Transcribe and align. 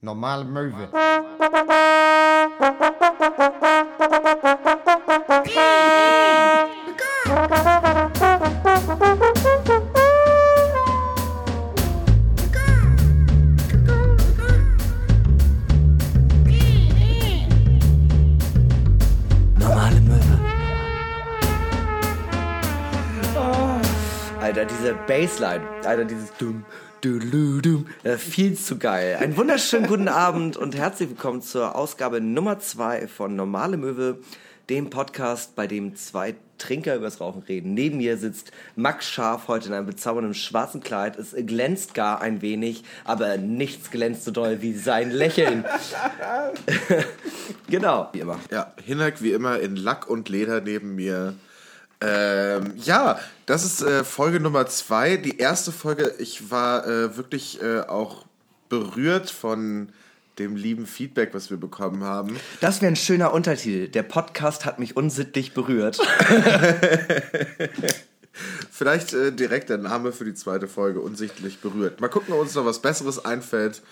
Normale 0.00 0.44
Möwe. 0.44 0.88
Normale 19.58 20.00
Möwe. 20.00 20.38
Alter, 24.40 24.64
diese 24.64 24.94
Bassline, 25.08 25.60
Alter, 25.84 26.04
dieses 26.04 26.32
Dum, 26.38 26.64
äh, 28.02 28.16
viel 28.16 28.56
zu 28.56 28.76
geil. 28.76 29.18
Einen 29.20 29.36
wunderschönen 29.36 29.86
guten 29.86 30.08
Abend 30.08 30.56
und 30.56 30.74
herzlich 30.76 31.08
willkommen 31.08 31.42
zur 31.42 31.76
Ausgabe 31.76 32.20
Nummer 32.20 32.58
zwei 32.58 33.06
von 33.06 33.36
Normale 33.36 33.76
Möwe, 33.76 34.18
dem 34.68 34.90
Podcast, 34.90 35.54
bei 35.54 35.68
dem 35.68 35.94
zwei 35.94 36.34
Trinker 36.58 36.96
übers 36.96 37.20
Rauchen 37.20 37.42
reden. 37.42 37.74
Neben 37.74 37.98
mir 37.98 38.16
sitzt 38.16 38.50
Max 38.74 39.08
Scharf 39.08 39.46
heute 39.46 39.68
in 39.68 39.74
einem 39.74 39.86
bezaubernden 39.86 40.34
schwarzen 40.34 40.80
Kleid. 40.80 41.16
Es 41.16 41.36
glänzt 41.36 41.94
gar 41.94 42.20
ein 42.20 42.42
wenig, 42.42 42.82
aber 43.04 43.36
nichts 43.36 43.92
glänzt 43.92 44.24
so 44.24 44.32
doll 44.32 44.60
wie 44.60 44.72
sein 44.72 45.12
Lächeln. 45.12 45.64
genau, 47.70 48.08
wie 48.12 48.20
immer. 48.20 48.40
Ja, 48.50 48.72
Hinak 48.84 49.22
wie 49.22 49.30
immer 49.30 49.60
in 49.60 49.76
Lack 49.76 50.10
und 50.10 50.28
Leder 50.28 50.60
neben 50.60 50.96
mir. 50.96 51.34
Ähm, 52.00 52.74
ja, 52.76 53.18
das 53.46 53.64
ist 53.64 53.82
äh, 53.82 54.04
Folge 54.04 54.40
Nummer 54.40 54.66
zwei. 54.66 55.16
Die 55.16 55.38
erste 55.38 55.72
Folge, 55.72 56.14
ich 56.18 56.50
war 56.50 56.86
äh, 56.86 57.16
wirklich 57.16 57.60
äh, 57.60 57.80
auch 57.80 58.24
berührt 58.68 59.30
von 59.30 59.90
dem 60.38 60.54
lieben 60.54 60.86
Feedback, 60.86 61.30
was 61.32 61.50
wir 61.50 61.56
bekommen 61.56 62.04
haben. 62.04 62.38
Das 62.60 62.80
wäre 62.80 62.92
ein 62.92 62.96
schöner 62.96 63.32
Untertitel. 63.32 63.88
Der 63.88 64.04
Podcast 64.04 64.64
hat 64.64 64.78
mich 64.78 64.96
unsittlich 64.96 65.52
berührt. 65.52 65.98
Vielleicht 68.70 69.12
äh, 69.14 69.32
direkt 69.32 69.68
der 69.70 69.78
Name 69.78 70.12
für 70.12 70.24
die 70.24 70.34
zweite 70.34 70.68
Folge, 70.68 71.00
unsichtlich 71.00 71.58
berührt. 71.58 72.00
Mal 72.00 72.08
gucken, 72.08 72.32
ob 72.34 72.40
uns 72.40 72.54
noch 72.54 72.64
was 72.64 72.80
Besseres 72.80 73.24
einfällt. 73.24 73.82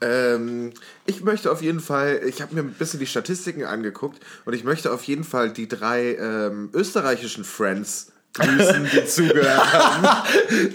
Ähm, 0.00 0.72
ich 1.06 1.22
möchte 1.22 1.50
auf 1.50 1.62
jeden 1.62 1.80
Fall, 1.80 2.20
ich 2.26 2.42
habe 2.42 2.54
mir 2.54 2.62
ein 2.62 2.72
bisschen 2.72 3.00
die 3.00 3.06
Statistiken 3.06 3.64
angeguckt 3.64 4.20
und 4.44 4.54
ich 4.54 4.64
möchte 4.64 4.92
auf 4.92 5.04
jeden 5.04 5.24
Fall 5.24 5.50
die 5.50 5.68
drei 5.68 6.16
ähm, 6.16 6.70
österreichischen 6.72 7.44
Friends 7.44 8.12
grüßen, 8.34 8.88
die 8.92 9.06
zugehört 9.06 9.72
haben. 9.72 10.28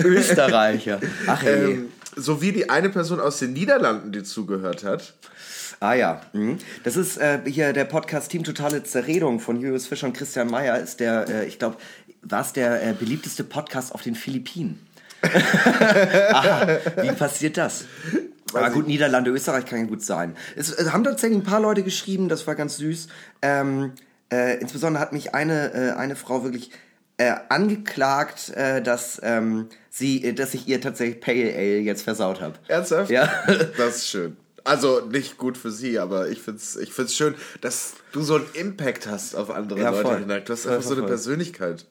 Österreicher. 0.03 0.99
Ach 1.27 1.41
hey. 1.41 1.73
Ähm, 1.73 1.89
sowie 2.15 2.51
die 2.51 2.69
eine 2.69 2.89
Person 2.89 3.19
aus 3.19 3.39
den 3.39 3.53
Niederlanden, 3.53 4.11
die 4.11 4.23
zugehört 4.23 4.83
hat. 4.83 5.13
Ah 5.79 5.93
ja, 5.93 6.21
mhm. 6.33 6.59
das 6.83 6.95
ist 6.95 7.17
äh, 7.17 7.39
hier 7.45 7.73
der 7.73 7.85
Podcast 7.85 8.29
Team 8.29 8.43
Totale 8.43 8.83
Zerredung 8.83 9.39
von 9.39 9.59
Julius 9.59 9.87
Fischer 9.87 10.07
und 10.07 10.13
Christian 10.13 10.47
Mayer. 10.47 10.77
Ist 10.77 10.99
der, 10.99 11.27
äh, 11.27 11.45
ich 11.47 11.57
glaube, 11.57 11.77
war 12.21 12.41
es 12.41 12.53
der 12.53 12.83
äh, 12.83 12.93
beliebteste 12.93 13.43
Podcast 13.43 13.93
auf 13.93 14.03
den 14.03 14.13
Philippinen. 14.13 14.79
Aha, 15.23 16.77
wie 17.01 17.11
passiert 17.11 17.57
das? 17.57 17.85
Aber 18.53 18.69
gut, 18.69 18.87
Niederlande, 18.87 19.31
Österreich 19.31 19.65
kann 19.65 19.79
ja 19.79 19.85
gut 19.85 20.03
sein. 20.03 20.35
Es, 20.55 20.71
es 20.71 20.91
haben 20.91 21.03
tatsächlich 21.03 21.39
ein 21.39 21.43
paar 21.43 21.61
Leute 21.61 21.83
geschrieben, 21.83 22.29
das 22.29 22.45
war 22.47 22.55
ganz 22.55 22.77
süß. 22.77 23.07
Ähm, 23.41 23.93
äh, 24.31 24.59
insbesondere 24.59 25.01
hat 25.01 25.13
mich 25.13 25.33
eine, 25.35 25.73
äh, 25.73 25.91
eine 25.91 26.15
Frau 26.15 26.43
wirklich 26.43 26.71
äh, 27.17 27.35
angeklagt, 27.49 28.49
äh, 28.55 28.81
dass 28.81 29.19
ähm, 29.23 29.67
sie, 29.89 30.23
äh, 30.23 30.33
dass 30.33 30.53
ich 30.53 30.67
ihr 30.67 30.81
tatsächlich 30.81 31.19
Pale 31.21 31.53
Ale 31.53 31.79
jetzt 31.79 32.01
versaut 32.03 32.41
habe. 32.41 32.55
Ernsthaft? 32.67 33.11
Ja. 33.11 33.29
Das 33.77 33.97
ist 33.97 34.07
schön. 34.07 34.37
Also 34.63 35.01
nicht 35.01 35.37
gut 35.37 35.57
für 35.57 35.71
sie, 35.71 35.97
aber 35.97 36.29
ich 36.29 36.39
find's, 36.41 36.75
ich 36.75 36.93
find's 36.93 37.15
schön, 37.15 37.33
dass 37.61 37.93
du 38.11 38.21
so 38.21 38.35
einen 38.35 38.45
Impact 38.53 39.07
hast 39.07 39.35
auf 39.35 39.49
andere 39.49 39.79
Ja, 39.81 39.89
Leute. 39.89 40.19
Hinak. 40.19 40.45
Du 40.45 40.53
hast 40.53 40.67
einfach 40.67 40.83
so 40.83 40.91
eine 40.91 41.01
voll. 41.01 41.09
Persönlichkeit. 41.09 41.85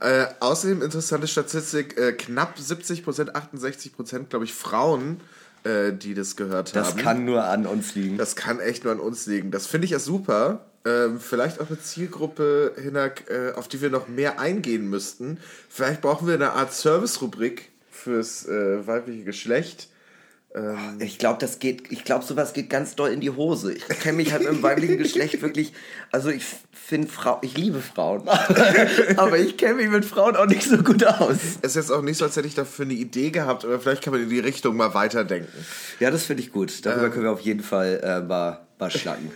Äh, 0.00 0.26
außerdem 0.38 0.82
interessante 0.82 1.26
Statistik, 1.26 1.98
äh, 1.98 2.12
knapp 2.12 2.56
70 2.58 3.02
Prozent, 3.02 3.34
68 3.34 3.94
Prozent, 3.96 4.30
glaube 4.30 4.44
ich, 4.44 4.54
Frauen, 4.54 5.20
äh, 5.64 5.92
die 5.92 6.14
das 6.14 6.36
gehört 6.36 6.74
Das 6.76 6.90
haben. 6.90 6.98
kann 7.00 7.24
nur 7.24 7.44
an 7.44 7.66
uns 7.66 7.94
liegen. 7.94 8.18
Das 8.18 8.36
kann 8.36 8.60
echt 8.60 8.84
nur 8.84 8.92
an 8.92 9.00
uns 9.00 9.26
liegen. 9.26 9.50
Das 9.50 9.66
finde 9.66 9.84
ich 9.86 9.90
ja 9.92 9.98
super. 9.98 10.64
Ähm, 10.84 11.20
vielleicht 11.20 11.60
auch 11.60 11.68
eine 11.68 11.80
Zielgruppe, 11.80 12.72
Hinak, 12.80 13.24
äh, 13.28 13.52
auf 13.52 13.68
die 13.68 13.80
wir 13.80 13.90
noch 13.90 14.08
mehr 14.08 14.40
eingehen 14.40 14.88
müssten. 14.88 15.38
Vielleicht 15.68 16.00
brauchen 16.00 16.26
wir 16.28 16.34
eine 16.34 16.52
Art 16.52 16.72
Service-Rubrik 16.72 17.70
fürs 17.90 18.46
äh, 18.46 18.86
weibliche 18.86 19.24
Geschlecht. 19.24 19.88
Ich 20.98 21.18
glaube, 21.18 21.38
das 21.40 21.58
geht, 21.58 21.92
ich 21.92 22.04
glaube, 22.04 22.24
sowas 22.24 22.52
geht 22.52 22.70
ganz 22.70 22.96
doll 22.96 23.10
in 23.10 23.20
die 23.20 23.30
Hose. 23.30 23.72
Ich 23.72 23.86
kenne 24.00 24.16
mich 24.16 24.32
halt 24.32 24.44
im 24.44 24.62
weiblichen 24.62 24.98
Geschlecht 24.98 25.40
wirklich, 25.42 25.72
also 26.10 26.30
ich 26.30 26.44
finde 26.72 27.08
Frau, 27.08 27.38
ich 27.42 27.56
liebe 27.56 27.80
Frauen, 27.80 28.26
aber 29.16 29.38
ich 29.38 29.56
kenne 29.56 29.74
mich 29.74 29.88
mit 29.88 30.04
Frauen 30.04 30.36
auch 30.36 30.46
nicht 30.46 30.62
so 30.62 30.78
gut 30.78 31.04
aus. 31.04 31.36
Es 31.62 31.70
ist 31.70 31.76
jetzt 31.76 31.90
auch 31.92 32.02
nicht 32.02 32.16
so, 32.16 32.24
als 32.24 32.36
hätte 32.36 32.48
ich 32.48 32.54
dafür 32.54 32.84
eine 32.86 32.94
Idee 32.94 33.30
gehabt, 33.30 33.64
aber 33.64 33.78
vielleicht 33.78 34.02
kann 34.02 34.12
man 34.12 34.22
in 34.22 34.30
die 34.30 34.40
Richtung 34.40 34.76
mal 34.76 34.94
weiterdenken. 34.94 35.52
Ja, 36.00 36.10
das 36.10 36.24
finde 36.24 36.42
ich 36.42 36.50
gut. 36.52 36.84
Darüber 36.86 37.10
können 37.10 37.24
wir 37.24 37.32
auf 37.32 37.40
jeden 37.40 37.62
Fall 37.62 38.00
äh, 38.02 38.20
mal, 38.20 38.66
mal 38.78 38.90
schnacken. 38.90 39.30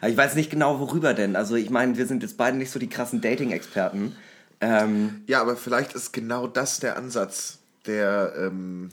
aber 0.00 0.10
ich 0.10 0.16
weiß 0.16 0.34
nicht 0.34 0.50
genau, 0.50 0.80
worüber 0.80 1.14
denn. 1.14 1.36
Also 1.36 1.54
ich 1.54 1.70
meine, 1.70 1.96
wir 1.96 2.06
sind 2.06 2.22
jetzt 2.22 2.36
beide 2.36 2.56
nicht 2.56 2.70
so 2.70 2.78
die 2.78 2.88
krassen 2.88 3.20
Dating-Experten. 3.20 4.16
Ähm, 4.60 5.22
Ja, 5.26 5.40
aber 5.40 5.56
vielleicht 5.56 5.94
ist 5.94 6.12
genau 6.12 6.46
das 6.46 6.80
der 6.80 6.96
Ansatz, 6.96 7.58
der, 7.86 8.32
ähm, 8.38 8.90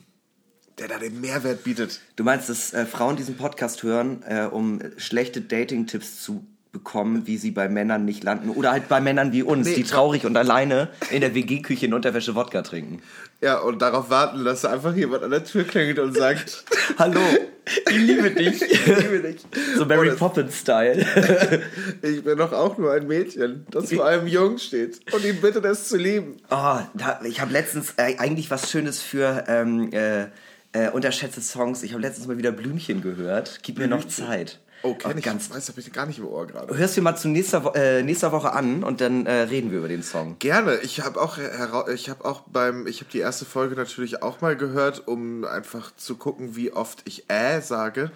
der 0.80 0.88
da 0.88 0.98
den 0.98 1.20
Mehrwert 1.22 1.64
bietet. 1.64 2.00
du 2.16 2.24
meinst, 2.24 2.50
dass 2.50 2.74
äh, 2.74 2.86
Frauen 2.86 3.16
diesen 3.18 3.36
Podcast 3.38 3.84
hören, 3.84 4.24
äh, 4.28 4.46
um 4.46 4.80
schlechte 4.98 5.42
Dating-Tipps 5.42 6.22
zu 6.24 6.46
bekommen, 6.72 7.26
wie 7.26 7.38
sie 7.38 7.50
bei 7.50 7.68
Männern 7.68 8.06
nicht 8.06 8.24
landen. 8.24 8.50
Oder 8.52 8.72
halt 8.72 8.88
bei 8.90 9.02
Männern 9.02 9.32
wie 9.34 9.42
uns, 9.42 9.68
Nee. 9.68 9.74
die 9.76 9.84
traurig 9.84 10.26
und 10.28 10.38
alleine 10.38 10.90
in 11.10 11.22
der 11.22 11.34
WG-Küche 11.34 11.88
in 11.88 11.96
Unterwäsche 11.96 12.36
Wodka 12.36 12.62
trinken. 12.62 13.02
Ja, 13.42 13.58
und 13.60 13.82
darauf 13.82 14.12
warten, 14.12 14.46
dass 14.46 14.66
einfach 14.66 14.96
jemand 14.96 15.24
an 15.24 15.32
der 15.32 15.44
Tür 15.44 15.64
klingelt 15.64 15.98
und 15.98 16.16
sagt, 16.16 16.64
Hallo, 17.00 17.22
ich 17.90 17.98
liebe 17.98 18.30
dich. 18.30 18.62
ich 18.72 18.86
liebe 18.86 19.20
dich. 19.20 19.42
So 19.78 19.86
Mary 19.86 20.12
Poppins-Style. 20.12 21.04
Ich 22.04 22.24
bin 22.24 22.38
doch 22.38 22.54
auch 22.54 22.78
nur 22.78 22.94
ein 22.94 23.08
Mädchen, 23.08 23.66
das 23.72 23.92
vor 23.92 24.06
einem 24.06 24.28
Jungen 24.28 24.60
steht 24.60 25.00
und 25.12 25.26
ihn 25.26 25.42
bittet, 25.42 25.66
es 25.66 25.88
zu 25.88 25.98
lieben. 25.98 26.38
Oh, 26.52 26.78
da, 26.94 27.20
ich 27.24 27.42
habe 27.42 27.52
letztens 27.52 27.94
äh, 27.98 28.16
eigentlich 28.20 28.52
was 28.52 28.70
Schönes 28.70 29.02
für 29.02 29.46
ähm, 29.48 29.92
äh, 29.92 30.28
äh, 30.74 30.90
unterschätzte 30.90 31.42
Songs. 31.42 31.84
Ich 31.84 31.92
habe 31.94 32.02
letztens 32.02 32.28
mal 32.28 32.38
wieder 32.38 32.52
Blümchen 32.52 33.02
gehört. 33.02 33.60
Gib 33.64 33.78
mir 33.78 33.88
noch 33.88 34.06
Zeit. 34.08 34.60
Oh, 34.82 34.94
kenn 34.94 35.18
ich. 35.18 35.26
ganz. 35.26 35.50
weiß, 35.50 35.68
hab 35.70 35.78
ich 35.78 35.92
gar 35.92 36.06
nicht 36.06 36.20
im 36.20 36.28
Ohr 36.28 36.48
gerade. 36.48 36.78
Hörst 36.78 36.96
du 36.96 37.02
mal 37.02 37.16
zu 37.16 37.28
nächster, 37.28 37.66
Wo 37.66 37.70
äh, 37.70 38.02
nächster 38.02 38.32
Woche 38.32 38.54
an 38.54 38.84
und 38.84 39.02
dann 39.02 39.26
äh, 39.26 39.42
reden 39.42 39.72
wir 39.72 39.80
über 39.80 39.90
den 39.90 40.04
Song. 40.04 40.38
Gerne. 40.40 40.78
Ich 40.78 41.02
habe 41.02 41.22
auch, 41.22 41.38
ich 41.94 42.10
habe 42.10 42.24
auch 42.24 42.42
beim, 42.48 42.88
ich 42.88 43.02
habe 43.02 43.12
die 43.12 43.20
erste 43.20 43.46
Folge 43.46 43.76
natürlich 43.76 44.24
auch 44.24 44.42
mal 44.42 44.56
gehört, 44.56 45.08
um 45.08 45.44
einfach 45.44 45.94
zu 45.96 46.16
gucken, 46.16 46.56
wie 46.56 46.72
oft 46.72 47.02
ich 47.06 47.30
äh 47.30 47.62
sage. 47.62 48.12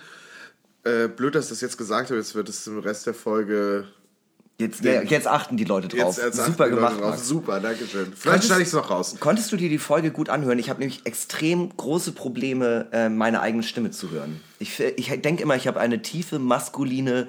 Äh, 0.86 1.08
blöd, 1.09 1.36
dass 1.36 1.46
ich 1.46 1.50
das 1.50 1.62
jetzt 1.62 1.78
gesagt 1.78 2.09
habe. 2.09 2.19
Jetzt 2.19 2.36
wird 2.36 2.47
es 2.47 2.66
im 2.68 2.80
Rest 2.80 3.08
der 3.08 3.13
Folge. 3.13 3.88
Jetzt, 4.59 4.84
ja, 4.84 5.02
jetzt 5.02 5.28
achten 5.28 5.58
die 5.58 5.64
Leute 5.64 5.88
drauf. 5.88 6.18
Jetzt, 6.18 6.38
jetzt 6.38 6.46
Super 6.46 6.69
gemacht, 6.69 7.00
drauf. 7.00 7.18
Super, 7.18 7.59
danke 7.59 7.86
schön. 7.88 8.14
Vielleicht 8.16 8.44
schneide 8.44 8.62
ich 8.62 8.68
es 8.68 8.74
noch 8.74 8.90
raus. 8.90 9.16
Konntest 9.19 9.52
du 9.52 9.58
dir 9.58 9.68
die 9.68 9.80
Folge 9.80 10.12
gut 10.12 10.30
anhören? 10.30 10.59
Ich 10.59 10.69
habe 10.69 10.80
nämlich 10.80 11.06
extrem 11.06 11.75
große 11.75 12.12
Probleme, 12.12 12.88
äh, 12.92 13.09
meine 13.09 13.42
eigene 13.42 13.63
Stimme 13.63 13.90
zu 13.90 14.12
hören. 14.12 14.42
Ich, 14.59 14.80
ich 14.80 15.09
denke 15.22 15.42
immer, 15.42 15.56
ich 15.56 15.68
habe 15.68 15.80
eine 15.80 16.03
tiefe, 16.03 16.38
maskuline 16.38 17.28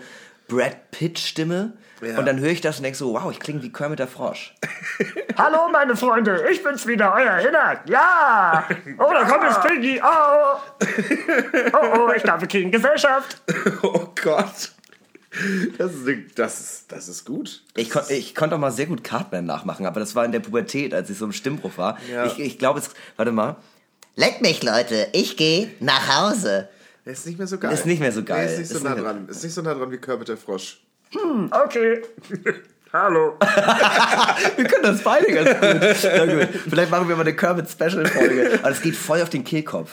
Brad 0.48 0.90
Pitt-Stimme. 0.90 1.72
Ja. 2.02 2.18
Und 2.18 2.26
dann 2.26 2.38
höre 2.38 2.50
ich 2.50 2.60
das 2.60 2.76
und 2.76 2.82
denke 2.82 2.98
so, 2.98 3.14
wow, 3.14 3.30
ich 3.30 3.40
klinge 3.40 3.62
wie 3.62 3.72
Kermit 3.72 4.00
der 4.00 4.08
Frosch. 4.08 4.54
Hallo 5.38 5.68
meine 5.72 5.96
Freunde, 5.96 6.44
ich 6.50 6.62
bin's 6.62 6.86
wieder, 6.86 7.14
euer 7.14 7.36
Hinak. 7.36 7.88
Ja! 7.88 8.68
Oh, 8.98 9.10
da 9.10 9.24
kommt 9.24 9.44
jetzt 9.44 9.62
Piggy. 9.62 10.00
Oh! 10.02 10.58
Oh, 11.72 11.98
oh, 11.98 12.12
ich 12.14 12.22
darf 12.22 12.46
kriegen 12.46 12.70
Gesellschaft. 12.70 13.40
Oh 13.82 14.06
Gott. 14.22 14.72
Das 15.78 15.92
ist, 15.92 16.38
das 16.38 16.60
ist, 16.60 16.92
das 16.92 17.08
ist 17.08 17.24
gut. 17.24 17.62
Ich, 17.76 17.90
kon 17.90 18.02
ich 18.08 18.34
konnte 18.34 18.54
auch 18.54 18.60
mal 18.60 18.70
sehr 18.70 18.86
gut 18.86 19.02
Cartman 19.02 19.44
nachmachen, 19.44 19.86
aber 19.86 20.00
das 20.00 20.14
war 20.14 20.24
in 20.24 20.32
der 20.32 20.40
Pubertät, 20.40 20.94
als 20.94 21.10
ich 21.10 21.18
so 21.18 21.24
im 21.24 21.32
Stimmbruch 21.32 21.76
war. 21.76 21.98
Ja. 22.10 22.26
Ich, 22.26 22.38
ich 22.38 22.58
glaube, 22.58 22.78
es. 22.78 22.90
Warte 23.16 23.32
mal. 23.32 23.56
Leck 24.16 24.40
mich, 24.40 24.62
Leute, 24.62 25.08
ich 25.12 25.36
gehe 25.36 25.70
nach 25.80 26.08
Hause. 26.20 26.68
Der 27.04 27.12
ist 27.12 27.26
nicht 27.26 27.36
mehr 27.38 27.48
so 27.48 27.58
geil. 27.58 27.72
Ist 27.72 27.84
nicht 27.84 28.00
mehr 28.00 28.12
so 28.12 28.22
geil. 28.22 28.46
Der 28.46 28.52
ist 28.54 28.58
nicht 28.60 28.68
so 28.68 28.76
Ist 28.76 28.84
nah 28.84 28.94
nicht 28.94 29.04
dran. 29.04 29.28
Ist 29.28 29.42
nicht 29.42 29.54
so 29.54 29.62
nah 29.62 29.74
dran 29.74 29.90
wie 29.90 29.98
Kermit 29.98 30.28
der 30.28 30.36
Frosch. 30.36 30.80
Okay. 31.50 32.02
Hallo. 32.92 33.36
Wir 34.56 34.64
können 34.66 34.84
das 34.84 35.02
beide 35.02 35.26
ganz 35.32 35.50
gut. 35.50 36.12
Na 36.16 36.26
gut. 36.26 36.48
Vielleicht 36.68 36.90
machen 36.92 37.08
wir 37.08 37.16
mal 37.16 37.22
eine 37.22 37.34
Kermit-Special-Folge. 37.34 38.60
Aber 38.62 38.70
es 38.70 38.80
geht 38.80 38.94
voll 38.94 39.20
auf 39.20 39.30
den 39.30 39.42
Kehlkopf. 39.42 39.90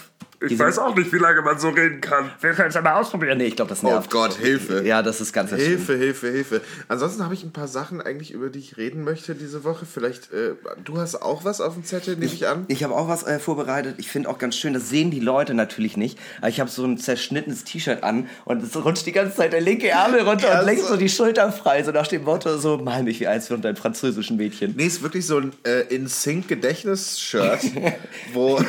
Ich 0.50 0.58
weiß 0.58 0.80
auch 0.80 0.96
nicht, 0.96 1.14
wie 1.14 1.18
lange 1.18 1.42
man 1.44 1.60
so 1.60 1.70
reden 1.70 2.02
kann. 2.02 2.32
Wir 2.42 2.52
können 2.54 2.70
es 2.70 2.76
ja 2.76 2.82
mal 2.82 2.94
ausprobieren. 3.00 3.38
Nee, 3.38 3.46
ich 3.48 3.56
glaube, 3.56 3.70
das 3.70 3.84
Oh 3.84 3.88
nervt. 3.88 4.10
Gott, 4.10 4.34
Hilfe. 4.34 4.84
Ja, 4.86 5.04
das 5.04 5.22
ist 5.22 5.34
ganz 5.34 5.50
schlimm. 5.50 5.62
Hilfe, 5.62 5.96
Hilfe, 5.96 6.32
Hilfe. 6.32 6.62
Ansonsten 6.88 7.24
habe 7.24 7.34
ich 7.36 7.44
ein 7.44 7.52
paar 7.52 7.68
Sachen 7.68 8.02
eigentlich, 8.02 8.32
über 8.32 8.50
die 8.50 8.60
ich 8.60 8.78
reden 8.78 9.04
möchte 9.04 9.36
diese 9.36 9.64
Woche. 9.64 9.86
Vielleicht, 9.86 10.32
äh, 10.34 10.54
du 10.84 10.98
hast 10.98 11.22
auch 11.22 11.46
was 11.46 11.62
auf 11.62 11.76
dem 11.76 11.84
Zettel, 11.84 12.16
nehme 12.16 12.32
ich 12.34 12.48
an. 12.48 12.66
Ich 12.70 12.84
habe 12.84 12.96
auch 12.96 13.08
was 13.08 13.24
äh, 13.24 13.38
vorbereitet. 13.40 13.96
Ich 14.00 14.10
finde 14.10 14.30
auch 14.30 14.40
ganz 14.40 14.56
schön, 14.56 14.74
das 14.74 14.90
sehen 14.90 15.12
die 15.12 15.20
Leute 15.20 15.54
natürlich 15.54 15.96
nicht. 15.96 16.18
Aber 16.40 16.50
ich 16.50 16.60
habe 16.60 16.70
so 16.72 16.86
ein 16.86 16.98
zerschnittenes 16.98 17.64
T-Shirt 17.64 18.02
an 18.04 18.28
und 18.46 18.64
es 18.64 18.76
rutscht 18.76 19.06
die 19.06 19.12
ganze 19.12 19.36
Zeit 19.36 19.54
der 19.54 19.62
linke 19.62 19.90
Ärmel 19.90 20.22
runter 20.22 20.48
Ja, 20.48 20.60
und 20.62 20.66
längs 20.66 20.88
so- 20.88 20.98
die 20.98 21.10
Schulter 21.10 21.52
frei. 21.52 21.84
So 21.84 21.92
nach 21.92 22.08
dem 22.08 22.24
Motto, 22.24 22.58
so 22.58 22.78
mal 22.78 23.04
mich 23.04 23.20
wie 23.20 23.28
eins 23.28 23.48
von 23.48 23.62
deinem 23.62 23.76
französischen 23.76 24.38
Mädchen. 24.38 24.74
Nee, 24.76 24.88
ist 24.88 25.04
wirklich 25.04 25.26
so 25.28 25.38
ein 25.38 25.52
äh, 25.66 25.82
In-Sync-Gedächtnis-Shirt, 25.94 27.60
wo, 28.34 28.60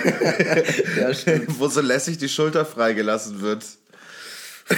Ja, 1.00 1.14
stimmt. 1.14 1.48
wo 1.62 1.68
so 1.68 1.80
lässig 1.80 2.18
die 2.18 2.28
Schulter 2.28 2.66
freigelassen 2.66 3.40
wird. 3.40 3.64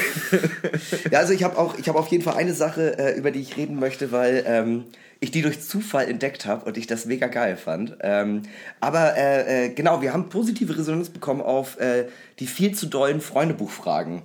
Ja, 1.10 1.20
also 1.20 1.32
ich 1.32 1.44
habe 1.44 1.56
auch, 1.58 1.78
ich 1.78 1.88
habe 1.88 1.98
auf 1.98 2.08
jeden 2.08 2.24
Fall 2.24 2.34
eine 2.34 2.54
Sache, 2.54 2.98
äh, 2.98 3.16
über 3.16 3.30
die 3.30 3.40
ich 3.40 3.56
reden 3.56 3.78
möchte, 3.78 4.10
weil 4.12 4.42
ähm, 4.46 4.84
ich 5.20 5.30
die 5.30 5.42
durch 5.42 5.60
Zufall 5.60 6.08
entdeckt 6.08 6.46
habe 6.46 6.64
und 6.64 6.76
ich 6.76 6.86
das 6.86 7.04
mega 7.04 7.28
geil 7.28 7.56
fand. 7.56 7.96
Ähm, 8.00 8.42
aber 8.80 9.16
äh, 9.16 9.66
äh, 9.66 9.68
genau, 9.68 10.02
wir 10.02 10.12
haben 10.12 10.28
positive 10.30 10.76
Resonanz 10.76 11.10
bekommen 11.10 11.40
auf 11.42 11.78
äh, 11.78 12.06
die 12.40 12.46
viel 12.46 12.74
zu 12.74 12.86
dollen 12.86 13.20
Freundebuchfragen. 13.20 14.22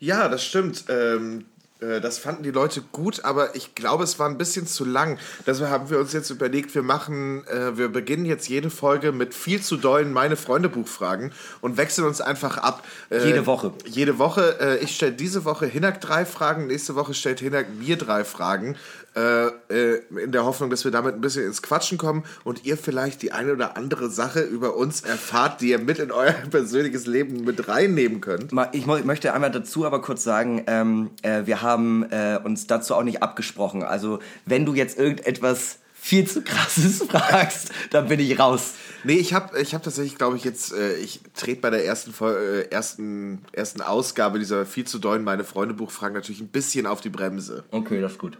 Ja, 0.00 0.28
das 0.28 0.44
stimmt. 0.44 0.84
Ähm, 0.88 1.40
äh, 1.40 1.51
das 2.00 2.18
fanden 2.18 2.42
die 2.42 2.50
Leute 2.50 2.82
gut, 2.92 3.24
aber 3.24 3.54
ich 3.56 3.74
glaube, 3.74 4.04
es 4.04 4.18
war 4.18 4.28
ein 4.28 4.38
bisschen 4.38 4.66
zu 4.66 4.84
lang. 4.84 5.18
Deshalb 5.46 5.70
haben 5.70 5.90
wir 5.90 5.98
uns 5.98 6.12
jetzt 6.12 6.30
überlegt, 6.30 6.74
wir 6.74 6.82
machen, 6.82 7.46
äh, 7.48 7.76
wir 7.76 7.88
beginnen 7.88 8.24
jetzt 8.24 8.48
jede 8.48 8.70
Folge 8.70 9.12
mit 9.12 9.34
viel 9.34 9.60
zu 9.60 9.76
dollen 9.76 10.12
meine 10.12 10.36
Freunde 10.36 10.68
Buchfragen 10.68 11.32
und 11.60 11.76
wechseln 11.76 12.06
uns 12.06 12.20
einfach 12.20 12.58
ab. 12.58 12.84
Äh, 13.10 13.24
Jede 13.26 13.46
Woche. 13.46 13.72
Jede 13.86 14.18
Woche. 14.18 14.58
Äh, 14.60 14.78
ich 14.84 14.94
stelle 14.94 15.12
diese 15.12 15.44
Woche 15.44 15.66
Hinak 15.66 16.00
drei 16.00 16.24
Fragen, 16.24 16.66
nächste 16.66 16.94
Woche 16.94 17.14
stellt 17.14 17.40
Hinak 17.40 17.66
mir 17.74 17.96
drei 17.96 18.24
Fragen. 18.24 18.76
Äh, 19.14 19.48
äh, 19.68 20.00
in 20.24 20.32
der 20.32 20.46
Hoffnung, 20.46 20.70
dass 20.70 20.84
wir 20.84 20.90
damit 20.90 21.14
ein 21.14 21.20
bisschen 21.20 21.44
ins 21.44 21.60
Quatschen 21.60 21.98
kommen 21.98 22.24
und 22.44 22.64
ihr 22.64 22.78
vielleicht 22.78 23.20
die 23.20 23.32
eine 23.32 23.52
oder 23.52 23.76
andere 23.76 24.08
Sache 24.08 24.40
über 24.40 24.74
uns 24.74 25.02
erfahrt, 25.02 25.60
die 25.60 25.68
ihr 25.68 25.78
mit 25.78 25.98
in 25.98 26.10
euer 26.10 26.32
persönliches 26.50 27.06
Leben 27.06 27.44
mit 27.44 27.68
reinnehmen 27.68 28.22
könnt. 28.22 28.52
Ich 28.72 28.86
möchte 28.86 29.34
einmal 29.34 29.50
dazu 29.50 29.84
aber 29.84 30.00
kurz 30.00 30.24
sagen, 30.24 30.64
ähm, 30.66 31.10
äh, 31.20 31.42
wir 31.44 31.60
haben 31.60 31.71
äh, 31.78 32.38
uns 32.42 32.66
dazu 32.66 32.94
auch 32.94 33.02
nicht 33.02 33.22
abgesprochen. 33.22 33.82
Also 33.82 34.20
wenn 34.46 34.64
du 34.66 34.74
jetzt 34.74 34.98
irgendetwas 34.98 35.78
viel 35.94 36.26
zu 36.26 36.42
krasses 36.42 37.02
fragst, 37.08 37.70
dann 37.90 38.08
bin 38.08 38.18
ich 38.20 38.38
raus. 38.38 38.74
Nee, 39.04 39.14
ich 39.14 39.34
habe 39.34 39.60
ich 39.60 39.74
hab 39.74 39.82
tatsächlich, 39.82 40.16
glaube 40.16 40.36
ich, 40.36 40.44
jetzt, 40.44 40.72
äh, 40.72 40.96
ich 40.96 41.20
trete 41.34 41.60
bei 41.60 41.70
der 41.70 41.84
ersten, 41.84 42.12
äh, 42.24 42.62
ersten, 42.70 43.44
ersten 43.52 43.80
Ausgabe 43.80 44.38
dieser 44.38 44.66
viel 44.66 44.84
zu 44.84 44.98
dollen 44.98 45.24
meine 45.24 45.44
Freunde 45.44 45.74
Buchfragen 45.74 46.14
natürlich 46.14 46.40
ein 46.40 46.48
bisschen 46.48 46.86
auf 46.86 47.00
die 47.00 47.10
Bremse. 47.10 47.64
Okay, 47.70 48.00
das 48.00 48.12
ist 48.12 48.18
gut. 48.18 48.38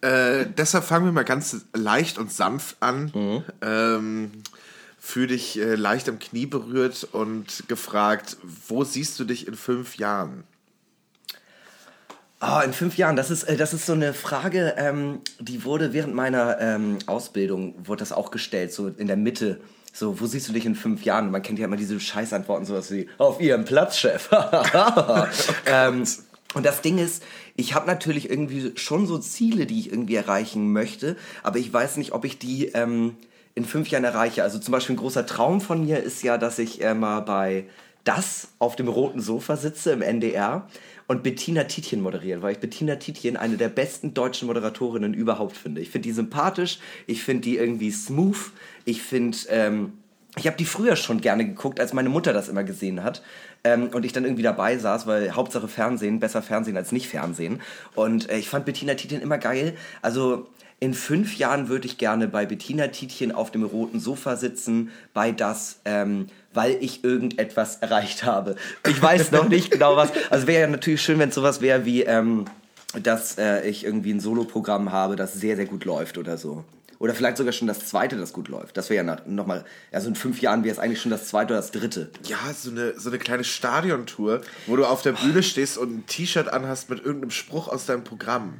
Äh, 0.00 0.46
deshalb 0.56 0.84
fangen 0.84 1.06
wir 1.06 1.12
mal 1.12 1.24
ganz 1.24 1.64
leicht 1.74 2.18
und 2.18 2.30
sanft 2.30 2.76
an. 2.80 3.42
Ähm, 3.60 4.30
Fühl 5.00 5.28
dich 5.28 5.58
äh, 5.58 5.74
leicht 5.74 6.08
am 6.08 6.18
Knie 6.18 6.44
berührt 6.46 7.08
und 7.12 7.64
gefragt, 7.66 8.36
wo 8.42 8.84
siehst 8.84 9.18
du 9.18 9.24
dich 9.24 9.48
in 9.48 9.54
fünf 9.54 9.96
Jahren? 9.96 10.44
Ah, 12.40 12.62
in 12.62 12.72
fünf 12.72 12.96
Jahren, 12.96 13.16
das 13.16 13.30
ist, 13.30 13.44
äh, 13.44 13.56
das 13.56 13.74
ist 13.74 13.86
so 13.86 13.94
eine 13.94 14.14
Frage, 14.14 14.74
ähm, 14.76 15.20
die 15.40 15.64
wurde 15.64 15.92
während 15.92 16.14
meiner 16.14 16.60
ähm, 16.60 16.98
Ausbildung, 17.06 17.74
wurde 17.84 18.00
das 18.00 18.12
auch 18.12 18.30
gestellt, 18.30 18.72
so 18.72 18.88
in 18.88 19.08
der 19.08 19.16
Mitte. 19.16 19.60
So, 19.92 20.20
wo 20.20 20.26
siehst 20.26 20.48
du 20.48 20.52
dich 20.52 20.64
in 20.64 20.76
fünf 20.76 21.04
Jahren? 21.04 21.32
Man 21.32 21.42
kennt 21.42 21.58
ja 21.58 21.64
immer 21.64 21.76
diese 21.76 21.98
Scheißantworten, 21.98 22.64
sowas 22.64 22.92
wie, 22.92 23.08
auf 23.18 23.40
ihrem 23.40 23.64
Platz, 23.64 23.98
Chef. 23.98 24.28
ähm, 25.66 26.04
und 26.54 26.64
das 26.64 26.80
Ding 26.80 26.98
ist, 26.98 27.24
ich 27.56 27.74
habe 27.74 27.88
natürlich 27.88 28.30
irgendwie 28.30 28.72
schon 28.76 29.08
so 29.08 29.18
Ziele, 29.18 29.66
die 29.66 29.80
ich 29.80 29.90
irgendwie 29.90 30.14
erreichen 30.14 30.72
möchte, 30.72 31.16
aber 31.42 31.58
ich 31.58 31.72
weiß 31.72 31.96
nicht, 31.96 32.12
ob 32.12 32.24
ich 32.24 32.38
die 32.38 32.66
ähm, 32.66 33.16
in 33.56 33.64
fünf 33.64 33.88
Jahren 33.88 34.04
erreiche. 34.04 34.44
Also 34.44 34.60
zum 34.60 34.70
Beispiel 34.70 34.94
ein 34.94 34.98
großer 35.00 35.26
Traum 35.26 35.60
von 35.60 35.84
mir 35.84 36.00
ist 36.00 36.22
ja, 36.22 36.38
dass 36.38 36.60
ich 36.60 36.84
äh, 36.84 36.94
mal 36.94 37.20
bei 37.20 37.64
das 38.04 38.48
auf 38.58 38.76
dem 38.76 38.88
roten 38.88 39.20
Sofa 39.20 39.56
sitze 39.56 39.90
im 39.90 40.00
NDR 40.00 40.68
und 41.08 41.22
Bettina 41.22 41.64
Tietjen 41.64 42.00
moderiere, 42.00 42.42
weil 42.42 42.52
ich 42.52 42.60
Bettina 42.60 42.96
Tietjen 42.96 43.36
eine 43.36 43.56
der 43.56 43.70
besten 43.70 44.14
deutschen 44.14 44.46
Moderatorinnen 44.46 45.14
überhaupt 45.14 45.56
finde. 45.56 45.80
Ich 45.80 45.90
finde 45.90 46.06
die 46.06 46.12
sympathisch, 46.12 46.78
ich 47.06 47.24
finde 47.24 47.42
die 47.42 47.56
irgendwie 47.56 47.90
smooth, 47.90 48.52
ich 48.84 49.02
finde, 49.02 49.36
ähm, 49.48 49.94
ich 50.36 50.46
habe 50.46 50.58
die 50.58 50.66
früher 50.66 50.96
schon 50.96 51.20
gerne 51.20 51.46
geguckt, 51.46 51.80
als 51.80 51.94
meine 51.94 52.10
Mutter 52.10 52.32
das 52.32 52.48
immer 52.48 52.62
gesehen 52.62 53.02
hat. 53.02 53.22
Ähm, 53.64 53.88
und 53.88 54.04
ich 54.04 54.12
dann 54.12 54.24
irgendwie 54.24 54.42
dabei 54.42 54.76
saß, 54.76 55.06
weil 55.06 55.34
Hauptsache 55.34 55.66
Fernsehen, 55.66 56.20
besser 56.20 56.42
Fernsehen 56.42 56.76
als 56.76 56.92
nicht 56.92 57.08
Fernsehen. 57.08 57.60
Und 57.94 58.30
äh, 58.30 58.36
ich 58.36 58.48
fand 58.48 58.66
Bettina 58.66 58.94
Tietjen 58.94 59.22
immer 59.22 59.38
geil. 59.38 59.76
Also 60.02 60.46
in 60.78 60.94
fünf 60.94 61.38
Jahren 61.38 61.68
würde 61.68 61.86
ich 61.86 61.98
gerne 61.98 62.28
bei 62.28 62.46
Bettina 62.46 62.86
Tietjen 62.88 63.32
auf 63.32 63.50
dem 63.50 63.64
roten 63.64 63.98
Sofa 63.98 64.36
sitzen, 64.36 64.90
bei 65.12 65.32
das, 65.32 65.80
ähm, 65.84 66.26
weil 66.58 66.76
ich 66.80 67.04
irgendetwas 67.04 67.76
erreicht 67.76 68.24
habe. 68.24 68.56
Ich 68.84 69.00
weiß 69.00 69.30
noch 69.30 69.48
nicht 69.48 69.70
genau 69.70 69.94
was. 69.94 70.10
Also 70.28 70.48
wäre 70.48 70.62
ja 70.62 70.66
natürlich 70.66 71.00
schön, 71.00 71.20
wenn 71.20 71.28
es 71.28 71.36
sowas 71.36 71.60
wäre 71.60 71.84
wie, 71.84 72.02
ähm, 72.02 72.46
dass 73.00 73.38
äh, 73.38 73.60
ich 73.68 73.84
irgendwie 73.84 74.10
ein 74.10 74.18
Soloprogramm 74.18 74.90
habe, 74.90 75.14
das 75.14 75.34
sehr, 75.34 75.54
sehr 75.54 75.66
gut 75.66 75.84
läuft 75.84 76.18
oder 76.18 76.36
so. 76.36 76.64
Oder 76.98 77.14
vielleicht 77.14 77.36
sogar 77.36 77.52
schon 77.52 77.68
das 77.68 77.86
zweite, 77.86 78.16
das 78.16 78.32
gut 78.32 78.48
läuft. 78.48 78.76
Das 78.76 78.90
wäre 78.90 79.06
ja 79.06 79.16
nochmal, 79.24 79.64
also 79.92 80.08
in 80.08 80.16
fünf 80.16 80.40
Jahren 80.42 80.64
wäre 80.64 80.72
es 80.72 80.80
eigentlich 80.80 81.00
schon 81.00 81.12
das 81.12 81.28
zweite 81.28 81.52
oder 81.52 81.60
das 81.60 81.70
dritte. 81.70 82.10
Ja, 82.24 82.38
so 82.52 82.72
eine, 82.72 82.98
so 82.98 83.08
eine 83.08 83.20
kleine 83.20 83.44
Stadiontour, 83.44 84.40
wo 84.66 84.74
du 84.74 84.84
auf 84.84 85.02
der 85.02 85.12
Bühne 85.12 85.44
stehst 85.44 85.78
und 85.78 85.96
ein 85.96 86.06
T-Shirt 86.08 86.48
anhast 86.48 86.90
mit 86.90 87.04
irgendeinem 87.04 87.30
Spruch 87.30 87.68
aus 87.68 87.86
deinem 87.86 88.02
Programm. 88.02 88.54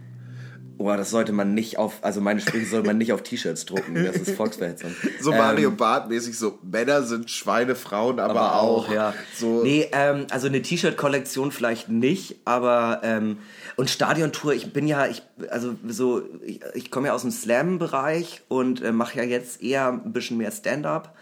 Oh, 0.80 0.86
das 0.96 1.10
sollte 1.10 1.32
man 1.32 1.54
nicht 1.54 1.76
auf, 1.76 1.94
also 2.02 2.20
meine 2.20 2.40
Sprüche 2.40 2.64
soll 2.66 2.84
man 2.84 2.98
nicht 2.98 3.12
auf 3.12 3.22
T-Shirts 3.22 3.66
drucken. 3.66 3.94
Das 4.04 4.16
ist 4.16 4.30
Volksverhetzung. 4.36 4.94
So 5.20 5.32
Mario 5.32 5.72
Barth-mäßig, 5.72 6.38
so 6.38 6.58
Männer 6.62 7.02
sind 7.02 7.30
Schweine, 7.30 7.74
Frauen 7.74 8.20
aber, 8.20 8.32
Ähm, 8.32 8.38
aber 8.38 8.54
auch. 8.60 8.88
auch, 8.88 8.92
ja. 8.92 9.14
So, 9.36 9.62
Nee, 9.64 9.88
ähm, 9.92 10.26
also 10.30 10.46
eine 10.46 10.62
T-Shirt-Kollektion 10.62 11.50
vielleicht 11.50 11.88
nicht, 11.88 12.36
aber 12.44 13.00
ähm, 13.02 13.38
und 13.76 13.90
Stadiontour, 13.90 14.54
ich 14.54 14.72
bin 14.72 14.86
ja, 14.86 15.06
ich, 15.06 15.22
also 15.50 15.74
so, 15.86 16.22
ich, 16.44 16.60
ich 16.74 16.90
komme 16.90 17.08
ja 17.08 17.14
aus 17.14 17.22
dem 17.22 17.30
Slam-Bereich 17.32 18.42
und 18.48 18.80
äh, 18.82 18.92
mache 18.92 19.18
ja 19.18 19.24
jetzt 19.24 19.60
eher 19.62 19.88
ein 19.88 20.12
bisschen 20.12 20.36
mehr 20.38 20.52
Stand-up. 20.52 21.14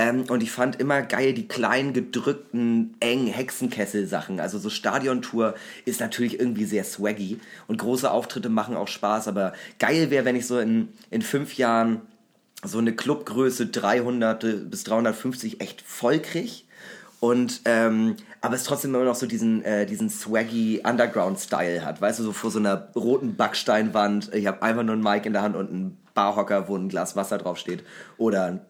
Ähm, 0.00 0.24
und 0.30 0.42
ich 0.42 0.50
fand 0.50 0.80
immer 0.80 1.02
geil 1.02 1.34
die 1.34 1.46
kleinen, 1.46 1.92
gedrückten, 1.92 2.94
engen 3.00 3.26
Hexenkessel-Sachen. 3.26 4.40
Also 4.40 4.58
so 4.58 4.70
Stadiontour 4.70 5.54
ist 5.84 6.00
natürlich 6.00 6.40
irgendwie 6.40 6.64
sehr 6.64 6.84
swaggy 6.84 7.38
und 7.68 7.76
große 7.76 8.10
Auftritte 8.10 8.48
machen 8.48 8.76
auch 8.76 8.88
Spaß, 8.88 9.28
aber 9.28 9.52
geil 9.78 10.10
wäre, 10.10 10.24
wenn 10.24 10.36
ich 10.36 10.46
so 10.46 10.58
in, 10.58 10.88
in 11.10 11.20
fünf 11.20 11.58
Jahren 11.58 12.00
so 12.64 12.78
eine 12.78 12.94
Clubgröße 12.94 13.66
300 13.66 14.70
bis 14.70 14.84
350 14.84 15.60
echt 15.60 15.82
voll 15.82 16.18
krieg. 16.20 16.64
Und, 17.20 17.60
ähm, 17.66 18.16
aber 18.40 18.54
es 18.54 18.64
trotzdem 18.64 18.94
immer 18.94 19.04
noch 19.04 19.16
so 19.16 19.26
diesen, 19.26 19.62
äh, 19.66 19.84
diesen 19.84 20.08
swaggy 20.08 20.80
Underground-Style 20.82 21.84
hat. 21.84 22.00
Weißt 22.00 22.20
du, 22.20 22.22
so 22.22 22.32
vor 22.32 22.50
so 22.50 22.58
einer 22.58 22.88
roten 22.94 23.36
Backsteinwand. 23.36 24.34
Ich 24.34 24.46
habe 24.46 24.62
einfach 24.62 24.82
nur 24.82 24.96
ein 24.96 25.02
Mic 25.02 25.26
in 25.26 25.34
der 25.34 25.42
Hand 25.42 25.56
und 25.56 25.68
einen 25.68 25.98
Barhocker, 26.14 26.68
wo 26.68 26.76
ein 26.76 26.88
Glas 26.88 27.16
Wasser 27.16 27.36
draufsteht. 27.36 27.84
Oder 28.16 28.60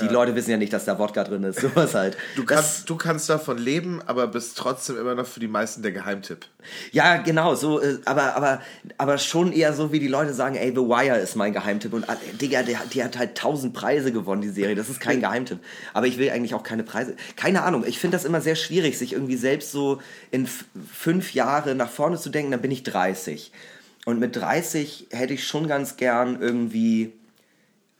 die 0.00 0.08
Leute 0.08 0.34
wissen 0.34 0.50
ja 0.50 0.56
nicht, 0.56 0.72
dass 0.72 0.84
da 0.84 0.98
Wodka 0.98 1.24
drin 1.24 1.42
ist. 1.44 1.60
Sowas 1.60 1.94
halt. 1.94 2.16
du, 2.36 2.44
kannst, 2.44 2.88
du 2.88 2.96
kannst 2.96 3.28
davon 3.28 3.58
leben, 3.58 4.00
aber 4.06 4.26
bist 4.26 4.56
trotzdem 4.58 4.98
immer 4.98 5.14
noch 5.14 5.26
für 5.26 5.40
die 5.40 5.48
meisten 5.48 5.82
der 5.82 5.92
Geheimtipp. 5.92 6.46
Ja, 6.92 7.18
genau, 7.18 7.54
so, 7.54 7.80
äh, 7.80 7.98
aber, 8.04 8.34
aber, 8.34 8.60
aber 8.98 9.18
schon 9.18 9.52
eher 9.52 9.72
so, 9.72 9.92
wie 9.92 10.00
die 10.00 10.08
Leute 10.08 10.34
sagen, 10.34 10.56
ey, 10.56 10.70
The 10.70 10.82
Wire 10.82 11.18
ist 11.18 11.36
mein 11.36 11.52
Geheimtipp 11.52 11.92
und 11.92 12.04
äh, 12.04 12.16
Digga, 12.40 12.62
der, 12.62 12.80
die 12.92 13.04
hat 13.04 13.18
halt 13.18 13.36
tausend 13.36 13.72
Preise 13.72 14.12
gewonnen, 14.12 14.42
die 14.42 14.50
Serie, 14.50 14.74
das 14.74 14.88
ist 14.88 15.00
kein 15.00 15.20
Geheimtipp. 15.20 15.60
Aber 15.92 16.06
ich 16.06 16.18
will 16.18 16.30
eigentlich 16.30 16.54
auch 16.54 16.62
keine 16.62 16.82
Preise. 16.82 17.14
Keine 17.36 17.62
Ahnung, 17.62 17.84
ich 17.86 17.98
finde 17.98 18.16
das 18.16 18.24
immer 18.24 18.40
sehr 18.40 18.56
schwierig, 18.56 18.98
sich 18.98 19.12
irgendwie 19.12 19.36
selbst 19.36 19.72
so 19.72 20.00
in 20.30 20.48
fünf 20.92 21.34
Jahre 21.34 21.74
nach 21.74 21.90
vorne 21.90 22.18
zu 22.18 22.30
denken, 22.30 22.50
dann 22.50 22.62
bin 22.62 22.70
ich 22.70 22.82
30. 22.82 23.52
Und 24.06 24.20
mit 24.20 24.36
30 24.36 25.08
hätte 25.10 25.34
ich 25.34 25.44
schon 25.44 25.66
ganz 25.66 25.96
gern 25.96 26.40
irgendwie, 26.40 27.12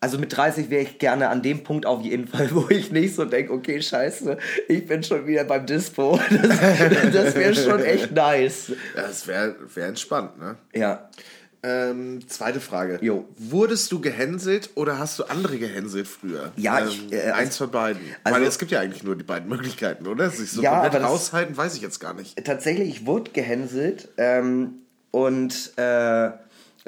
also 0.00 0.18
mit 0.18 0.36
30 0.36 0.70
wäre 0.70 0.82
ich 0.82 0.98
gerne 0.98 1.28
an 1.28 1.42
dem 1.42 1.62
Punkt 1.64 1.86
auf 1.86 2.02
jeden 2.02 2.28
Fall, 2.28 2.48
wo 2.54 2.66
ich 2.68 2.92
nicht 2.92 3.14
so 3.14 3.24
denke, 3.24 3.52
okay, 3.52 3.80
scheiße, 3.80 4.36
ich 4.68 4.86
bin 4.86 5.02
schon 5.02 5.26
wieder 5.26 5.44
beim 5.44 5.66
Dispo. 5.66 6.18
Das, 6.30 7.12
das 7.12 7.34
wäre 7.34 7.54
schon 7.54 7.80
echt 7.80 8.12
nice. 8.12 8.72
Das 8.94 9.26
wäre 9.26 9.56
wär 9.74 9.86
entspannt, 9.88 10.38
ne? 10.38 10.56
Ja. 10.74 11.08
Ähm, 11.62 12.20
zweite 12.28 12.60
Frage. 12.60 12.98
Jo. 13.00 13.24
Wurdest 13.38 13.90
du 13.90 14.00
gehänselt 14.00 14.70
oder 14.76 14.98
hast 15.00 15.18
du 15.18 15.24
andere 15.24 15.58
gehänselt 15.58 16.06
früher? 16.06 16.52
Ja, 16.56 16.78
ähm, 16.80 16.88
ich, 16.88 17.12
äh, 17.12 17.30
eins 17.32 17.56
von 17.56 17.70
beiden. 17.70 18.00
also- 18.22 18.38
Weil 18.38 18.46
es 18.46 18.58
gibt 18.58 18.70
ja 18.70 18.78
eigentlich 18.80 19.02
nur 19.02 19.16
die 19.16 19.24
beiden 19.24 19.48
Möglichkeiten, 19.48 20.06
oder? 20.06 20.30
Sich 20.30 20.52
so 20.52 20.62
Ja, 20.62 20.82
komplett 20.82 21.02
raushalten, 21.02 21.56
weiß 21.56 21.74
ich 21.74 21.82
jetzt 21.82 21.98
gar 21.98 22.14
nicht. 22.14 22.44
Tatsächlich, 22.44 22.88
ich 22.88 23.06
wurde 23.06 23.32
gehänselt 23.32 24.08
ähm, 24.16 24.74
und 25.10 25.72
äh, 25.76 26.30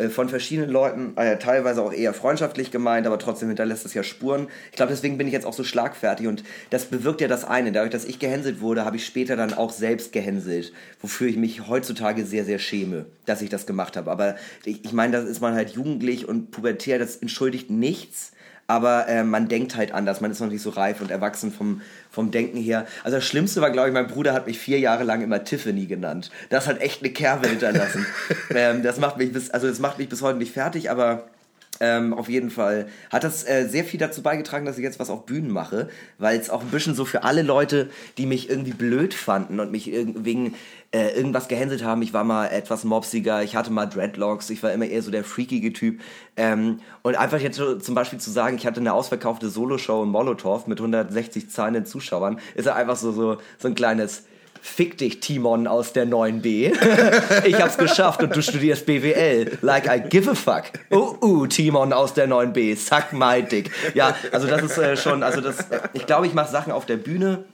von 0.09 0.29
verschiedenen 0.29 0.71
Leuten, 0.71 1.17
äh, 1.17 1.39
teilweise 1.39 1.83
auch 1.83 1.93
eher 1.93 2.15
freundschaftlich 2.15 2.71
gemeint, 2.71 3.07
aber 3.07 3.19
trotzdem 3.19 3.49
hinterlässt 3.49 3.85
es 3.85 3.95
ja 3.95 4.03
Spuren. 4.05 4.47
Ich 4.71 4.77
glaube, 4.77 4.93
deswegen 4.93 5.19
bin 5.19 5.27
ich 5.27 5.33
jetzt 5.33 5.47
auch 5.47 5.53
so 5.53 5.65
schlagfertig 5.65 6.29
und 6.29 6.45
das 6.71 6.85
bewirkt 6.85 7.21
ja 7.21 7.27
das 7.29 7.45
eine. 7.45 7.73
Dadurch, 7.73 7.91
dass 7.91 8.05
ich 8.05 8.19
gehänselt 8.19 8.61
wurde, 8.61 8.85
habe 8.85 8.97
ich 8.97 9.05
später 9.05 9.37
dann 9.37 9.55
auch 9.55 9.73
selbst 9.73 10.13
gehänselt, 10.13 10.73
wofür 11.01 11.27
ich 11.27 11.37
mich 11.37 11.67
heutzutage 11.67 12.25
sehr, 12.25 12.45
sehr 12.45 12.61
schäme, 12.61 13.07
dass 13.27 13.43
ich 13.43 13.51
das 13.51 13.67
gemacht 13.67 13.97
habe. 13.97 14.11
Aber 14.11 14.37
ich, 14.65 14.85
ich 14.85 14.93
meine, 14.93 15.13
das 15.13 15.25
ist 15.25 15.41
man 15.41 15.55
halt 15.55 15.71
jugendlich 15.71 16.29
und 16.29 16.53
pubertär, 16.53 16.99
das 16.99 17.17
entschuldigt 17.17 17.71
nichts 17.71 18.33
aber 18.69 19.09
äh, 19.09 19.25
man 19.25 19.49
denkt 19.49 19.77
halt 19.77 19.93
anders, 19.93 20.21
man 20.21 20.31
ist 20.31 20.41
noch 20.41 20.49
nicht 20.49 20.63
so 20.63 20.71
reif 20.71 21.01
und 21.01 21.11
erwachsen 21.11 21.51
vom, 21.51 21.81
vom 22.11 22.31
Denken 22.31 22.59
her. 22.59 22.87
Also 23.03 23.17
das 23.17 23.27
Schlimmste 23.27 23.63
war, 23.63 23.71
glaube 23.71 23.89
ich, 23.89 23.95
mein 23.95 24.07
Bruder 24.07 24.35
hat 24.35 24.47
mich 24.47 24.59
vier 24.59 24.79
Jahre 24.79 25.05
lang 25.05 25.23
immer 25.23 25.43
Tiffany 25.43 25.87
genannt. 25.87 26.31
Das 26.51 26.69
hat 26.69 26.81
echt 26.83 27.03
eine 27.03 27.11
Kerbe 27.11 27.49
hinterlassen. 27.49 28.07
ähm, 28.55 28.83
das 28.83 29.01
macht 29.01 29.17
mich 29.17 29.33
bis, 29.33 29.51
also 29.51 29.67
das 29.67 29.79
macht 29.79 29.99
mich 29.99 30.11
bis 30.11 30.21
heute 30.21 30.39
nicht 30.39 30.53
fertig, 30.53 30.91
aber 30.91 31.25
ähm, 31.81 32.13
auf 32.13 32.29
jeden 32.29 32.51
Fall 32.51 32.89
hat 33.11 33.25
das 33.25 33.47
äh, 33.49 33.67
sehr 33.69 33.85
viel 33.85 34.01
dazu 34.01 34.23
beigetragen, 34.23 34.67
dass 34.67 34.77
ich 34.79 34.85
jetzt 34.85 34.99
was 34.99 35.11
auf 35.11 35.27
Bühnen 35.27 35.51
mache, 35.51 35.89
weil 36.19 36.39
es 36.39 36.51
auch 36.51 36.61
ein 36.61 36.69
bisschen 36.69 36.95
so 36.95 37.05
für 37.05 37.23
alle 37.23 37.43
Leute, 37.43 37.89
die 38.19 38.27
mich 38.27 38.51
irgendwie 38.51 38.73
blöd 38.73 39.15
fanden 39.15 39.61
und 39.61 39.71
mich 39.71 39.87
wegen 39.87 40.55
äh, 40.91 41.11
irgendwas 41.11 41.49
gehänselt 41.49 41.85
haben. 41.85 42.03
Ich 42.03 42.15
war 42.15 42.25
mal 42.25 42.47
etwas 42.47 42.85
mopsiger, 42.85 43.43
ich 43.43 43.57
hatte 43.57 43.71
mal 43.71 43.87
Dreadlocks, 43.87 44.51
ich 44.51 44.63
war 44.63 44.73
immer 44.73 44.87
eher 44.87 45.03
so 45.03 45.11
der 45.11 45.25
freakige 45.25 45.73
Typ. 45.73 46.01
Ähm, 46.37 46.81
und 47.03 47.17
einfach 47.17 47.41
jetzt 47.41 47.57
zum 47.57 47.95
Beispiel 47.95 48.19
zu 48.19 48.31
sagen, 48.31 48.57
ich 48.57 48.67
hatte 48.67 48.81
eine 48.81 48.95
ausverkaufte 48.95 49.51
Soloshow 49.51 50.03
in 50.03 50.09
Molotow 50.09 50.67
mit 50.67 50.79
160 50.79 51.51
zahlenden 51.51 51.85
Zuschauern, 51.85 52.41
ist 52.55 52.69
einfach 52.69 52.97
so, 52.97 53.13
so, 53.13 53.37
so 53.59 53.69
ein 53.69 53.75
kleines 53.75 54.25
Fick 54.61 54.99
dich, 54.99 55.21
Timon 55.21 55.67
aus 55.67 55.93
der 55.93 56.07
9b. 56.07 56.73
ich 57.47 57.61
hab's 57.61 57.79
geschafft 57.79 58.23
und 58.23 58.35
du 58.35 58.43
studierst 58.43 58.87
BWL. 58.87 59.59
Like 59.63 59.87
I 59.87 60.01
give 60.01 60.31
a 60.31 60.35
fuck. 60.35 60.65
Uh, 60.91 61.15
uh, 61.23 61.47
Timon 61.47 61.93
aus 61.93 62.15
der 62.15 62.29
9b. 62.29 62.77
Suck 62.77 63.13
my 63.13 63.43
dick. 63.43 63.71
Ja, 63.95 64.17
also 64.33 64.47
das 64.47 64.63
ist 64.63 64.79
äh, 64.79 64.97
schon, 64.97 65.23
also 65.23 65.41
das, 65.41 65.67
ich 65.93 66.07
glaube, 66.07 66.27
ich 66.27 66.35
mache 66.35 66.51
Sachen 66.51 66.73
auf 66.73 66.87
der 66.87 66.97
Bühne. 66.97 67.45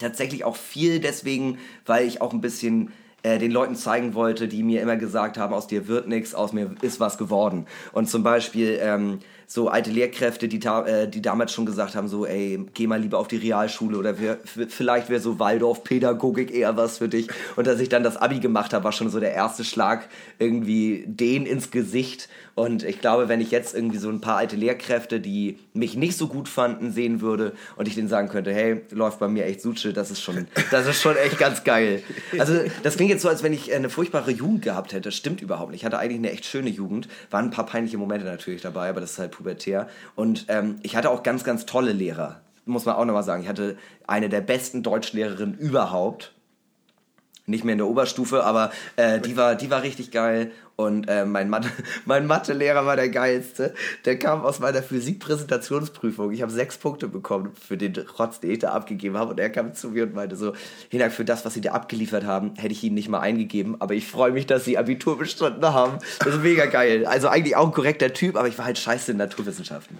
Tatsächlich 0.00 0.44
auch 0.44 0.56
viel 0.56 0.98
deswegen, 0.98 1.58
weil 1.86 2.06
ich 2.06 2.20
auch 2.20 2.32
ein 2.32 2.40
bisschen 2.40 2.90
äh, 3.22 3.38
den 3.38 3.50
Leuten 3.50 3.76
zeigen 3.76 4.14
wollte, 4.14 4.48
die 4.48 4.62
mir 4.62 4.80
immer 4.80 4.96
gesagt 4.96 5.36
haben, 5.36 5.52
aus 5.52 5.66
dir 5.66 5.88
wird 5.88 6.08
nichts, 6.08 6.34
aus 6.34 6.52
mir 6.54 6.74
ist 6.80 7.00
was 7.00 7.18
geworden. 7.18 7.66
Und 7.92 8.08
zum 8.08 8.22
Beispiel 8.22 8.78
ähm, 8.80 9.18
so 9.46 9.68
alte 9.68 9.90
Lehrkräfte, 9.90 10.48
die, 10.48 10.64
äh, 10.64 11.06
die 11.06 11.20
damals 11.20 11.52
schon 11.52 11.66
gesagt 11.66 11.96
haben, 11.96 12.08
so, 12.08 12.24
ey, 12.24 12.64
geh 12.72 12.86
mal 12.86 13.00
lieber 13.00 13.18
auf 13.18 13.28
die 13.28 13.36
Realschule 13.36 13.98
oder 13.98 14.18
wär, 14.18 14.38
vielleicht 14.44 15.10
wäre 15.10 15.20
so 15.20 15.38
Waldorf-Pädagogik 15.38 16.50
eher 16.50 16.78
was 16.78 16.98
für 16.98 17.08
dich. 17.08 17.28
Und 17.56 17.66
dass 17.66 17.78
ich 17.80 17.90
dann 17.90 18.02
das 18.02 18.16
Abi 18.16 18.40
gemacht 18.40 18.72
habe, 18.72 18.84
war 18.84 18.92
schon 18.92 19.10
so 19.10 19.20
der 19.20 19.34
erste 19.34 19.64
Schlag 19.64 20.08
irgendwie 20.38 21.04
den 21.06 21.44
ins 21.44 21.70
Gesicht 21.70 22.30
und 22.60 22.82
ich 22.82 23.00
glaube, 23.00 23.30
wenn 23.30 23.40
ich 23.40 23.50
jetzt 23.50 23.74
irgendwie 23.74 23.96
so 23.96 24.10
ein 24.10 24.20
paar 24.20 24.36
alte 24.36 24.54
Lehrkräfte, 24.54 25.18
die 25.18 25.58
mich 25.72 25.96
nicht 25.96 26.14
so 26.14 26.28
gut 26.28 26.46
fanden, 26.46 26.92
sehen 26.92 27.22
würde 27.22 27.54
und 27.76 27.88
ich 27.88 27.94
denen 27.94 28.08
sagen 28.08 28.28
könnte, 28.28 28.52
hey, 28.52 28.82
läuft 28.90 29.18
bei 29.18 29.28
mir 29.28 29.46
echt 29.46 29.62
Suche, 29.62 29.94
das 29.94 30.10
ist 30.10 30.20
schon, 30.20 30.46
das 30.70 30.86
ist 30.86 31.00
schon 31.00 31.16
echt 31.16 31.38
ganz 31.38 31.64
geil. 31.64 32.02
Also 32.38 32.58
das 32.82 32.96
klingt 32.96 33.10
jetzt 33.10 33.22
so, 33.22 33.30
als 33.30 33.42
wenn 33.42 33.54
ich 33.54 33.72
eine 33.72 33.88
furchtbare 33.88 34.30
Jugend 34.30 34.60
gehabt 34.60 34.92
hätte. 34.92 35.08
Das 35.08 35.16
stimmt 35.16 35.40
überhaupt 35.40 35.70
nicht. 35.70 35.80
Ich 35.80 35.84
hatte 35.86 35.98
eigentlich 35.98 36.18
eine 36.18 36.32
echt 36.32 36.44
schöne 36.44 36.68
Jugend. 36.68 37.08
Waren 37.30 37.46
ein 37.46 37.50
paar 37.50 37.64
peinliche 37.64 37.96
Momente 37.96 38.26
natürlich 38.26 38.60
dabei, 38.60 38.90
aber 38.90 39.00
das 39.00 39.12
ist 39.12 39.18
halt 39.18 39.30
pubertär. 39.30 39.88
Und 40.14 40.44
ähm, 40.48 40.76
ich 40.82 40.96
hatte 40.96 41.08
auch 41.08 41.22
ganz, 41.22 41.44
ganz 41.44 41.64
tolle 41.64 41.92
Lehrer. 41.92 42.42
Muss 42.66 42.84
man 42.84 42.94
auch 42.94 43.06
nochmal 43.06 43.24
sagen. 43.24 43.42
Ich 43.42 43.48
hatte 43.48 43.78
eine 44.06 44.28
der 44.28 44.42
besten 44.42 44.82
Deutschlehrerinnen 44.82 45.56
überhaupt 45.56 46.34
nicht 47.46 47.64
mehr 47.64 47.72
in 47.72 47.78
der 47.78 47.86
Oberstufe, 47.86 48.44
aber 48.44 48.70
äh, 48.96 49.20
die, 49.20 49.36
war, 49.36 49.54
die 49.54 49.70
war 49.70 49.82
richtig 49.82 50.10
geil. 50.10 50.52
Und 50.76 51.08
äh, 51.08 51.26
mein, 51.26 51.50
Mathe, 51.50 51.68
mein 52.06 52.26
Mathelehrer 52.26 52.86
war 52.86 52.96
der 52.96 53.10
geilste. 53.10 53.74
Der 54.06 54.18
kam 54.18 54.42
aus 54.42 54.60
meiner 54.60 54.82
Physikpräsentationsprüfung. 54.82 56.32
Ich 56.32 56.40
habe 56.40 56.50
sechs 56.50 56.78
Punkte 56.78 57.06
bekommen 57.06 57.52
für 57.60 57.76
den 57.76 57.94
Rotz, 58.18 58.40
den 58.40 58.52
ich 58.52 58.60
da 58.60 58.70
abgegeben 58.70 59.18
habe. 59.18 59.32
Und 59.32 59.40
er 59.40 59.50
kam 59.50 59.74
zu 59.74 59.90
mir 59.90 60.04
und 60.04 60.14
meinte 60.14 60.36
so, 60.36 60.54
Hinak, 60.88 61.12
für 61.12 61.26
das, 61.26 61.44
was 61.44 61.52
Sie 61.52 61.60
da 61.60 61.72
abgeliefert 61.72 62.24
haben, 62.24 62.54
hätte 62.56 62.72
ich 62.72 62.82
Ihnen 62.82 62.94
nicht 62.94 63.10
mal 63.10 63.20
eingegeben. 63.20 63.76
Aber 63.80 63.92
ich 63.92 64.06
freue 64.06 64.32
mich, 64.32 64.46
dass 64.46 64.64
Sie 64.64 64.78
Abitur 64.78 65.18
bestanden 65.18 65.70
haben. 65.70 65.98
Das 66.20 66.34
ist 66.34 66.42
mega 66.42 66.64
geil. 66.64 67.04
Also 67.04 67.28
eigentlich 67.28 67.56
auch 67.56 67.66
ein 67.66 67.72
korrekter 67.72 68.14
Typ, 68.14 68.36
aber 68.36 68.48
ich 68.48 68.56
war 68.56 68.64
halt 68.64 68.78
scheiße 68.78 69.12
in 69.12 69.18
Naturwissenschaften. 69.18 69.98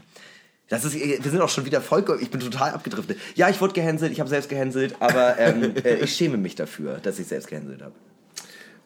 Das 0.70 0.84
ist, 0.84 0.94
wir 0.94 1.30
sind 1.30 1.40
auch 1.40 1.48
schon 1.48 1.64
wieder 1.64 1.80
voll, 1.80 2.04
ich 2.20 2.30
bin 2.30 2.38
total 2.38 2.70
abgedriftet. 2.70 3.18
Ja, 3.34 3.48
ich 3.48 3.60
wurde 3.60 3.74
gehänselt, 3.74 4.12
ich 4.12 4.20
habe 4.20 4.30
selbst 4.30 4.48
gehänselt, 4.48 4.94
aber 5.00 5.36
ähm, 5.36 5.74
äh, 5.84 5.96
ich 5.96 6.14
schäme 6.14 6.36
mich 6.36 6.54
dafür, 6.54 6.98
dass 6.98 7.18
ich 7.18 7.26
selbst 7.26 7.48
gehänselt 7.48 7.82
habe. 7.82 7.94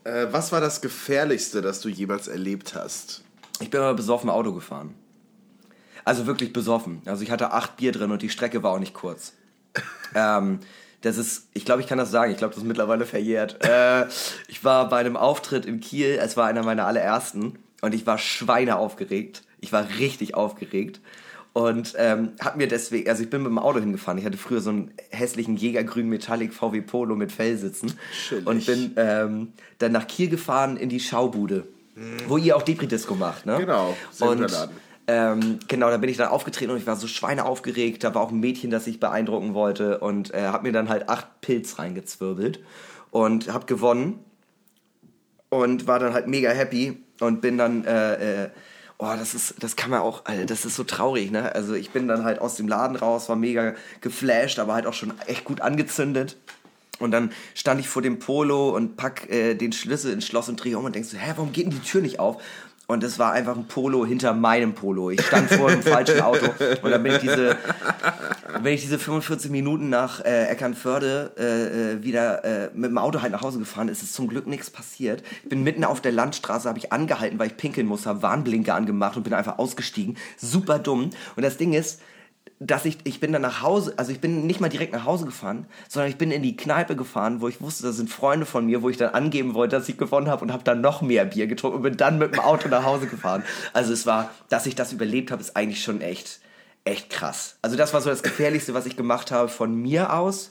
Äh, 0.05 0.33
was 0.33 0.50
war 0.50 0.62
das 0.62 0.81
Gefährlichste, 0.81 1.61
das 1.61 1.83
du 1.83 1.91
jemals 1.91 2.26
erlebt 2.26 2.75
hast? 2.75 3.23
Ich 3.61 3.69
bin 3.69 3.81
aber 3.81 3.93
besoffen 3.93 4.31
Auto 4.31 4.55
gefahren. 4.55 4.95
Also 6.07 6.26
wirklich 6.26 6.55
besoffen. 6.55 7.03
Also 7.05 7.23
ich 7.23 7.31
hatte 7.31 7.53
acht 7.53 7.76
Bier 7.76 7.93
drin 7.93 8.11
und 8.11 8.23
die 8.23 8.31
Strecke 8.31 8.62
war 8.62 8.73
auch 8.73 8.79
nicht 8.79 8.95
kurz. 8.95 9.35
ähm, 10.14 10.61
das 11.03 11.19
ist, 11.19 11.49
ich 11.53 11.67
glaube, 11.67 11.83
ich 11.83 11.87
kann 11.87 11.99
das 11.99 12.11
sagen, 12.11 12.33
ich 12.33 12.38
glaube, 12.38 12.55
das 12.55 12.62
ist 12.62 12.67
mittlerweile 12.67 13.05
verjährt. 13.05 13.62
Äh, 13.62 14.07
ich 14.49 14.64
war 14.64 14.88
bei 14.88 15.00
einem 15.00 15.19
Auftritt 15.19 15.67
in 15.67 15.81
Kiel, 15.81 16.19
es 16.19 16.38
war 16.38 16.47
einer 16.47 16.62
meiner 16.62 16.87
allerersten 16.87 17.59
und 17.83 17.93
ich 17.93 18.07
war 18.07 18.17
schweineaufgeregt. 18.17 19.43
Ich 19.61 19.71
war 19.71 19.87
richtig 19.99 20.35
aufgeregt 20.35 21.03
und 21.54 21.94
ähm, 21.99 22.32
hab 22.40 22.56
mir 22.56 22.66
deswegen, 22.66 23.08
also 23.08 23.23
ich 23.23 23.30
bin 23.30 23.42
mit 23.42 23.50
dem 23.50 23.61
Auto 23.61 23.78
hingefahren. 23.78 24.18
Ich 24.18 24.26
hatte 24.26 24.37
früher 24.37 24.61
so 24.61 24.70
einen 24.70 24.90
hässlichen 25.11 25.56
Jägergrün 25.56 26.08
Metallic 26.08 26.52
VW 26.52 26.80
Polo 26.80 27.14
mit 27.14 27.30
Fellsitzen 27.30 27.94
Schillig. 28.12 28.46
und 28.46 28.66
bin 28.66 28.92
ähm, 28.96 29.52
dann 29.78 29.92
nach 29.92 30.08
Kiel 30.08 30.28
gefahren 30.28 30.76
in 30.76 30.88
die 30.88 30.99
Schaubude, 30.99 31.64
hm. 31.94 32.16
wo 32.26 32.38
ihr 32.38 32.56
auch 32.56 32.62
Depri-Disco 32.62 33.14
macht, 33.14 33.46
ne? 33.46 33.58
Genau, 33.58 33.96
und, 34.18 34.68
ähm, 35.06 35.61
genau, 35.68 35.90
da 35.90 35.96
bin 35.99 36.11
ich 36.11 36.16
dann 36.16 36.28
aufgetreten 36.28 36.73
und 36.73 36.78
ich 36.78 36.88
war 36.88 36.96
so 36.96 37.06
schweineaufgeregt. 37.06 38.02
Da 38.02 38.16
war 38.16 38.23
auch 38.23 38.30
ein 38.32 38.40
Mädchen, 38.40 38.70
das 38.70 38.88
ich 38.88 38.99
beeindrucken 38.99 39.54
wollte 39.54 39.99
und 39.99 40.34
äh, 40.34 40.42
hab 40.46 40.64
mir 40.64 40.73
dann 40.73 40.88
halt 40.88 41.08
acht 41.08 41.40
Pilz 41.40 41.78
reingezwirbelt 41.78 42.61
und 43.12 43.52
hab 43.52 43.68
gewonnen 43.68 44.18
und 45.50 45.87
war 45.87 46.00
dann 46.00 46.14
halt 46.14 46.26
mega 46.26 46.50
happy 46.50 46.96
und 47.20 47.42
bin 47.42 47.58
dann 47.58 47.84
äh, 47.84 48.44
äh, 48.44 48.50
oh, 48.99 49.13
das 49.17 49.35
ist, 49.35 49.55
das 49.61 49.77
kann 49.77 49.91
man 49.91 50.01
auch, 50.01 50.25
Alter, 50.25 50.47
das 50.47 50.65
ist 50.65 50.77
so 50.77 50.85
traurig, 50.85 51.31
ne? 51.31 51.55
Also 51.55 51.75
ich 51.75 51.91
bin 51.91 52.09
dann 52.09 52.25
halt 52.25 52.39
aus 52.41 52.57
dem 52.57 52.69
Laden 52.69 52.97
raus, 52.97 53.29
war 53.29 53.37
mega 53.37 53.75
geflasht, 54.01 54.59
aber 54.59 54.75
halt 54.75 54.87
auch 54.87 54.95
schon 54.95 55.13
echt 55.27 55.45
gut 55.45 55.61
angezündet. 55.61 56.37
Und 57.01 57.11
dann 57.11 57.33
stand 57.55 57.81
ich 57.81 57.89
vor 57.89 58.03
dem 58.03 58.19
Polo 58.21 58.71
und 58.71 58.97
pack 58.97 59.29
äh, 59.29 59.55
den 59.55 59.73
Schlüssel 59.73 60.13
ins 60.13 60.27
Schloss 60.27 60.49
und 60.49 60.57
drehe 60.57 60.79
um 60.79 60.85
und 60.85 60.95
denkst 60.95 61.11
so, 61.11 61.17
hä, 61.17 61.33
warum 61.37 61.53
geht 61.53 61.67
denn 61.67 61.73
die 61.73 61.81
Tür 61.81 62.01
nicht 62.01 62.21
auf? 62.21 62.41
Und 62.87 63.03
es 63.03 63.19
war 63.19 63.33
einfach 63.33 63.57
ein 63.57 63.67
Polo 63.67 64.05
hinter 64.05 64.35
meinem 64.35 64.75
Polo. 64.75 65.11
Ich 65.11 65.23
stand 65.23 65.50
vor 65.50 65.71
dem 65.71 65.83
falschen 65.83 66.21
Auto 66.21 66.47
und 66.83 66.91
dann 66.91 67.03
bin 67.03 67.12
ich 67.12 67.19
diese, 67.19 67.57
bin 68.62 68.73
ich 68.75 68.83
diese 68.83 68.99
45 68.99 69.50
Minuten 69.50 69.88
nach 69.88 70.23
äh, 70.23 70.49
Eckernförde 70.49 71.33
äh, 71.38 71.93
äh, 71.93 72.03
wieder 72.03 72.45
äh, 72.45 72.71
mit 72.75 72.91
dem 72.91 72.99
Auto 72.99 73.23
halt 73.23 73.33
nach 73.33 73.41
Hause 73.41 73.59
gefahren. 73.59 73.88
Es 73.88 74.03
ist 74.03 74.12
zum 74.12 74.29
Glück 74.29 74.47
nichts 74.47 74.69
passiert. 74.69 75.23
Ich 75.43 75.49
bin 75.49 75.62
mitten 75.62 75.83
auf 75.85 76.03
der 76.03 76.12
Landstraße, 76.12 76.69
habe 76.69 76.79
ich 76.79 76.93
angehalten, 76.93 77.38
weil 77.38 77.47
ich 77.47 77.57
pinkeln 77.57 77.87
muss, 77.87 78.05
habe 78.05 78.21
Warnblinker 78.21 78.75
angemacht 78.75 79.17
und 79.17 79.23
bin 79.23 79.33
einfach 79.33 79.59
ausgestiegen. 79.59 80.19
Super 80.37 80.79
dumm. 80.79 81.11
Und 81.37 81.43
das 81.43 81.57
Ding 81.57 81.73
ist, 81.73 82.00
dass 82.61 82.85
ich, 82.85 82.99
ich 83.05 83.21
bin 83.21 83.33
dann 83.33 83.43
nach 83.43 83.63
Hause, 83.63 83.95
also 83.97 84.13
ich 84.13 84.21
bin 84.21 84.47
nicht 84.47 84.61
mal 84.61 84.69
direkt 84.69 84.93
nach 84.93 85.05
Hause 85.05 85.27
gefahren, 85.27 85.67
sondern 85.89 86.11
ich 86.11 86.17
bin 86.17 86.31
in 86.31 86.43
die 86.43 86.57
Kneipe 86.57 86.97
gefahren, 86.97 87.41
wo 87.41 87.49
ich 87.49 87.61
wusste, 87.61 87.83
da 87.83 87.93
sind 87.93 88.11
Freunde 88.11 88.47
von 88.47 88.65
mir, 88.67 88.83
wo 88.83 88.89
ich 88.89 88.97
dann 88.97 89.13
angeben 89.13 89.55
wollte, 89.55 89.77
dass 89.77 89.89
ich 89.89 89.99
gewonnen 89.99 90.29
habe 90.29 90.45
und 90.45 90.53
habe 90.53 90.65
dann 90.65 90.81
noch 90.81 91.03
mehr 91.03 91.25
Bier 91.25 91.47
getrunken 91.47 91.79
und 91.79 91.83
bin 91.83 91.97
dann 91.97 92.19
mit 92.19 92.33
dem 92.33 92.41
Auto 92.41 92.69
nach 92.69 92.85
Hause 92.85 93.07
gefahren. 93.07 93.43
Also 93.73 93.93
es 93.93 94.07
war, 94.07 94.31
dass 94.49 94.67
ich 94.67 94.75
das 94.75 94.93
überlebt 94.93 95.31
habe, 95.31 95.43
ist 95.43 95.57
eigentlich 95.57 95.83
schon 95.83 96.01
echt, 96.01 96.41
echt 96.85 97.11
krass. 97.11 97.57
Also 97.61 97.77
das 97.77 97.93
war 97.93 98.01
so 98.01 98.11
das 98.11 98.23
Gefährlichste, 98.23 98.73
was 98.73 98.87
ich 98.87 98.97
gemacht 98.97 99.31
habe 99.31 99.49
von 99.49 99.75
mir 99.75 100.13
aus. 100.13 100.51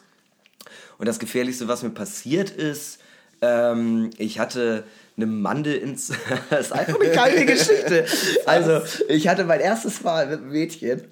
Und 0.98 1.08
das 1.08 1.20
Gefährlichste, 1.20 1.68
was 1.68 1.84
mir 1.84 1.90
passiert 1.90 2.50
ist, 2.50 3.00
ähm, 3.42 4.12
ich 4.18 4.40
hatte 4.40 4.84
eine 5.18 5.26
Mandel 5.28 5.76
ins. 5.76 6.12
das 6.50 6.68
ist 6.68 6.72
einfach 6.72 7.00
eine 7.00 7.10
geile 7.16 7.46
Geschichte. 7.46 8.06
Also, 8.46 8.82
ich 9.08 9.28
hatte 9.28 9.44
mein 9.46 9.60
erstes 9.60 10.02
Mal 10.04 10.28
mit 10.28 10.40
einem 10.40 10.52
Mädchen 10.52 11.04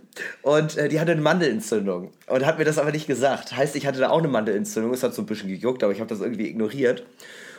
und 0.42 0.78
äh, 0.78 0.90
die 0.90 1.00
hatte 1.00 1.12
eine 1.12 1.22
Mandelentzündung 1.22 2.12
und 2.28 2.46
hat 2.46 2.58
mir 2.58 2.66
das 2.66 2.78
aber 2.78 2.92
nicht 2.92 3.08
gesagt. 3.08 3.56
Heißt, 3.56 3.76
ich 3.76 3.86
hatte 3.86 4.00
da 4.00 4.10
auch 4.10 4.20
eine 4.20 4.28
Mandelentzündung. 4.28 4.94
Es 4.94 5.04
hat 5.04 5.14
so 5.14 5.22
ein 5.22 5.26
bisschen 5.26 5.50
gejuckt, 5.50 5.84
aber 5.84 5.94
ich 5.94 6.00
habe 6.00 6.10
das 6.10 6.22
irgendwie 6.22 6.48
ignoriert. 6.48 7.04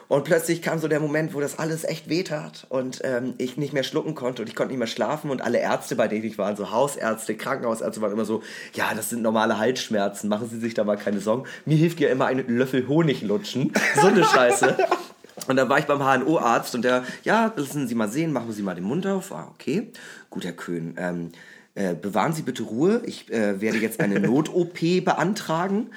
Und 0.08 0.24
plötzlich 0.24 0.60
kam 0.60 0.78
so 0.78 0.88
der 0.88 1.00
Moment, 1.00 1.32
wo 1.32 1.40
das 1.40 1.58
alles 1.58 1.84
echt 1.84 2.10
wehtat 2.10 2.66
und 2.68 3.00
ähm, 3.02 3.32
ich 3.38 3.56
nicht 3.56 3.72
mehr 3.72 3.82
schlucken 3.82 4.14
konnte 4.14 4.42
und 4.42 4.48
ich 4.48 4.54
konnte 4.54 4.72
nicht 4.72 4.78
mehr 4.78 4.86
schlafen 4.86 5.30
und 5.30 5.40
alle 5.40 5.58
Ärzte, 5.58 5.96
bei 5.96 6.06
denen 6.06 6.24
ich 6.24 6.36
war, 6.36 6.54
so 6.54 6.70
Hausärzte, 6.70 7.34
Krankenhausärzte, 7.34 8.02
waren 8.02 8.12
immer 8.12 8.26
so, 8.26 8.42
ja, 8.74 8.92
das 8.94 9.08
sind 9.08 9.22
normale 9.22 9.58
Halsschmerzen, 9.58 10.28
machen 10.28 10.50
Sie 10.50 10.58
sich 10.58 10.74
da 10.74 10.84
mal 10.84 10.98
keine 10.98 11.20
Sorgen. 11.20 11.44
Mir 11.64 11.78
hilft 11.78 11.98
ja 11.98 12.10
immer 12.10 12.26
einen 12.26 12.46
Löffel 12.46 12.88
Honig 12.88 13.22
lutschen. 13.22 13.72
So 13.94 14.08
eine 14.08 14.22
Scheiße. 14.22 14.76
Und 15.50 15.56
da 15.56 15.68
war 15.68 15.78
ich 15.78 15.86
beim 15.86 16.00
HNO-Arzt 16.00 16.74
und 16.74 16.82
der, 16.82 17.04
ja, 17.24 17.52
lassen 17.54 17.88
Sie 17.88 17.94
mal 17.94 18.08
sehen, 18.08 18.32
machen 18.32 18.52
Sie 18.52 18.62
mal 18.62 18.74
den 18.74 18.84
Mund 18.84 19.06
auf. 19.06 19.32
Ah, 19.32 19.48
okay. 19.54 19.90
Gut, 20.30 20.44
Herr 20.44 20.52
Köhn. 20.52 20.94
Ähm, 20.98 21.32
äh, 21.74 21.94
bewahren 21.94 22.32
Sie 22.32 22.42
bitte 22.42 22.62
Ruhe. 22.64 23.02
Ich 23.04 23.30
äh, 23.32 23.60
werde 23.60 23.78
jetzt 23.78 24.00
eine 24.00 24.20
Not-OP 24.26 25.04
beantragen. 25.04 25.90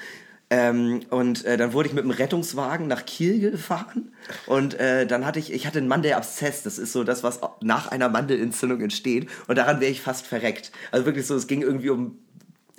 Ähm, 0.48 1.00
und 1.10 1.44
äh, 1.44 1.56
dann 1.56 1.72
wurde 1.72 1.88
ich 1.88 1.94
mit 1.94 2.04
dem 2.04 2.12
Rettungswagen 2.12 2.86
nach 2.86 3.04
Kiel 3.04 3.40
gefahren 3.40 4.12
und 4.46 4.74
äh, 4.74 5.04
dann 5.04 5.26
hatte 5.26 5.40
ich, 5.40 5.52
ich 5.52 5.66
hatte 5.66 5.78
einen 5.78 5.88
Mandelabszess, 5.88 6.62
das 6.62 6.78
ist 6.78 6.92
so 6.92 7.02
das, 7.02 7.24
was 7.24 7.40
nach 7.62 7.88
einer 7.88 8.08
Mandelentzündung 8.08 8.80
entsteht 8.80 9.28
und 9.48 9.58
daran 9.58 9.80
wäre 9.80 9.90
ich 9.90 10.00
fast 10.00 10.24
verreckt. 10.24 10.70
Also 10.92 11.04
wirklich 11.04 11.26
so, 11.26 11.34
es 11.34 11.48
ging 11.48 11.62
irgendwie 11.62 11.90
um 11.90 12.16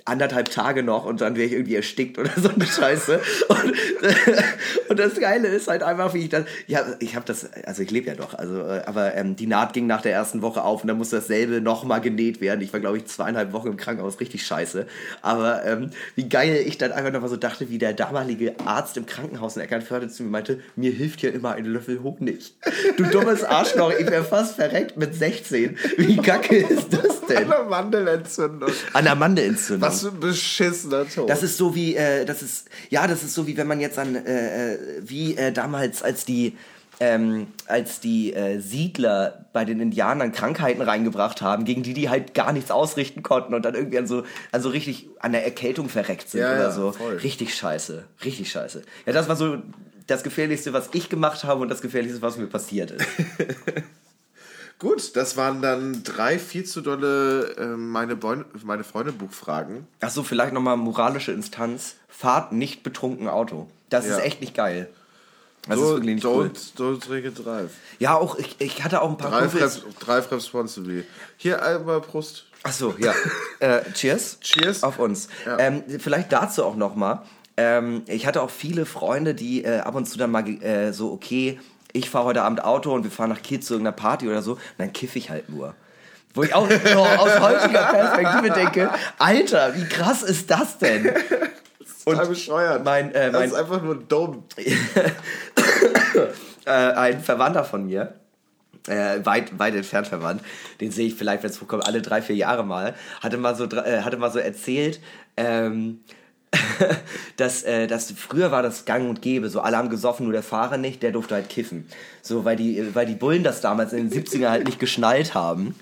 anderthalb 0.08 0.50
Tage 0.50 0.82
noch 0.82 1.04
und 1.04 1.20
dann 1.20 1.36
wäre 1.36 1.46
ich 1.46 1.52
irgendwie 1.52 1.76
erstickt 1.76 2.18
oder 2.18 2.30
so 2.36 2.48
eine 2.48 2.66
Scheiße. 2.66 3.20
Und, 3.48 3.58
und 4.88 4.98
das 4.98 5.18
Geile 5.18 5.48
ist 5.48 5.68
halt 5.68 5.82
einfach, 5.82 6.14
wie 6.14 6.22
ich 6.22 6.28
das, 6.28 6.44
ja, 6.66 6.80
ich 7.00 7.14
habe 7.14 7.26
das, 7.26 7.48
also 7.64 7.82
ich 7.82 7.90
lebe 7.90 8.08
ja 8.08 8.14
doch, 8.14 8.34
also, 8.34 8.60
äh, 8.60 8.82
aber 8.86 9.14
ähm, 9.14 9.36
die 9.36 9.46
Naht 9.46 9.72
ging 9.72 9.86
nach 9.86 10.02
der 10.02 10.12
ersten 10.12 10.42
Woche 10.42 10.62
auf 10.62 10.82
und 10.82 10.88
dann 10.88 10.98
musste 10.98 11.16
dasselbe 11.16 11.60
nochmal 11.60 12.00
genäht 12.00 12.40
werden. 12.40 12.60
Ich 12.60 12.72
war, 12.72 12.80
glaube 12.80 12.96
ich, 12.98 13.06
zweieinhalb 13.06 13.52
Wochen 13.52 13.68
im 13.68 13.76
Krankenhaus, 13.76 14.20
richtig 14.20 14.46
scheiße. 14.46 14.86
Aber 15.22 15.64
ähm, 15.64 15.90
wie 16.14 16.28
geil 16.28 16.62
ich 16.66 16.78
dann 16.78 16.92
einfach 16.92 17.12
nochmal 17.12 17.30
so 17.30 17.36
dachte, 17.36 17.70
wie 17.70 17.78
der 17.78 17.92
damalige 17.92 18.54
Arzt 18.64 18.96
im 18.96 19.06
Krankenhaus 19.06 19.56
in 19.56 19.62
Eckernförde 19.62 20.08
zu 20.08 20.22
mir 20.22 20.30
meinte, 20.30 20.60
mir 20.76 20.90
hilft 20.90 21.20
hier 21.20 21.32
immer 21.34 21.52
ein 21.52 21.64
Löffel 21.64 22.02
Honig. 22.02 22.54
Du 22.96 23.04
dummes 23.04 23.44
Arschloch, 23.44 23.92
ich 23.98 24.06
wäre 24.06 24.24
fast 24.24 24.56
verreckt 24.56 24.96
mit 24.96 25.14
16. 25.14 25.76
Wie 25.96 26.16
kacke 26.16 26.56
ist 26.56 26.92
das 26.92 27.20
denn? 27.28 27.50
Eine 27.50 27.68
Mandelentzündung. 27.68 28.70
An 28.92 29.04
der 29.04 29.14
Mandelentzündung. 29.14 29.88
Was 29.88 29.97
für 30.02 30.08
ein 30.08 30.20
beschissener 30.20 31.08
Tod. 31.08 31.28
Das 31.28 31.42
ist 31.42 31.56
so 31.56 31.74
wie, 31.74 31.94
äh, 31.96 32.24
das 32.24 32.42
ist, 32.42 32.68
ja, 32.90 33.06
das 33.06 33.22
ist 33.22 33.34
so 33.34 33.46
wie 33.46 33.56
wenn 33.56 33.66
man 33.66 33.80
jetzt 33.80 33.98
an, 33.98 34.14
äh, 34.16 34.74
äh, 34.74 34.78
wie 35.02 35.36
äh, 35.36 35.52
damals, 35.52 36.02
als 36.02 36.24
die, 36.24 36.56
ähm, 37.00 37.46
als 37.66 38.00
die 38.00 38.32
äh, 38.34 38.58
Siedler 38.58 39.46
bei 39.52 39.64
den 39.64 39.78
Indianern 39.80 40.32
Krankheiten 40.32 40.82
reingebracht 40.82 41.42
haben, 41.42 41.64
gegen 41.64 41.82
die 41.84 41.94
die 41.94 42.08
halt 42.08 42.34
gar 42.34 42.52
nichts 42.52 42.70
ausrichten 42.72 43.22
konnten 43.22 43.54
und 43.54 43.64
dann 43.64 43.74
irgendwie 43.74 43.98
an 43.98 44.06
so, 44.06 44.24
an 44.50 44.62
so 44.62 44.68
richtig 44.68 45.08
an 45.20 45.32
der 45.32 45.44
Erkältung 45.44 45.88
verreckt 45.88 46.28
sind 46.28 46.40
Ja, 46.40 46.52
oder 46.54 46.62
ja, 46.62 46.70
so. 46.72 46.92
voll. 46.92 47.16
Richtig 47.18 47.54
scheiße, 47.54 48.04
richtig 48.24 48.50
scheiße. 48.50 48.82
Ja, 49.06 49.12
das 49.12 49.28
war 49.28 49.36
so 49.36 49.58
das 50.08 50.22
Gefährlichste, 50.24 50.72
was 50.72 50.88
ich 50.92 51.08
gemacht 51.08 51.44
habe 51.44 51.60
und 51.60 51.68
das 51.68 51.82
Gefährlichste, 51.82 52.20
was 52.22 52.36
mir 52.36 52.46
passiert 52.46 52.90
ist. 52.92 53.06
Gut, 54.78 55.16
das 55.16 55.36
waren 55.36 55.60
dann 55.60 56.02
drei 56.04 56.38
viel 56.38 56.64
zu 56.64 56.80
dolle 56.80 57.56
äh, 57.56 57.66
meine, 57.76 58.16
meine 58.62 58.84
Freunde 58.84 59.12
Buchfragen. 59.12 59.86
Ach 60.00 60.10
so, 60.10 60.22
vielleicht 60.22 60.52
nochmal 60.52 60.76
moralische 60.76 61.32
Instanz. 61.32 61.96
Fahrt 62.08 62.52
nicht 62.52 62.82
betrunken 62.84 63.28
Auto. 63.28 63.66
Das 63.90 64.06
Ja. 64.06 64.16
ist 64.16 64.24
echt 64.24 64.40
nicht 64.40 64.54
geil. 64.54 64.88
Das 65.66 65.76
ist 65.76 65.82
So, 65.82 65.90
wirklich 65.96 66.14
nicht 66.14 66.24
cool. 66.24 66.50
don't, 66.54 66.76
don't 66.80 67.06
drink 67.06 67.26
and 67.26 67.44
drive. 67.44 67.70
Ja, 67.98 68.14
auch 68.16 68.38
ich, 68.38 68.56
ich 68.60 68.84
hatte 68.84 69.02
auch 69.02 69.10
ein 69.10 69.16
paar 69.18 69.30
Drive, 69.32 69.50
Kumpels. 69.50 69.82
drive 69.98 70.30
responsibly. 70.30 71.04
Hier 71.36 71.60
einmal 71.62 72.00
Prost. 72.00 72.44
Ach 72.62 72.72
so, 72.72 72.94
ja. 72.98 73.12
äh, 73.60 73.80
cheers. 73.92 74.38
Cheers. 74.40 74.82
Auf 74.84 74.98
uns. 75.00 75.28
Ja. 75.44 75.58
Ähm, 75.58 75.82
vielleicht 75.98 76.32
dazu 76.32 76.64
auch 76.64 76.76
noch 76.76 76.94
mal. 76.94 77.22
Ähm, 77.56 78.02
ich 78.06 78.26
hatte 78.26 78.40
auch 78.42 78.50
viele 78.50 78.86
Freunde, 78.86 79.34
die 79.34 79.64
äh, 79.64 79.80
ab 79.80 79.96
und 79.96 80.06
zu 80.06 80.16
dann 80.18 80.30
mal 80.30 80.48
äh, 80.62 80.92
so, 80.92 81.12
okay, 81.12 81.58
ich 81.92 82.10
fahre 82.10 82.24
heute 82.26 82.42
Abend 82.42 82.62
Auto 82.64 82.92
und 82.92 83.04
wir 83.04 83.10
fahren 83.10 83.30
nach 83.30 83.42
Kiel 83.42 83.60
zu 83.60 83.74
irgendeiner 83.74 83.96
Party 83.96 84.28
oder 84.28 84.42
so, 84.42 84.52
und 84.52 84.60
dann 84.78 84.92
kiff 84.92 85.16
ich 85.16 85.30
halt 85.30 85.48
nur. 85.48 85.74
Wo 86.34 86.42
ich 86.42 86.54
auch 86.54 86.68
so 86.92 86.98
aus 86.98 87.40
heutiger 87.40 87.84
Perspektive 87.84 88.50
denke, 88.50 88.90
Alter, 89.18 89.74
wie 89.74 89.84
krass 89.88 90.22
ist 90.22 90.50
das 90.50 90.78
denn? 90.78 91.10
Und 92.04 92.28
bescheuert. 92.28 92.84
mein, 92.84 93.12
äh, 93.14 93.30
das 93.30 93.40
mein- 93.40 93.48
ist 93.50 93.54
einfach 93.54 93.82
nur 93.82 93.96
dumm. 93.96 94.44
äh, 96.64 96.70
ein 96.70 97.20
Verwandter 97.20 97.64
von 97.64 97.86
mir, 97.86 98.14
äh, 98.86 99.18
weit, 99.24 99.58
weit 99.58 99.74
entfernt 99.74 100.06
verwandt, 100.06 100.42
den 100.80 100.90
sehe 100.90 101.06
ich 101.08 101.14
vielleicht, 101.14 101.42
wenn 101.42 101.50
es 101.50 101.58
vorkommt, 101.58 101.86
alle 101.86 102.00
drei, 102.02 102.22
vier 102.22 102.36
Jahre 102.36 102.64
mal, 102.64 102.94
hatte 103.20 103.36
mal 103.36 103.54
so, 103.54 103.64
äh, 103.64 104.02
hatte 104.02 104.16
mal 104.16 104.30
so 104.30 104.38
erzählt, 104.38 105.00
ähm, 105.36 106.00
dass, 107.36 107.62
äh, 107.62 107.86
dass 107.86 108.12
früher 108.12 108.50
war 108.50 108.62
das 108.62 108.84
gang 108.84 109.08
und 109.08 109.22
gäbe, 109.22 109.48
so 109.50 109.60
alle 109.60 109.76
haben 109.76 109.90
gesoffen, 109.90 110.24
nur 110.24 110.32
der 110.32 110.42
Fahrer 110.42 110.76
nicht, 110.76 111.02
der 111.02 111.12
durfte 111.12 111.34
halt 111.34 111.48
kiffen. 111.48 111.86
So, 112.22 112.44
weil 112.44 112.56
die, 112.56 112.94
weil 112.94 113.06
die 113.06 113.14
Bullen 113.14 113.44
das 113.44 113.60
damals 113.60 113.92
in 113.92 114.08
den 114.08 114.24
70er 114.24 114.48
halt 114.48 114.66
nicht 114.66 114.78
geschnallt 114.78 115.34
haben. 115.34 115.74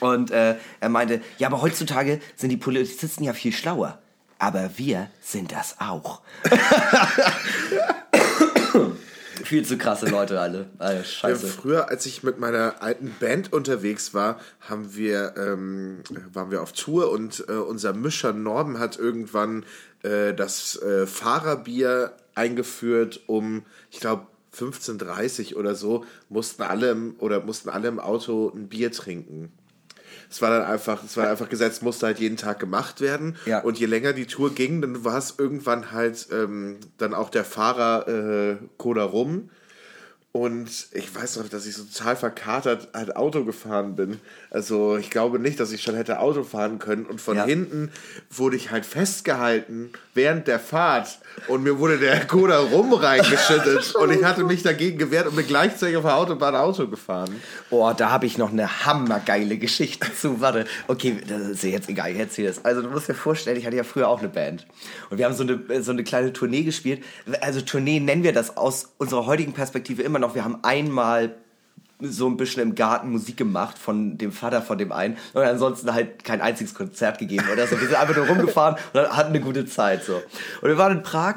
Und 0.00 0.30
äh, 0.30 0.56
er 0.80 0.88
meinte, 0.88 1.20
ja, 1.38 1.48
aber 1.48 1.62
heutzutage 1.62 2.20
sind 2.36 2.50
die 2.50 2.56
Polizisten 2.56 3.24
ja 3.24 3.32
viel 3.32 3.52
schlauer. 3.52 3.98
Aber 4.38 4.70
wir 4.76 5.08
sind 5.22 5.52
das 5.52 5.76
auch. 5.78 6.20
viel 9.44 9.64
zu 9.64 9.78
krasse 9.78 10.06
Leute 10.06 10.40
alle. 10.40 10.66
Ja, 10.80 11.02
scheiße. 11.02 11.46
früher, 11.46 11.88
als 11.88 12.06
ich 12.06 12.22
mit 12.22 12.38
meiner 12.38 12.82
alten 12.82 13.14
Band 13.20 13.52
unterwegs 13.52 14.14
war, 14.14 14.38
haben 14.60 14.94
wir, 14.94 15.34
ähm, 15.36 16.00
waren 16.32 16.50
wir 16.50 16.62
auf 16.62 16.72
Tour 16.72 17.10
und 17.10 17.44
äh, 17.48 17.52
unser 17.52 17.92
Mischer 17.92 18.32
Norben 18.32 18.78
hat 18.78 18.98
irgendwann 18.98 19.64
äh, 20.04 20.34
das 20.34 20.80
äh, 20.82 21.06
Fahrerbier 21.06 22.12
eingeführt, 22.34 23.20
um, 23.26 23.64
ich 23.90 24.00
glaube, 24.00 24.26
15.30 24.56 25.56
oder 25.56 25.74
so, 25.74 26.04
mussten 26.28 26.62
alle 26.62 26.90
im, 26.90 27.16
oder 27.18 27.40
mussten 27.42 27.68
alle 27.70 27.88
im 27.88 27.98
Auto 27.98 28.52
ein 28.54 28.68
Bier 28.68 28.92
trinken. 28.92 29.52
Es 30.30 30.40
war 30.42 30.50
dann 30.50 30.62
einfach, 30.62 31.02
es 31.04 31.16
war 31.16 31.28
einfach 31.28 31.48
gesetzt, 31.48 31.82
musste 31.82 32.06
halt 32.06 32.18
jeden 32.18 32.36
Tag 32.36 32.58
gemacht 32.58 33.00
werden. 33.00 33.36
Ja. 33.46 33.60
Und 33.62 33.78
je 33.78 33.86
länger 33.86 34.12
die 34.12 34.26
Tour 34.26 34.54
ging, 34.54 34.80
dann 34.80 35.04
war 35.04 35.18
es 35.18 35.34
irgendwann 35.38 35.92
halt 35.92 36.28
ähm, 36.32 36.78
dann 36.98 37.14
auch 37.14 37.30
der 37.30 37.44
Fahrer 37.44 38.08
äh, 38.08 38.56
Cola 38.78 39.04
rum. 39.04 39.50
Und 40.32 40.88
ich 40.90 41.14
weiß 41.14 41.36
noch, 41.36 41.48
dass 41.48 41.64
ich 41.64 41.76
so 41.76 41.84
total 41.84 42.16
verkatert 42.16 42.88
halt 42.92 43.14
Auto 43.14 43.44
gefahren 43.44 43.94
bin. 43.94 44.18
Also 44.50 44.96
ich 44.96 45.08
glaube 45.10 45.38
nicht, 45.38 45.60
dass 45.60 45.70
ich 45.70 45.82
schon 45.82 45.94
hätte 45.94 46.18
Auto 46.18 46.42
fahren 46.42 46.80
können. 46.80 47.06
Und 47.06 47.20
von 47.20 47.36
Ja. 47.36 47.44
hinten 47.44 47.92
wurde 48.38 48.56
ich 48.56 48.70
halt 48.70 48.86
festgehalten 48.86 49.92
während 50.14 50.46
der 50.46 50.58
Fahrt. 50.58 51.18
Und 51.48 51.62
mir 51.62 51.78
wurde 51.78 51.98
der 51.98 52.26
Cola 52.26 52.58
rum 52.58 52.92
reingeschüttet. 52.92 53.94
und 53.96 54.10
ich 54.12 54.24
hatte 54.24 54.44
mich 54.44 54.62
dagegen 54.62 54.98
gewehrt 54.98 55.26
und 55.26 55.36
bin 55.36 55.46
gleichzeitig 55.46 55.96
auf 55.96 56.04
der 56.04 56.16
Autobahn 56.16 56.54
Auto 56.54 56.86
gefahren. 56.86 57.40
Oh, 57.70 57.92
da 57.96 58.10
habe 58.10 58.26
ich 58.26 58.38
noch 58.38 58.52
eine 58.52 58.86
hammergeile 58.86 59.58
Geschichte 59.58 60.12
zu. 60.14 60.40
Warte, 60.40 60.66
okay, 60.86 61.16
das 61.26 61.40
ist 61.42 61.64
jetzt 61.64 61.88
egal, 61.88 62.12
ich 62.12 62.18
erzähle 62.18 62.48
es. 62.48 62.64
Also 62.64 62.82
du 62.82 62.88
musst 62.88 63.08
dir 63.08 63.14
vorstellen, 63.14 63.56
ich 63.56 63.66
hatte 63.66 63.76
ja 63.76 63.84
früher 63.84 64.08
auch 64.08 64.20
eine 64.20 64.28
Band. 64.28 64.66
Und 65.10 65.18
wir 65.18 65.24
haben 65.24 65.34
so 65.34 65.42
eine, 65.42 65.82
so 65.82 65.92
eine 65.92 66.04
kleine 66.04 66.32
Tournee 66.32 66.62
gespielt. 66.62 67.02
Also 67.40 67.60
Tournee 67.60 68.00
nennen 68.00 68.22
wir 68.22 68.32
das 68.32 68.56
aus 68.56 68.94
unserer 68.98 69.26
heutigen 69.26 69.52
Perspektive 69.52 70.02
immer 70.02 70.18
noch. 70.18 70.34
Wir 70.34 70.44
haben 70.44 70.58
einmal 70.62 71.34
so 72.00 72.26
ein 72.28 72.36
bisschen 72.36 72.62
im 72.62 72.74
Garten 72.74 73.10
Musik 73.10 73.36
gemacht 73.36 73.78
von 73.78 74.18
dem 74.18 74.32
Vater 74.32 74.62
von 74.62 74.78
dem 74.78 74.92
einen 74.92 75.16
und 75.32 75.42
ansonsten 75.42 75.92
halt 75.94 76.24
kein 76.24 76.40
einziges 76.40 76.74
Konzert 76.74 77.18
gegeben 77.18 77.46
oder 77.52 77.66
so. 77.66 77.80
Wir 77.80 77.86
sind 77.86 77.96
einfach 77.96 78.16
nur 78.16 78.26
rumgefahren 78.26 78.76
und 78.92 79.16
hatten 79.16 79.30
eine 79.30 79.40
gute 79.40 79.66
Zeit 79.66 80.04
so. 80.04 80.16
Und 80.60 80.68
wir 80.68 80.78
waren 80.78 80.98
in 80.98 81.02
Prag 81.02 81.36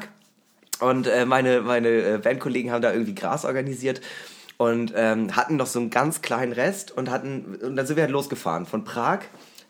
und 0.80 1.06
äh, 1.06 1.24
meine, 1.26 1.60
meine 1.62 1.88
äh, 1.88 2.18
Bandkollegen 2.18 2.70
haben 2.70 2.82
da 2.82 2.92
irgendwie 2.92 3.14
Gras 3.14 3.44
organisiert 3.44 4.00
und 4.56 4.92
ähm, 4.96 5.36
hatten 5.36 5.56
noch 5.56 5.66
so 5.66 5.78
einen 5.78 5.90
ganz 5.90 6.22
kleinen 6.22 6.52
Rest 6.52 6.90
und 6.90 7.10
hatten 7.10 7.56
und 7.62 7.76
dann 7.76 7.86
sind 7.86 7.96
wir 7.96 8.02
halt 8.02 8.12
losgefahren 8.12 8.66
von 8.66 8.84
Prag 8.84 9.20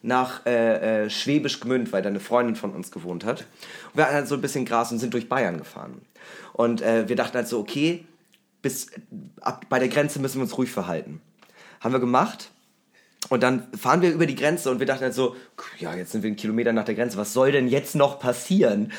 nach 0.03 0.46
äh, 0.46 1.05
äh, 1.05 1.11
Schwäbisch 1.11 1.61
Gmünd, 1.61 1.92
weil 1.92 2.03
da 2.03 2.09
eine 2.09 2.20
Freundin 2.20 2.57
von 2.57 2.72
uns 2.72 2.90
gewohnt 2.90 3.24
hat. 3.24 3.40
Und 3.92 3.96
wir 3.96 4.05
hatten 4.05 4.14
halt 4.14 4.29
so 4.29 4.37
ein 4.37 4.40
bisschen 4.40 4.64
Gras 4.64 4.92
und 4.92 4.98
sind 4.98 5.12
durch 5.12 5.29
Bayern 5.29 5.59
gefahren. 5.59 6.01
Und 6.53 6.83
äh, 6.83 7.09
wir 7.09 7.16
dachten 7.16 7.37
halt 7.37 7.48
so, 7.48 7.59
okay, 7.59 8.05
bis 8.68 8.90
ab 9.40 9.64
bei 9.70 9.78
der 9.78 9.88
Grenze 9.88 10.20
müssen 10.20 10.37
wir 10.37 10.42
uns 10.42 10.59
ruhig 10.59 10.70
verhalten. 10.70 11.22
Haben 11.81 11.94
wir 11.94 12.00
gemacht. 12.00 12.50
Und 13.31 13.42
dann 13.42 13.66
fahren 13.72 14.02
wir 14.02 14.12
über 14.12 14.26
die 14.26 14.35
Grenze 14.35 14.70
und 14.70 14.78
wir 14.78 14.87
dachten 14.87 15.04
halt 15.04 15.14
so, 15.14 15.37
ja, 15.78 15.94
jetzt 15.94 16.12
sind 16.12 16.22
wir 16.22 16.28
einen 16.28 16.37
Kilometer 16.37 16.74
nach 16.74 16.85
der 16.85 16.94
Grenze, 16.94 17.16
was 17.16 17.33
soll 17.33 17.50
denn 17.50 17.66
jetzt 17.66 17.94
noch 17.94 18.18
passieren? 18.18 18.92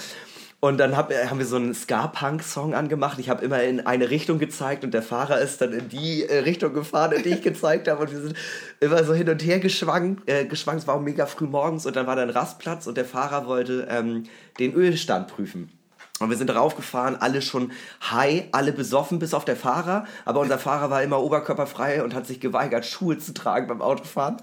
Und 0.59 0.77
dann 0.77 0.97
hab, 0.97 1.11
äh, 1.11 1.27
haben 1.27 1.37
wir 1.37 1.45
so 1.45 1.55
einen 1.55 1.73
Ska-Punk-Song 1.73 2.73
angemacht. 2.73 3.19
Ich 3.19 3.29
habe 3.29 3.45
immer 3.45 3.63
in 3.63 3.85
eine 3.85 4.09
Richtung 4.09 4.39
gezeigt 4.39 4.83
und 4.83 4.93
der 4.93 5.03
Fahrer 5.03 5.39
ist 5.39 5.61
dann 5.61 5.71
in 5.71 5.87
die 5.87 6.23
äh, 6.23 6.39
Richtung 6.39 6.73
gefahren, 6.73 7.13
in 7.13 7.23
die 7.23 7.29
ich 7.29 7.41
gezeigt 7.41 7.87
habe. 7.87 8.01
Und 8.01 8.11
wir 8.11 8.19
sind 8.19 8.35
immer 8.81 9.03
so 9.03 9.13
hin 9.13 9.29
und 9.29 9.41
her 9.45 9.59
geschwankt. 9.59 10.27
Äh, 10.27 10.45
geschwankt. 10.45 10.81
Es 10.81 10.87
war 10.87 10.95
auch 10.95 11.01
mega 11.01 11.27
früh 11.27 11.45
morgens 11.45 11.85
und 11.85 11.95
dann 11.95 12.07
war 12.07 12.17
da 12.17 12.23
ein 12.23 12.29
Rastplatz 12.29 12.87
und 12.87 12.97
der 12.97 13.05
Fahrer 13.05 13.45
wollte 13.45 13.87
ähm, 13.89 14.23
den 14.59 14.73
Ölstand 14.73 15.29
prüfen. 15.29 15.71
Und 16.19 16.29
wir 16.29 16.37
sind 16.37 16.53
raufgefahren, 16.53 17.15
alle 17.15 17.41
schon 17.41 17.71
high, 18.11 18.43
alle 18.51 18.73
besoffen, 18.73 19.19
bis 19.19 19.33
auf 19.33 19.45
der 19.45 19.55
Fahrer. 19.55 20.05
Aber 20.25 20.41
unser 20.41 20.59
Fahrer 20.59 20.89
war 20.89 21.01
immer 21.01 21.21
oberkörperfrei 21.21 22.03
und 22.03 22.13
hat 22.13 22.27
sich 22.27 22.39
geweigert, 22.39 22.85
Schuhe 22.85 23.17
zu 23.17 23.33
tragen 23.33 23.67
beim 23.67 23.81
Autofahren. 23.81 24.37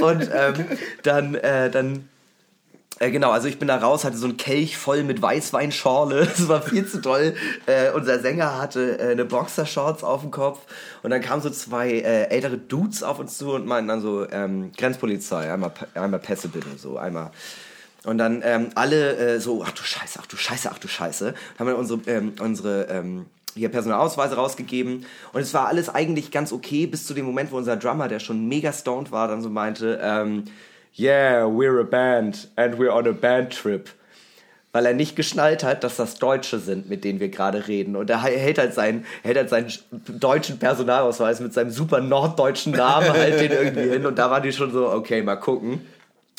Und 0.00 0.30
ähm, 0.32 0.54
dann, 1.02 1.34
äh, 1.34 1.70
dann 1.70 2.08
äh, 3.00 3.10
genau, 3.10 3.30
also 3.30 3.48
ich 3.48 3.58
bin 3.58 3.66
da 3.66 3.76
raus, 3.76 4.04
hatte 4.04 4.18
so 4.18 4.26
einen 4.26 4.36
Kelch 4.36 4.76
voll 4.76 5.02
mit 5.02 5.20
Weißweinschorle. 5.20 6.26
Das 6.40 6.48
war 6.48 6.62
viel 6.62 6.86
zu 6.86 7.00
toll. 7.00 7.34
Äh, 7.66 7.90
unser 7.92 8.20
Sänger 8.20 8.58
hatte 8.58 8.98
äh, 8.98 9.12
eine 9.12 9.24
Boxershorts 9.24 10.04
auf 10.04 10.20
dem 10.20 10.30
Kopf. 10.30 10.60
Und 11.02 11.10
dann 11.10 11.22
kamen 11.22 11.40
so 11.40 11.48
zwei 11.48 11.90
äh, 11.90 12.28
ältere 12.28 12.58
Dudes 12.58 13.02
auf 13.02 13.18
uns 13.18 13.38
zu 13.38 13.52
und 13.52 13.66
meinten 13.66 13.88
dann 13.88 14.02
so, 14.02 14.28
ähm, 14.30 14.72
Grenzpolizei, 14.76 15.52
einmal, 15.52 15.72
einmal 15.94 16.20
Pässe 16.20 16.48
bitte, 16.48 16.68
so 16.76 16.98
einmal. 16.98 17.30
Und 18.04 18.18
dann 18.18 18.42
ähm, 18.44 18.70
alle 18.74 19.16
äh, 19.16 19.40
so, 19.40 19.62
ach 19.64 19.72
du 19.72 19.82
Scheiße, 19.82 20.18
ach 20.22 20.26
du 20.26 20.36
Scheiße, 20.36 20.70
ach 20.72 20.78
du 20.78 20.88
Scheiße. 20.88 21.34
Haben 21.58 21.66
wir 21.66 21.76
unsere, 21.76 22.00
ähm, 22.06 22.32
unsere 22.40 22.84
ähm, 22.84 23.26
hier 23.54 23.68
Personalausweise 23.68 24.36
rausgegeben. 24.36 25.04
Und 25.32 25.40
es 25.40 25.52
war 25.52 25.68
alles 25.68 25.88
eigentlich 25.88 26.30
ganz 26.30 26.52
okay, 26.52 26.86
bis 26.86 27.06
zu 27.06 27.14
dem 27.14 27.26
Moment, 27.26 27.52
wo 27.52 27.56
unser 27.56 27.76
Drummer, 27.76 28.08
der 28.08 28.20
schon 28.20 28.48
mega 28.48 28.72
stoned 28.72 29.12
war, 29.12 29.28
dann 29.28 29.42
so 29.42 29.50
meinte, 29.50 30.00
ähm, 30.02 30.44
Yeah, 30.96 31.44
we're 31.44 31.80
a 31.80 31.84
band 31.84 32.48
and 32.56 32.76
we're 32.76 32.92
on 32.92 33.06
a 33.06 33.12
band 33.12 33.52
trip. 33.52 33.90
weil 34.72 34.86
er 34.86 34.94
nicht 34.94 35.16
geschnallt 35.16 35.64
hat, 35.64 35.82
dass 35.82 35.96
das 35.96 36.16
Deutsche 36.16 36.58
sind, 36.58 36.88
mit 36.88 37.02
denen 37.02 37.18
wir 37.18 37.28
gerade 37.28 37.66
reden. 37.66 37.96
Und 37.96 38.08
er 38.08 38.22
hält 38.22 38.58
halt 38.58 38.72
seinen, 38.72 39.04
hält 39.22 39.36
halt 39.36 39.50
seinen 39.50 39.72
deutschen 40.18 40.58
Personalausweis 40.58 41.40
mit 41.40 41.52
seinem 41.52 41.70
super 41.70 42.00
norddeutschen 42.00 42.72
Namen 42.72 43.10
halt 43.12 43.40
den 43.40 43.50
irgendwie 43.50 43.88
hin. 43.88 44.06
Und 44.06 44.18
da 44.18 44.30
waren 44.30 44.42
die 44.42 44.52
schon 44.52 44.72
so, 44.72 44.88
okay, 44.90 45.22
mal 45.22 45.36
gucken. 45.36 45.84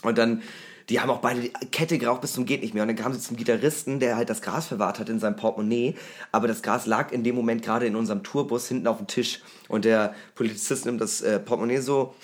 Und 0.04 0.17
dann, 0.17 0.41
die 0.89 1.00
haben 1.00 1.10
auch 1.10 1.20
beide 1.20 1.41
die 1.41 1.52
Kette 1.72 1.98
geraucht 1.98 2.22
bis 2.22 2.34
zum 2.34 2.46
geht 2.46 2.62
nicht 2.62 2.74
mehr. 2.74 2.84
Und 2.84 2.89
dann 2.89 2.98
kamen 2.98 3.15
sie 3.15 3.22
zum 3.22 3.38
Gitarristen, 3.38 4.00
der 4.00 4.15
halt 4.15 4.30
das 4.30 4.41
Gras 4.41 4.67
verwahrt 4.67 5.00
hat 5.00 5.10
in 5.10 5.20
seinem 5.20 5.36
Portemonnaie. 5.36 5.96
Aber 6.32 6.48
das 6.48 6.62
Gras 6.62 6.86
lag 6.86 7.12
in 7.12 7.24
dem 7.24 7.36
Moment 7.36 7.63
gerade 7.63 7.86
in 7.86 7.96
unserem 7.96 8.24
Tourbus 8.24 8.67
hinten 8.67 8.88
auf 8.88 8.98
dem 8.98 9.08
Tisch. 9.08 9.41
Und 9.67 9.86
der 9.86 10.13
Polizist 10.36 10.86
nimmt 10.86 11.02
das 11.02 11.22
äh, 11.22 11.39
Portemonnaie 11.39 11.82
so, 11.82 12.15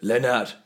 Lennart, 0.00 0.62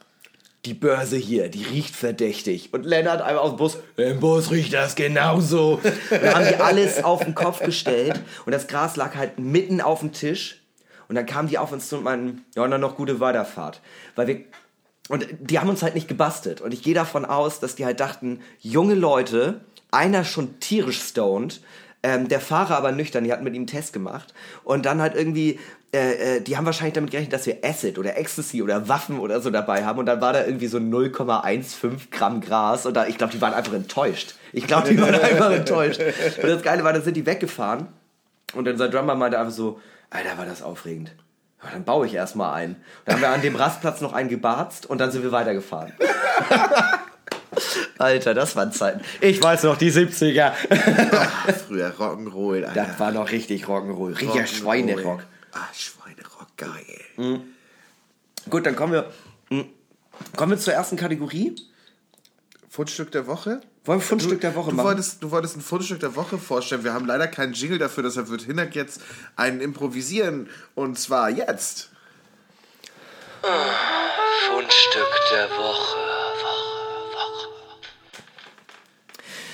die 0.67 0.75
Börse 0.75 1.17
hier, 1.17 1.49
die 1.49 1.63
riecht 1.63 1.95
verdächtig. 1.95 2.73
Und 2.73 2.85
Lennart 2.85 3.23
einfach 3.23 3.43
aus 3.43 3.51
dem 3.51 3.57
Bus, 3.57 3.79
im 3.97 4.21
Bus 4.21 4.51
riecht 4.51 4.73
das 4.73 4.97
genauso. 4.97 5.81
Und 6.11 6.23
dann 6.23 6.35
haben 6.35 6.49
die 6.49 6.57
alles 6.57 7.05
auf 7.05 7.25
den 7.25 7.35
Kopf 7.35 7.61
gestellt 7.61 8.21
und 8.45 8.53
das 8.53 8.67
Gras 8.67 8.97
lag 8.97 9.15
halt 9.15 9.39
mitten 9.39 9.81
auf 9.81 10.01
dem 10.01 10.13
Tisch. 10.13 10.63
Und 11.09 11.15
dann 11.15 11.27
kamen 11.27 11.49
die 11.49 11.59
auf 11.59 11.71
uns 11.71 11.89
zu 11.89 11.99
und 11.99 12.03
meinten, 12.03 12.45
ja, 12.57 12.67
dann 12.67 12.81
noch 12.81 12.97
gute 12.97 13.21
Weiterfahrt. 13.21 13.81
Weil 14.17 14.27
wir, 14.27 14.45
und 15.09 15.27
die 15.41 15.59
haben 15.59 15.69
uns 15.69 15.83
halt 15.83 15.95
nicht 15.95 16.09
gebastelt. 16.09 16.61
Und 16.61 16.75
ich 16.75 16.83
gehe 16.83 16.95
davon 16.95 17.25
aus, 17.25 17.61
dass 17.61 17.77
die 17.77 17.85
halt 17.85 18.01
dachten, 18.01 18.41
junge 18.61 18.95
Leute, 18.95 19.61
einer 19.91 20.25
schon 20.25 20.59
tierisch 20.59 21.01
stoned, 21.01 21.61
ähm, 22.03 22.29
der 22.29 22.41
Fahrer 22.41 22.77
aber 22.77 22.93
nüchtern, 22.93 23.25
die 23.25 23.33
hatten 23.33 23.45
mit 23.45 23.55
ihm 23.55 23.61
einen 23.61 23.67
Test 23.67 23.93
gemacht. 23.93 24.35
Und 24.65 24.85
dann 24.85 25.01
halt 25.01 25.15
irgendwie, 25.15 25.61
äh, 25.95 26.37
äh, 26.37 26.41
die 26.41 26.57
haben 26.57 26.67
wahrscheinlich 26.67 26.95
damit 26.95 27.11
gerechnet, 27.11 27.33
dass 27.33 27.47
wir 27.47 27.59
Acid 27.65 27.99
oder 27.99 28.17
Ecstasy 28.17 28.63
oder 28.63 28.89
Waffen 28.89 29.19
oder 29.19 29.41
so 29.41 29.51
dabei 29.51 29.85
haben. 29.85 29.99
Und 29.99 30.07
dann 30.07 30.21
war 30.21 30.33
da 30.33 30.45
irgendwie 30.45 30.67
so 30.67 30.79
0,15 30.79 32.11
Gramm 32.11 32.41
Gras. 32.41 32.85
Und 32.85 32.95
da, 32.95 33.07
ich 33.07 33.17
glaube, 33.17 33.33
die 33.33 33.41
waren 33.41 33.55
einfach 33.55 33.73
enttäuscht. 33.73 34.35
Ich 34.53 34.67
glaube, 34.67 34.89
die 34.89 35.01
waren 35.01 35.15
einfach 35.15 35.51
enttäuscht. 35.51 36.01
Und 36.01 36.49
das 36.49 36.63
Geile 36.63 36.83
war, 36.85 36.93
dann 36.93 37.03
sind 37.03 37.17
die 37.17 37.27
weggefahren. 37.27 37.89
Und 38.55 38.69
unser 38.69 38.89
Drummer 38.89 39.15
meinte 39.15 39.39
einfach 39.39 39.53
so, 39.53 39.81
Alter, 40.11 40.39
war 40.39 40.47
das 40.47 40.63
aufregend. 40.63 41.13
Ja, 41.63 41.71
dann 41.73 41.85
baue 41.85 42.07
ich 42.07 42.15
erstmal 42.15 42.55
ein. 42.55 42.77
Dann 43.05 43.15
haben 43.17 43.21
wir 43.23 43.29
an 43.31 43.43
dem 43.43 43.57
Rastplatz 43.57 44.01
noch 44.01 44.13
einen 44.13 44.29
gebarzt 44.29 44.87
und 44.87 44.99
dann 44.99 45.11
sind 45.11 45.23
wir 45.23 45.33
weitergefahren. 45.33 45.93
Alter, 47.99 48.35
das 48.35 48.55
waren 48.57 48.73
Zeiten. 48.73 49.01
Ich 49.21 49.43
weiß 49.43 49.63
noch, 49.63 49.79
die 49.79 49.91
70er. 49.91 50.53
Früher 51.67 51.91
Rock'n'Roll, 51.99 52.65
Alter. 52.65 52.85
Das 52.87 53.01
war 53.01 53.13
noch 53.13 53.31
richtig 53.31 53.65
Rock'n'Roll. 53.65 54.11
Richtiger 54.11 54.33
Rock'n'Roll. 54.45 54.47
Schweinerock. 54.47 55.23
Ah, 55.53 55.69
Schweinerock, 55.73 56.49
geil. 56.57 57.41
Gut, 58.51 58.67
dann 58.67 58.77
kommen 58.77 58.93
wir, 58.93 59.11
mh, 59.49 59.65
kommen 60.37 60.53
wir 60.53 60.59
zur 60.59 60.75
ersten 60.75 60.97
Kategorie. 60.97 61.57
Fundstück 62.77 63.11
der 63.11 63.27
Woche? 63.27 63.63
Wollen 63.87 64.01
wir 64.01 64.05
Fundstück 64.05 64.43
der 64.43 64.55
Woche 64.55 64.69
du 64.69 64.77
machen? 64.77 64.89
Wolltest, 64.89 65.23
du 65.23 65.31
wolltest 65.31 65.57
ein 65.57 65.63
Fundstück 65.63 65.99
der 66.01 66.15
Woche 66.15 66.37
vorstellen. 66.37 66.85
Wir 66.85 66.93
haben 66.93 67.07
leider 67.07 67.27
keinen 67.27 67.55
Jingle 67.55 67.79
dafür, 67.79 68.03
deshalb 68.03 68.29
wird 68.29 68.43
Hinak 68.43 68.75
jetzt 68.75 69.01
einen 69.35 69.63
improvisieren. 69.63 70.51
Und 70.75 70.99
zwar 70.99 71.31
jetzt. 71.31 71.89
Fundstück 73.41 75.09
der 75.33 75.49
Woche. 75.57 76.06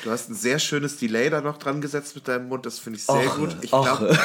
Du 0.03 0.11
hast 0.11 0.29
ein 0.29 0.35
sehr 0.35 0.59
schönes 0.59 0.97
Delay 0.97 1.31
da 1.31 1.41
noch 1.41 1.59
dran 1.59 1.81
gesetzt 1.81 2.17
mit 2.17 2.27
deinem 2.27 2.49
Mund. 2.49 2.67
Das 2.67 2.81
finde 2.81 2.99
ich 2.99 3.07
sehr 3.07 3.15
Och, 3.15 3.37
gut. 3.37 3.57
Ich 3.63 3.71
glaube, 3.71 4.19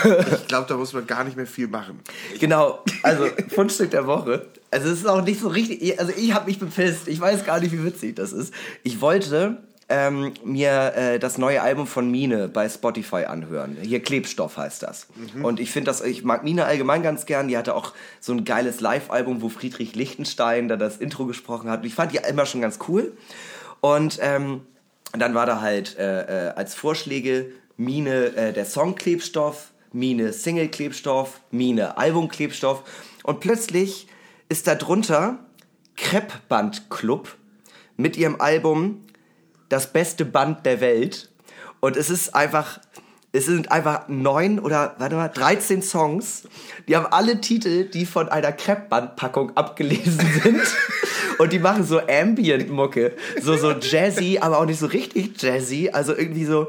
glaub, 0.48 0.68
da 0.68 0.76
muss 0.76 0.94
man 0.94 1.06
gar 1.06 1.24
nicht 1.24 1.38
mehr 1.38 1.46
viel 1.46 1.68
machen. 1.68 2.00
Genau, 2.40 2.84
also 3.04 3.28
Fundstück 3.50 3.92
der 3.92 4.08
Woche. 4.08 4.48
Also 4.72 4.90
es 4.90 5.00
ist 5.00 5.08
auch 5.08 5.22
nicht 5.22 5.40
so 5.40 5.48
richtig, 5.48 6.00
also 6.00 6.12
ich 6.16 6.34
habe 6.34 6.48
mich 6.48 6.60
bepisst. 6.60 7.08
Ich 7.08 7.22
weiß 7.22 7.46
gar 7.46 7.60
nicht, 7.60 7.72
wie 7.72 7.84
witzig 7.84 8.16
das 8.16 8.34
ist. 8.34 8.54
Ich 8.84 9.02
wollte 9.02 9.58
ähm, 9.88 10.34
mir 10.44 10.94
äh, 10.96 11.20
das 11.20 11.38
neue 11.38 11.62
Album 11.62 11.86
von 11.86 12.10
Mine 12.10 12.48
bei 12.48 12.68
Spotify 12.68 13.26
anhören. 13.26 13.78
Hier 13.80 14.02
Klebstoff 14.02 14.58
heißt 14.58 14.82
das. 14.82 15.08
Und 15.42 15.60
ich 15.60 15.72
finde 15.72 15.92
das, 15.92 16.02
ich 16.02 16.24
mag 16.24 16.44
Mine 16.44 16.66
allgemein 16.66 17.04
ganz 17.04 17.28
gern. 17.28 17.48
Die 17.48 17.58
hatte 17.58 17.76
auch 17.76 17.94
so 18.20 18.34
ein 18.34 18.46
geiles 18.46 18.82
Live-Album, 18.82 19.44
wo 19.44 19.50
Friedrich 19.50 19.96
Lichtenstein 19.96 20.68
da 20.68 20.76
das 20.76 20.98
Intro 20.98 21.26
gesprochen 21.26 21.70
hat. 21.70 21.82
Und 21.82 21.86
ich 21.86 21.94
fand 21.94 22.12
die 22.13 22.20
immer 22.28 22.48
schon 22.48 22.62
ganz 22.62 22.80
cool. 22.88 23.16
Und 23.80 24.18
ähm, 24.22 24.62
dann 25.13 25.34
war 25.34 25.46
da 25.46 25.62
halt 25.62 25.98
äh, 25.98 26.48
äh, 26.48 26.54
als 26.54 26.76
Vorschläge 26.76 27.52
Mine 27.78 28.36
äh, 28.36 28.54
der 28.54 28.65
Song 28.65 28.96
Klebstoff, 28.96 29.72
Mine 29.93 30.34
Single 30.34 30.70
Klebstoff, 30.70 31.41
Mine 31.52 31.98
Album 31.98 32.28
Klebstoff. 32.28 32.84
Und 33.24 33.39
plötzlich 33.39 34.08
ist 34.50 34.67
da 34.67 34.76
drunter 34.76 35.39
Kreppband 35.96 36.89
Club 36.89 37.36
mit 37.98 38.17
ihrem 38.17 38.39
Album 38.39 39.04
Das 39.70 39.91
beste 39.91 40.24
Band 40.26 40.65
der 40.65 40.80
Welt. 40.82 41.30
Und 41.80 41.98
es 41.98 42.10
ist 42.10 42.34
einfach, 42.34 42.80
es 43.32 43.46
sind 43.46 43.72
einfach 43.72 44.08
neun 44.08 44.60
oder, 44.60 44.96
warte 44.98 45.15
mal, 45.15 45.28
13 45.28 45.82
Songs. 45.82 46.48
Die 46.88 46.96
haben 46.96 47.06
alle 47.08 47.41
Titel, 47.41 47.86
die 47.86 48.06
von 48.06 48.30
einer 48.30 48.52
Kreppbandpackung 48.52 49.56
abgelesen 49.58 50.20
sind. 50.43 50.62
Und 51.38 51.54
die 51.54 51.60
machen 51.60 51.86
so 51.86 52.00
Ambient-Mucke. 52.00 53.15
So, 53.41 53.58
so 53.58 53.71
jazzy, 53.71 54.39
aber 54.39 54.60
auch 54.60 54.65
nicht 54.65 54.80
so 54.80 54.88
richtig 54.88 55.41
jazzy. 55.41 55.89
Also 55.91 56.15
irgendwie 56.15 56.45
so, 56.45 56.67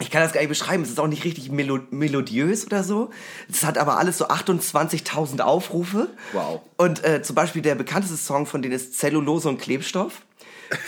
ich 0.00 0.10
kann 0.10 0.22
das 0.22 0.32
gar 0.32 0.40
nicht 0.40 0.48
beschreiben. 0.48 0.82
Es 0.82 0.90
ist 0.90 1.00
auch 1.00 1.08
nicht 1.08 1.24
richtig 1.24 1.50
melo 1.50 1.80
melodiös 1.90 2.66
oder 2.66 2.84
so. 2.84 3.10
Es 3.50 3.64
hat 3.64 3.78
aber 3.78 3.98
alles 3.98 4.18
so 4.18 4.28
28.000 4.28 5.40
Aufrufe. 5.40 6.08
Wow. 6.32 6.60
Und 6.76 7.04
äh, 7.04 7.22
zum 7.22 7.34
Beispiel 7.34 7.62
der 7.62 7.74
bekannteste 7.74 8.16
Song 8.16 8.46
von 8.46 8.62
denen 8.62 8.74
ist 8.74 8.98
Zellulose 8.98 9.48
und 9.48 9.58
Klebstoff. 9.58 10.22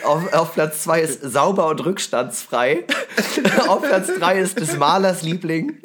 Auf, 0.05 0.33
auf 0.33 0.55
Platz 0.55 0.83
zwei 0.83 1.01
ist 1.01 1.23
Sauber 1.23 1.69
und 1.69 1.85
Rückstandsfrei. 1.85 2.85
auf 3.67 3.83
Platz 3.83 4.09
drei 4.19 4.39
ist 4.39 4.61
des 4.61 4.77
Malers 4.77 5.23
Liebling. 5.23 5.79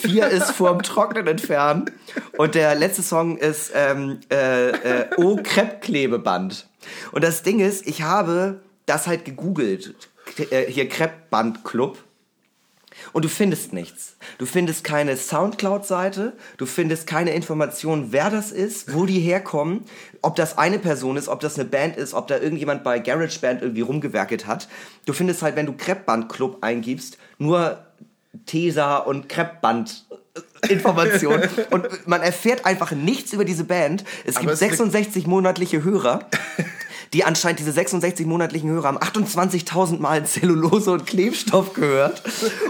Vier 0.00 0.28
ist 0.28 0.50
Vorm 0.50 0.82
Trocknen 0.82 1.26
entfernen. 1.26 1.90
Und 2.36 2.54
der 2.54 2.74
letzte 2.74 3.02
Song 3.02 3.38
ist 3.38 3.72
ähm, 3.74 4.20
äh, 4.30 4.70
äh, 4.70 5.06
O 5.16 5.38
Kreppklebeband. 5.42 6.66
Und 7.12 7.24
das 7.24 7.42
Ding 7.42 7.60
ist, 7.60 7.86
ich 7.86 8.02
habe 8.02 8.60
das 8.86 9.06
halt 9.06 9.24
gegoogelt. 9.24 9.94
Äh, 10.50 10.66
hier 10.66 10.88
Kreppband 10.88 11.64
Club. 11.64 11.98
Und 13.12 13.24
du 13.24 13.28
findest 13.28 13.72
nichts. 13.72 14.16
Du 14.38 14.46
findest 14.46 14.84
keine 14.84 15.16
Soundcloud-Seite, 15.16 16.32
du 16.56 16.66
findest 16.66 17.06
keine 17.06 17.32
Informationen, 17.34 18.08
wer 18.10 18.30
das 18.30 18.50
ist, 18.52 18.94
wo 18.94 19.04
die 19.06 19.20
herkommen, 19.20 19.84
ob 20.22 20.34
das 20.36 20.56
eine 20.56 20.78
Person 20.78 21.16
ist, 21.16 21.28
ob 21.28 21.40
das 21.40 21.56
eine 21.58 21.66
Band 21.68 21.96
ist, 21.96 22.14
ob 22.14 22.26
da 22.28 22.38
irgendjemand 22.38 22.84
bei 22.84 22.98
GarageBand 22.98 23.60
irgendwie 23.62 23.82
rumgewerkelt 23.82 24.46
hat. 24.46 24.68
Du 25.04 25.12
findest 25.12 25.42
halt, 25.42 25.56
wenn 25.56 25.66
du 25.66 25.74
Kreppband 25.76 26.30
Club 26.30 26.58
eingibst, 26.62 27.18
nur 27.38 27.84
Tesa 28.46 28.96
und 28.96 29.28
Kreppband 29.28 30.06
Informationen 30.70 31.48
und 31.70 32.06
man 32.06 32.22
erfährt 32.22 32.64
einfach 32.64 32.92
nichts 32.92 33.32
über 33.34 33.44
diese 33.44 33.64
Band. 33.64 34.04
Es 34.24 34.36
Aber 34.36 34.44
gibt 34.46 34.54
es 34.54 34.60
liegt- 34.60 34.72
66 34.76 35.26
monatliche 35.26 35.84
Hörer, 35.84 36.20
die 37.12 37.24
anscheinend 37.24 37.60
diese 37.60 37.72
66 37.72 38.26
monatlichen 38.26 38.70
Hörer 38.70 38.88
haben 38.88 38.98
28.000 38.98 39.98
Mal 39.98 40.24
Zellulose 40.24 40.92
und 40.92 41.06
Klebstoff 41.06 41.74
gehört 41.74 42.22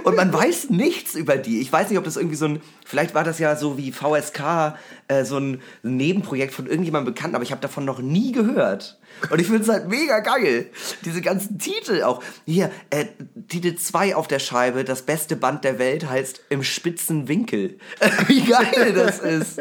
und 0.05 0.17
man 0.17 0.33
weiß 0.33 0.71
nichts 0.71 1.15
über 1.15 1.37
die. 1.37 1.61
Ich 1.61 1.73
weiß 1.73 1.91
nicht, 1.91 1.99
ob 1.99 2.05
das 2.05 2.17
irgendwie 2.17 2.37
so 2.37 2.47
ein, 2.47 2.63
vielleicht 2.85 3.15
war 3.15 3.23
das 3.23 3.39
ja 3.39 3.55
so 3.57 3.79
wie 3.79 3.93
VSK, 3.93 4.75
äh, 5.09 5.25
so 5.25 5.39
ein 5.39 5.63
Nebenprojekt 5.83 6.55
von 6.55 6.67
irgendjemandem 6.67 7.15
bekannt, 7.15 7.35
aber 7.35 7.45
ich 7.45 7.53
habe 7.53 7.61
davon 7.61 7.85
noch 7.85 8.01
nie 8.01 8.33
gehört. 8.33 8.99
Und 9.31 9.41
ich 9.41 9.47
finde 9.47 9.63
es 9.63 9.69
halt 9.69 9.89
mega 9.89 10.21
geil. 10.21 10.67
Diese 11.05 11.21
ganzen 11.21 11.59
Titel 11.59 12.03
auch. 12.03 12.23
Hier, 12.47 12.71
äh, 12.91 13.07
Titel 13.49 13.77
2 13.77 14.17
auf 14.17 14.27
der 14.27 14.39
Scheibe, 14.39 14.85
das 14.85 15.03
beste 15.03 15.37
Band 15.37 15.65
der 15.65 15.79
Welt 15.79 16.09
heißt 16.09 16.43
Im 16.49 16.65
spitzen 16.65 17.29
Winkel. 17.29 17.79
Wie 18.27 18.41
geil 18.41 18.93
das 18.95 19.21
ist. 19.21 19.61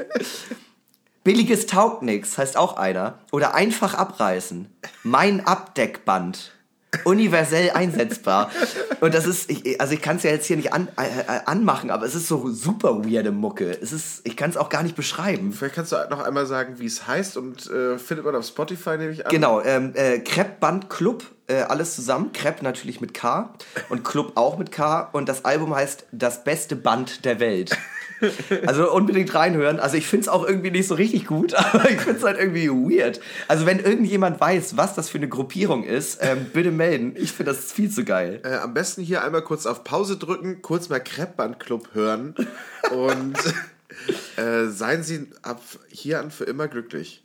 Billiges 1.23 1.67
taugt 1.67 2.01
nix, 2.01 2.37
heißt 2.37 2.57
auch 2.57 2.77
einer. 2.77 3.19
Oder 3.31 3.53
einfach 3.53 3.93
abreißen. 3.93 4.67
Mein 5.03 5.45
Abdeckband. 5.45 6.51
Universell 7.05 7.71
einsetzbar. 7.71 8.51
Und 8.99 9.13
das 9.13 9.25
ist, 9.25 9.49
ich, 9.49 9.79
also 9.79 9.93
ich 9.93 10.01
kann 10.01 10.17
es 10.17 10.23
ja 10.23 10.31
jetzt 10.31 10.45
hier 10.45 10.57
nicht 10.57 10.73
an, 10.73 10.89
äh, 10.97 11.03
äh, 11.03 11.39
anmachen, 11.45 11.89
aber 11.89 12.05
es 12.05 12.15
ist 12.15 12.27
so 12.27 12.49
super 12.49 13.05
weirde 13.05 13.31
Mucke. 13.31 13.71
Es 13.81 13.93
ist, 13.93 14.21
ich 14.25 14.35
kann 14.35 14.49
es 14.49 14.57
auch 14.57 14.67
gar 14.69 14.83
nicht 14.83 14.95
beschreiben. 14.95 15.53
Vielleicht 15.53 15.75
kannst 15.75 15.93
du 15.93 15.95
noch 16.09 16.19
einmal 16.19 16.45
sagen, 16.45 16.79
wie 16.79 16.85
es 16.85 17.07
heißt 17.07 17.37
und 17.37 17.69
äh, 17.69 17.97
findet 17.97 18.25
man 18.25 18.35
auf 18.35 18.45
Spotify, 18.45 18.97
nehme 18.97 19.11
ich 19.11 19.25
an. 19.25 19.31
Genau, 19.31 19.61
ähm, 19.61 19.93
äh, 19.95 20.19
Kreppband 20.19 20.89
Club, 20.89 21.23
äh, 21.47 21.61
alles 21.61 21.95
zusammen. 21.95 22.33
Krepp 22.33 22.61
natürlich 22.61 22.99
mit 22.99 23.13
K 23.13 23.53
und 23.89 24.03
Club 24.03 24.33
auch 24.35 24.57
mit 24.57 24.71
K. 24.71 25.09
Und 25.13 25.29
das 25.29 25.45
Album 25.45 25.73
heißt 25.73 26.07
Das 26.11 26.43
beste 26.43 26.75
Band 26.75 27.23
der 27.23 27.39
Welt. 27.39 27.77
Also 28.65 28.91
unbedingt 28.91 29.33
reinhören. 29.33 29.79
Also 29.79 29.97
ich 29.97 30.07
finde 30.07 30.23
es 30.23 30.27
auch 30.29 30.45
irgendwie 30.45 30.71
nicht 30.71 30.87
so 30.87 30.95
richtig 30.95 31.25
gut, 31.25 31.53
aber 31.73 31.89
ich 31.89 31.99
finde 31.99 32.19
es 32.19 32.23
halt 32.23 32.37
irgendwie 32.37 32.69
weird. 32.69 33.19
Also 33.47 33.65
wenn 33.65 33.79
irgendjemand 33.79 34.39
weiß, 34.39 34.77
was 34.77 34.95
das 34.95 35.09
für 35.09 35.17
eine 35.17 35.27
Gruppierung 35.27 35.83
ist, 35.83 36.19
ähm, 36.21 36.45
bitte 36.53 36.71
melden. 36.71 37.13
Ich 37.15 37.31
finde 37.31 37.51
das 37.51 37.71
viel 37.71 37.89
zu 37.89 38.03
geil. 38.03 38.41
Äh, 38.43 38.55
am 38.55 38.73
besten 38.73 39.01
hier 39.01 39.23
einmal 39.23 39.41
kurz 39.41 39.65
auf 39.65 39.83
Pause 39.83 40.17
drücken, 40.17 40.61
kurz 40.61 40.89
mal 40.89 40.99
Kreppband-Club 40.99 41.89
hören 41.93 42.35
und 42.91 43.37
äh, 44.37 44.67
seien 44.67 45.03
Sie 45.03 45.27
ab 45.41 45.61
hier 45.89 46.19
an 46.19 46.31
für 46.31 46.45
immer 46.45 46.67
glücklich. 46.67 47.23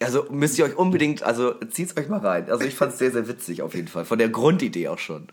Also 0.00 0.26
müsst 0.30 0.58
ihr 0.58 0.64
euch 0.64 0.76
unbedingt, 0.76 1.24
also 1.24 1.54
zieht's 1.70 1.96
euch 1.96 2.08
mal 2.08 2.20
rein. 2.20 2.50
Also 2.50 2.64
ich 2.64 2.74
fand 2.74 2.92
es 2.92 2.98
sehr, 2.98 3.10
sehr 3.10 3.26
witzig 3.26 3.62
auf 3.62 3.74
jeden 3.74 3.88
Fall. 3.88 4.04
Von 4.04 4.18
der 4.18 4.28
Grundidee 4.28 4.88
auch 4.88 4.98
schon. 4.98 5.28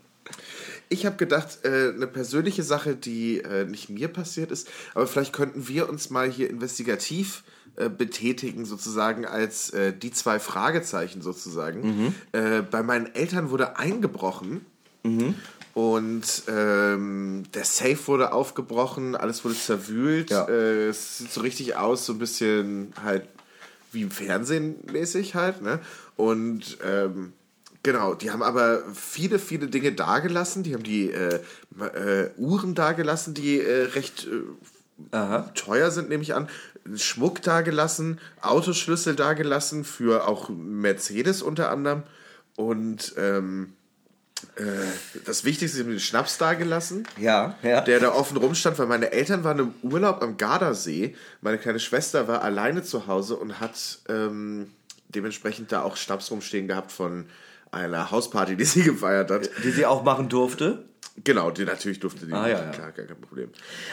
Ich 0.88 1.04
habe 1.04 1.16
gedacht, 1.16 1.60
äh, 1.64 1.92
eine 1.94 2.06
persönliche 2.06 2.62
Sache, 2.62 2.94
die 2.94 3.40
äh, 3.40 3.64
nicht 3.64 3.88
mir 3.88 4.08
passiert 4.08 4.52
ist, 4.52 4.68
aber 4.94 5.06
vielleicht 5.06 5.32
könnten 5.32 5.68
wir 5.68 5.88
uns 5.88 6.10
mal 6.10 6.30
hier 6.30 6.48
investigativ 6.48 7.42
äh, 7.76 7.88
betätigen, 7.88 8.64
sozusagen 8.64 9.26
als 9.26 9.70
äh, 9.70 9.92
die 9.92 10.10
zwei 10.10 10.38
Fragezeichen 10.38 11.22
sozusagen. 11.22 12.14
Äh, 12.32 12.62
bei 12.62 12.82
meinen 12.82 13.14
Eltern 13.14 13.50
wurde 13.50 13.78
eingebrochen. 13.78 14.64
Und 15.74 16.44
ähm, 16.48 17.42
der 17.52 17.64
Safe 17.66 17.98
wurde 18.06 18.32
aufgebrochen, 18.32 19.14
alles 19.14 19.44
wurde 19.44 19.56
zerwühlt. 19.56 20.30
Ja. 20.30 20.48
Äh, 20.48 20.88
es 20.88 21.18
sieht 21.18 21.30
so 21.30 21.42
richtig 21.42 21.76
aus, 21.76 22.06
so 22.06 22.14
ein 22.14 22.18
bisschen 22.18 22.94
halt 23.02 23.28
wie 23.92 24.00
im 24.00 24.10
Fernsehen 24.10 24.76
mäßig 24.90 25.34
halt. 25.34 25.60
Ne? 25.60 25.80
Und 26.16 26.78
ähm, 26.82 27.34
genau, 27.86 28.14
die 28.14 28.32
haben 28.32 28.42
aber 28.42 28.82
viele, 28.92 29.38
viele 29.38 29.68
Dinge 29.68 29.92
dagelassen. 29.92 30.64
Die 30.64 30.74
haben 30.74 30.82
die 30.82 31.12
äh, 31.12 31.38
äh, 31.80 32.30
Uhren 32.36 32.74
dagelassen, 32.74 33.32
die 33.32 33.60
äh, 33.60 33.84
recht 33.94 34.26
äh, 35.12 35.38
teuer 35.54 35.92
sind, 35.92 36.08
nehme 36.08 36.24
ich 36.24 36.34
an. 36.34 36.48
Schmuck 36.96 37.42
dagelassen, 37.42 38.20
Autoschlüssel 38.42 39.14
dagelassen 39.14 39.84
für 39.84 40.26
auch 40.26 40.48
Mercedes 40.48 41.42
unter 41.42 41.70
anderem. 41.70 42.02
Und 42.56 43.14
ähm, 43.16 43.72
äh, 44.56 44.62
das 45.24 45.44
Wichtigste, 45.44 45.76
sie 45.76 45.84
haben 45.84 45.90
den 45.90 46.00
Schnaps 46.00 46.38
dagelassen 46.38 47.06
Ja, 47.20 47.54
ja. 47.62 47.82
der 47.82 48.00
da 48.00 48.12
offen 48.12 48.36
rumstand, 48.36 48.78
weil 48.80 48.86
meine 48.86 49.12
Eltern 49.12 49.44
waren 49.44 49.58
im 49.60 49.74
Urlaub 49.82 50.22
am 50.22 50.36
Gardasee. 50.36 51.14
Meine 51.40 51.58
kleine 51.58 51.78
Schwester 51.78 52.26
war 52.26 52.42
alleine 52.42 52.82
zu 52.82 53.06
Hause 53.06 53.36
und 53.36 53.60
hat 53.60 54.00
ähm, 54.08 54.72
dementsprechend 55.08 55.70
da 55.70 55.82
auch 55.82 55.96
Schnaps 55.96 56.32
rumstehen 56.32 56.66
gehabt 56.66 56.90
von 56.90 57.26
einer 57.76 58.10
Hausparty, 58.10 58.56
die 58.56 58.64
sie 58.64 58.82
gefeiert 58.84 59.30
hat. 59.30 59.48
die 59.64 59.70
sie 59.70 59.86
auch 59.86 60.02
machen 60.02 60.28
durfte. 60.28 60.84
Genau, 61.24 61.50
die 61.50 61.64
natürlich 61.64 61.98
durfte 61.98 62.26
die 62.26 62.32
Ah, 62.32 62.40
machen, 62.42 62.50
ja, 62.50 62.58
ja. 62.64 62.70
klar, 62.70 62.92
gar 62.92 63.06
kein 63.06 63.18
Problem. 63.18 63.48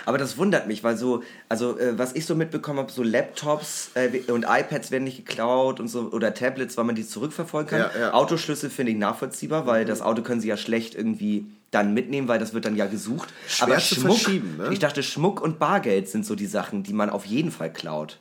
Aber 0.06 0.18
das 0.18 0.38
wundert 0.38 0.68
mich, 0.68 0.84
weil 0.84 0.98
so, 0.98 1.24
also 1.48 1.80
äh, 1.80 1.98
was 1.98 2.14
ich 2.16 2.26
so 2.26 2.36
mitbekommen 2.36 2.80
habe, 2.80 2.92
so 2.92 3.02
Laptops 3.02 3.92
äh, 3.94 4.30
und 4.30 4.44
iPads 4.44 4.92
werden 4.92 5.06
nicht 5.06 5.26
geklaut 5.26 5.80
und 5.80 5.88
so 5.88 6.10
oder 6.12 6.34
Tablets, 6.34 6.76
weil 6.76 6.84
man 6.84 6.96
die 6.96 7.08
zurückverfolgen 7.08 7.70
kann. 7.70 7.92
Ja, 7.96 8.00
ja. 8.08 8.14
Autoschlüssel 8.14 8.70
finde 8.70 8.92
ich 8.92 8.98
nachvollziehbar, 8.98 9.66
weil 9.66 9.86
das 9.86 10.02
Auto 10.02 10.22
können 10.22 10.42
sie 10.42 10.50
ja 10.50 10.58
schlecht 10.58 10.96
irgendwie 10.96 11.48
dann 11.72 11.94
mitnehmen, 11.94 12.28
weil 12.28 12.40
das 12.40 12.54
wird 12.54 12.66
dann 12.66 12.76
ja 12.76 12.88
gesucht. 12.88 13.30
Schwer 13.48 13.68
Aber 13.68 13.80
Schmuck, 13.80 14.28
ne? 14.28 14.70
ich 14.72 14.80
dachte 14.80 15.02
Schmuck 15.02 15.40
und 15.42 15.60
Bargeld 15.60 16.10
sind 16.10 16.26
so 16.26 16.36
die 16.36 16.46
Sachen, 16.46 16.84
die 16.84 16.94
man 16.94 17.10
auf 17.10 17.26
jeden 17.26 17.52
Fall 17.52 17.72
klaut. 17.72 18.20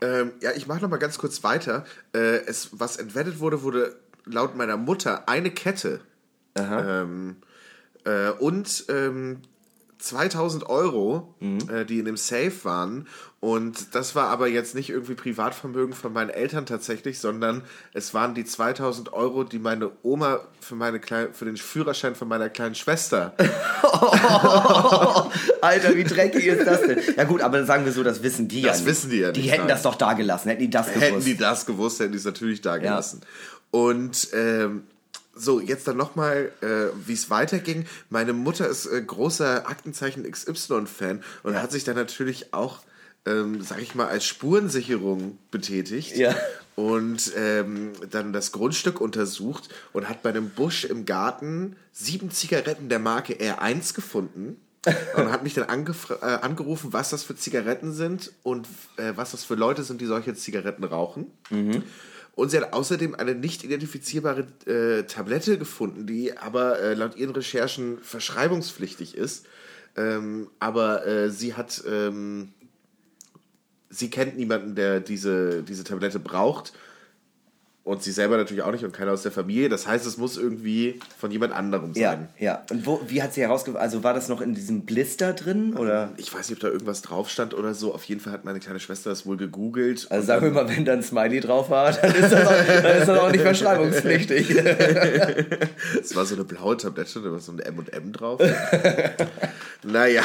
Ähm, 0.00 0.32
ja, 0.40 0.52
ich 0.56 0.66
mache 0.66 0.80
noch 0.80 0.88
mal 0.88 0.96
ganz 0.96 1.18
kurz 1.18 1.42
weiter. 1.44 1.84
Äh, 2.14 2.46
es, 2.46 2.70
was 2.72 2.96
entwendet 2.96 3.40
wurde, 3.40 3.62
wurde 3.62 3.96
laut 4.30 4.56
meiner 4.56 4.76
Mutter 4.76 5.28
eine 5.28 5.50
Kette. 5.50 6.00
Ähm, 6.56 7.36
äh, 8.04 8.30
und 8.30 8.84
ähm, 8.88 9.42
2000 9.98 10.68
Euro, 10.68 11.34
äh, 11.40 11.84
die 11.84 11.98
in 11.98 12.04
dem 12.04 12.16
Safe 12.16 12.52
waren. 12.62 13.08
Und 13.40 13.94
das 13.94 14.14
war 14.14 14.28
aber 14.28 14.48
jetzt 14.48 14.74
nicht 14.74 14.90
irgendwie 14.90 15.14
Privatvermögen 15.14 15.92
von 15.94 16.12
meinen 16.12 16.30
Eltern 16.30 16.66
tatsächlich, 16.66 17.18
sondern 17.20 17.62
es 17.94 18.14
waren 18.14 18.34
die 18.34 18.44
2000 18.44 19.12
Euro, 19.12 19.44
die 19.44 19.58
meine 19.58 19.90
Oma 20.02 20.40
für, 20.60 20.74
meine 20.74 20.98
kleine, 21.00 21.32
für 21.32 21.44
den 21.44 21.56
Führerschein 21.56 22.14
von 22.16 22.26
meiner 22.28 22.48
kleinen 22.48 22.74
Schwester 22.74 23.34
Alter, 25.60 25.96
wie 25.96 26.04
dreckig 26.04 26.46
ist 26.46 26.66
das 26.66 26.82
denn? 26.82 26.98
Ja 27.16 27.24
gut, 27.24 27.40
aber 27.42 27.64
sagen 27.64 27.84
wir 27.84 27.92
so, 27.92 28.02
das 28.02 28.22
wissen 28.22 28.48
die 28.48 28.62
ja 28.62 28.68
Das 28.72 28.84
wissen 28.84 29.10
die 29.10 29.18
ja 29.18 29.32
Die 29.32 29.40
nicht, 29.42 29.50
hätten 29.50 29.62
nein. 29.62 29.68
das 29.68 29.82
doch 29.82 29.94
da 29.94 30.12
gelassen, 30.14 30.48
hätten 30.48 30.62
die 30.62 30.70
das 30.70 30.86
gewusst. 30.88 31.02
Hätten 31.02 31.24
die 31.24 31.36
das 31.36 31.66
gewusst, 31.66 32.00
hätten 32.00 32.12
die 32.12 32.18
es 32.18 32.24
natürlich 32.24 32.60
da 32.60 32.76
gelassen. 32.78 33.20
Und 33.70 34.28
ähm, 34.32 34.84
so, 35.38 35.60
jetzt 35.60 35.86
dann 35.86 35.96
nochmal, 35.96 36.52
äh, 36.60 36.88
wie 37.06 37.12
es 37.12 37.30
weiterging. 37.30 37.86
Meine 38.10 38.32
Mutter 38.32 38.68
ist 38.68 38.86
äh, 38.86 39.00
großer 39.00 39.68
Aktenzeichen 39.68 40.28
XY-Fan 40.30 41.22
und 41.42 41.54
hat 41.54 41.70
sich 41.70 41.84
dann 41.84 41.96
natürlich 41.96 42.52
auch, 42.52 42.80
ähm, 43.24 43.62
sag 43.62 43.80
ich 43.80 43.94
mal, 43.94 44.08
als 44.08 44.24
Spurensicherung 44.24 45.38
betätigt. 45.50 46.16
Ja. 46.16 46.34
Und 46.74 47.32
ähm, 47.36 47.92
dann 48.10 48.32
das 48.32 48.52
Grundstück 48.52 49.00
untersucht 49.00 49.68
und 49.92 50.08
hat 50.08 50.22
bei 50.22 50.30
einem 50.30 50.50
Busch 50.50 50.84
im 50.84 51.06
Garten 51.06 51.76
sieben 51.92 52.30
Zigaretten 52.30 52.88
der 52.88 52.98
Marke 52.98 53.34
R1 53.34 53.94
gefunden. 53.94 54.60
und 55.16 55.32
hat 55.32 55.42
mich 55.42 55.54
dann 55.54 55.66
äh, 55.68 56.24
angerufen, 56.24 56.92
was 56.92 57.10
das 57.10 57.24
für 57.24 57.34
Zigaretten 57.34 57.92
sind 57.92 58.32
und 58.44 58.68
äh, 58.96 59.12
was 59.16 59.32
das 59.32 59.42
für 59.42 59.56
Leute 59.56 59.82
sind, 59.82 60.00
die 60.00 60.06
solche 60.06 60.34
Zigaretten 60.34 60.84
rauchen. 60.84 61.26
Und 62.38 62.50
sie 62.50 62.58
hat 62.58 62.72
außerdem 62.72 63.16
eine 63.16 63.34
nicht 63.34 63.64
identifizierbare 63.64 64.46
äh, 64.64 65.02
Tablette 65.02 65.58
gefunden, 65.58 66.06
die 66.06 66.38
aber 66.38 66.78
äh, 66.78 66.94
laut 66.94 67.16
ihren 67.16 67.32
Recherchen 67.34 67.98
verschreibungspflichtig 67.98 69.16
ist. 69.16 69.44
Ähm, 69.96 70.48
aber 70.60 71.04
äh, 71.04 71.30
sie 71.30 71.54
hat, 71.54 71.82
ähm, 71.90 72.52
sie 73.90 74.08
kennt 74.08 74.36
niemanden, 74.36 74.76
der 74.76 75.00
diese, 75.00 75.64
diese 75.64 75.82
Tablette 75.82 76.20
braucht. 76.20 76.74
Und 77.88 78.02
sie 78.02 78.12
selber 78.12 78.36
natürlich 78.36 78.62
auch 78.62 78.70
nicht 78.70 78.84
und 78.84 78.92
keiner 78.92 79.12
aus 79.12 79.22
der 79.22 79.32
Familie. 79.32 79.70
Das 79.70 79.86
heißt, 79.86 80.04
es 80.04 80.18
muss 80.18 80.36
irgendwie 80.36 81.00
von 81.18 81.30
jemand 81.30 81.54
anderem 81.54 81.94
sein. 81.94 82.28
Ja, 82.38 82.44
ja. 82.44 82.62
Und 82.70 82.84
wo, 82.84 83.00
wie 83.06 83.22
hat 83.22 83.32
sie 83.32 83.40
herausgefunden? 83.40 83.80
Also 83.80 84.04
war 84.04 84.12
das 84.12 84.28
noch 84.28 84.42
in 84.42 84.54
diesem 84.54 84.84
Blister 84.84 85.32
drin? 85.32 85.74
Oder? 85.74 86.12
Ich 86.18 86.34
weiß 86.34 86.50
nicht, 86.50 86.58
ob 86.58 86.60
da 86.60 86.68
irgendwas 86.68 87.00
drauf 87.00 87.30
stand 87.30 87.54
oder 87.54 87.72
so. 87.72 87.94
Auf 87.94 88.04
jeden 88.04 88.20
Fall 88.20 88.34
hat 88.34 88.44
meine 88.44 88.60
kleine 88.60 88.78
Schwester 88.78 89.08
das 89.08 89.24
wohl 89.24 89.38
gegoogelt. 89.38 90.06
Also 90.10 90.26
sagen 90.26 90.44
wir 90.44 90.50
mal, 90.50 90.68
wenn 90.68 90.84
da 90.84 90.92
ein 90.92 91.02
Smiley 91.02 91.40
drauf 91.40 91.70
war, 91.70 91.90
dann 91.90 92.14
ist 92.14 92.30
das 92.30 92.46
auch, 92.46 92.82
dann 92.82 92.98
ist 92.98 93.08
das 93.08 93.18
auch 93.18 93.32
nicht 93.32 93.40
verschreibungspflichtig. 93.40 94.50
Es 95.98 96.14
war 96.14 96.26
so 96.26 96.34
eine 96.34 96.44
blaue 96.44 96.76
Tablette, 96.76 97.22
da 97.22 97.32
war 97.32 97.40
so 97.40 97.52
ein 97.52 97.58
M&M 97.58 98.12
drauf. 98.12 98.38
naja. 99.82 100.24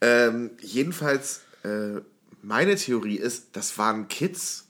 Ähm, 0.00 0.50
jedenfalls, 0.60 1.42
äh, 1.62 2.00
meine 2.42 2.74
Theorie 2.74 3.16
ist, 3.16 3.50
das 3.52 3.78
waren 3.78 4.08
Kids, 4.08 4.66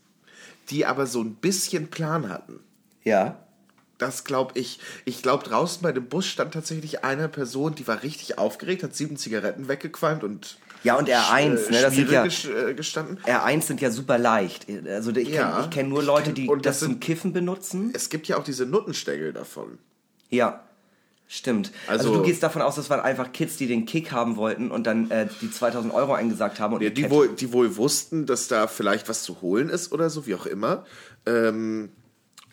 die 0.73 0.85
aber 0.87 1.07
so 1.07 1.21
ein 1.23 1.35
bisschen 1.37 1.89
Plan 1.89 2.29
hatten. 2.29 2.61
ja. 3.05 3.39
Das 3.99 4.25
glaube 4.25 4.59
ich. 4.59 4.81
Ich 5.05 5.23
glaube, 5.23 5.45
draußen 5.45 5.81
bei 5.81 5.93
dem 5.93 6.07
Bus 6.09 6.27
stand 6.27 6.53
tatsächlich 6.55 7.05
eine 7.05 7.29
Person, 7.29 7.77
die 7.77 7.87
war 7.87 8.03
richtig 8.03 8.37
aufgeregt, 8.37 8.83
hat 8.83 8.97
sieben 8.97 9.17
Zigaretten 9.17 9.69
weggequalmt 9.69 10.25
und 10.25 10.59
Ja, 10.83 10.97
und 10.99 11.09
R1, 11.09 11.69
äh, 11.69 11.71
ne, 11.71 11.83
das 11.83 11.95
sind 11.95 12.11
ja- 12.11 12.25
äh, 12.25 12.75
gestanden. 12.75 13.19
R1 13.25 13.63
sind 13.63 13.81
ja 13.81 13.93
super 13.93 14.19
leicht. 14.19 14.67
Also 14.89 15.13
ich 15.15 15.29
Ja. 15.29 15.53
kenne 15.53 15.69
kenn 15.71 15.89
nur 15.89 16.03
Leute, 16.03 16.33
die 16.33 16.49
Und 16.49 16.67
das, 16.67 16.77
das 16.77 16.81
zum 16.81 16.89
sind- 16.95 17.01
Kiffen 17.01 17.33
benutzen. 17.33 17.93
Es 17.95 18.09
gibt 18.09 18.27
ja 18.27 18.39
auch 18.39 18.43
diese 18.43 18.67
Nuttenstängel 18.67 19.33
davon. 19.33 19.79
Ja. 20.31 20.65
Stimmt. 21.35 21.73
Also, 21.87 22.09
Also- 22.09 22.21
du 22.21 22.27
gehst 22.27 22.43
davon 22.43 22.61
aus, 22.61 22.75
das 22.75 22.91
waren 22.91 23.01
einfach 23.01 23.33
Kids, 23.33 23.57
die 23.57 23.67
den 23.67 23.87
Kick 23.87 24.13
haben 24.13 24.37
wollten 24.37 24.71
und 24.71 24.87
dann 24.87 25.11
äh, 25.11 25.27
die 25.41 25.51
2000 25.51 25.95
Euro 25.95 26.13
eingesagt 26.13 26.61
haben. 26.61 26.75
Und 26.75 26.83
Ja, 26.83 26.91
die 26.91 27.05
die, 27.05 27.11
wohl, 27.11 27.29
die 27.31 27.55
wohl 27.55 27.75
wussten, 27.79 28.27
dass 28.27 28.49
da 28.49 28.67
vielleicht 28.67 29.09
was 29.09 29.23
zu 29.23 29.41
holen 29.41 29.71
ist 29.71 29.93
oder 29.93 30.11
so, 30.11 30.27
wie 30.27 30.35
auch 30.35 30.45
immer. 30.45 30.85
Ähm, 31.25 31.89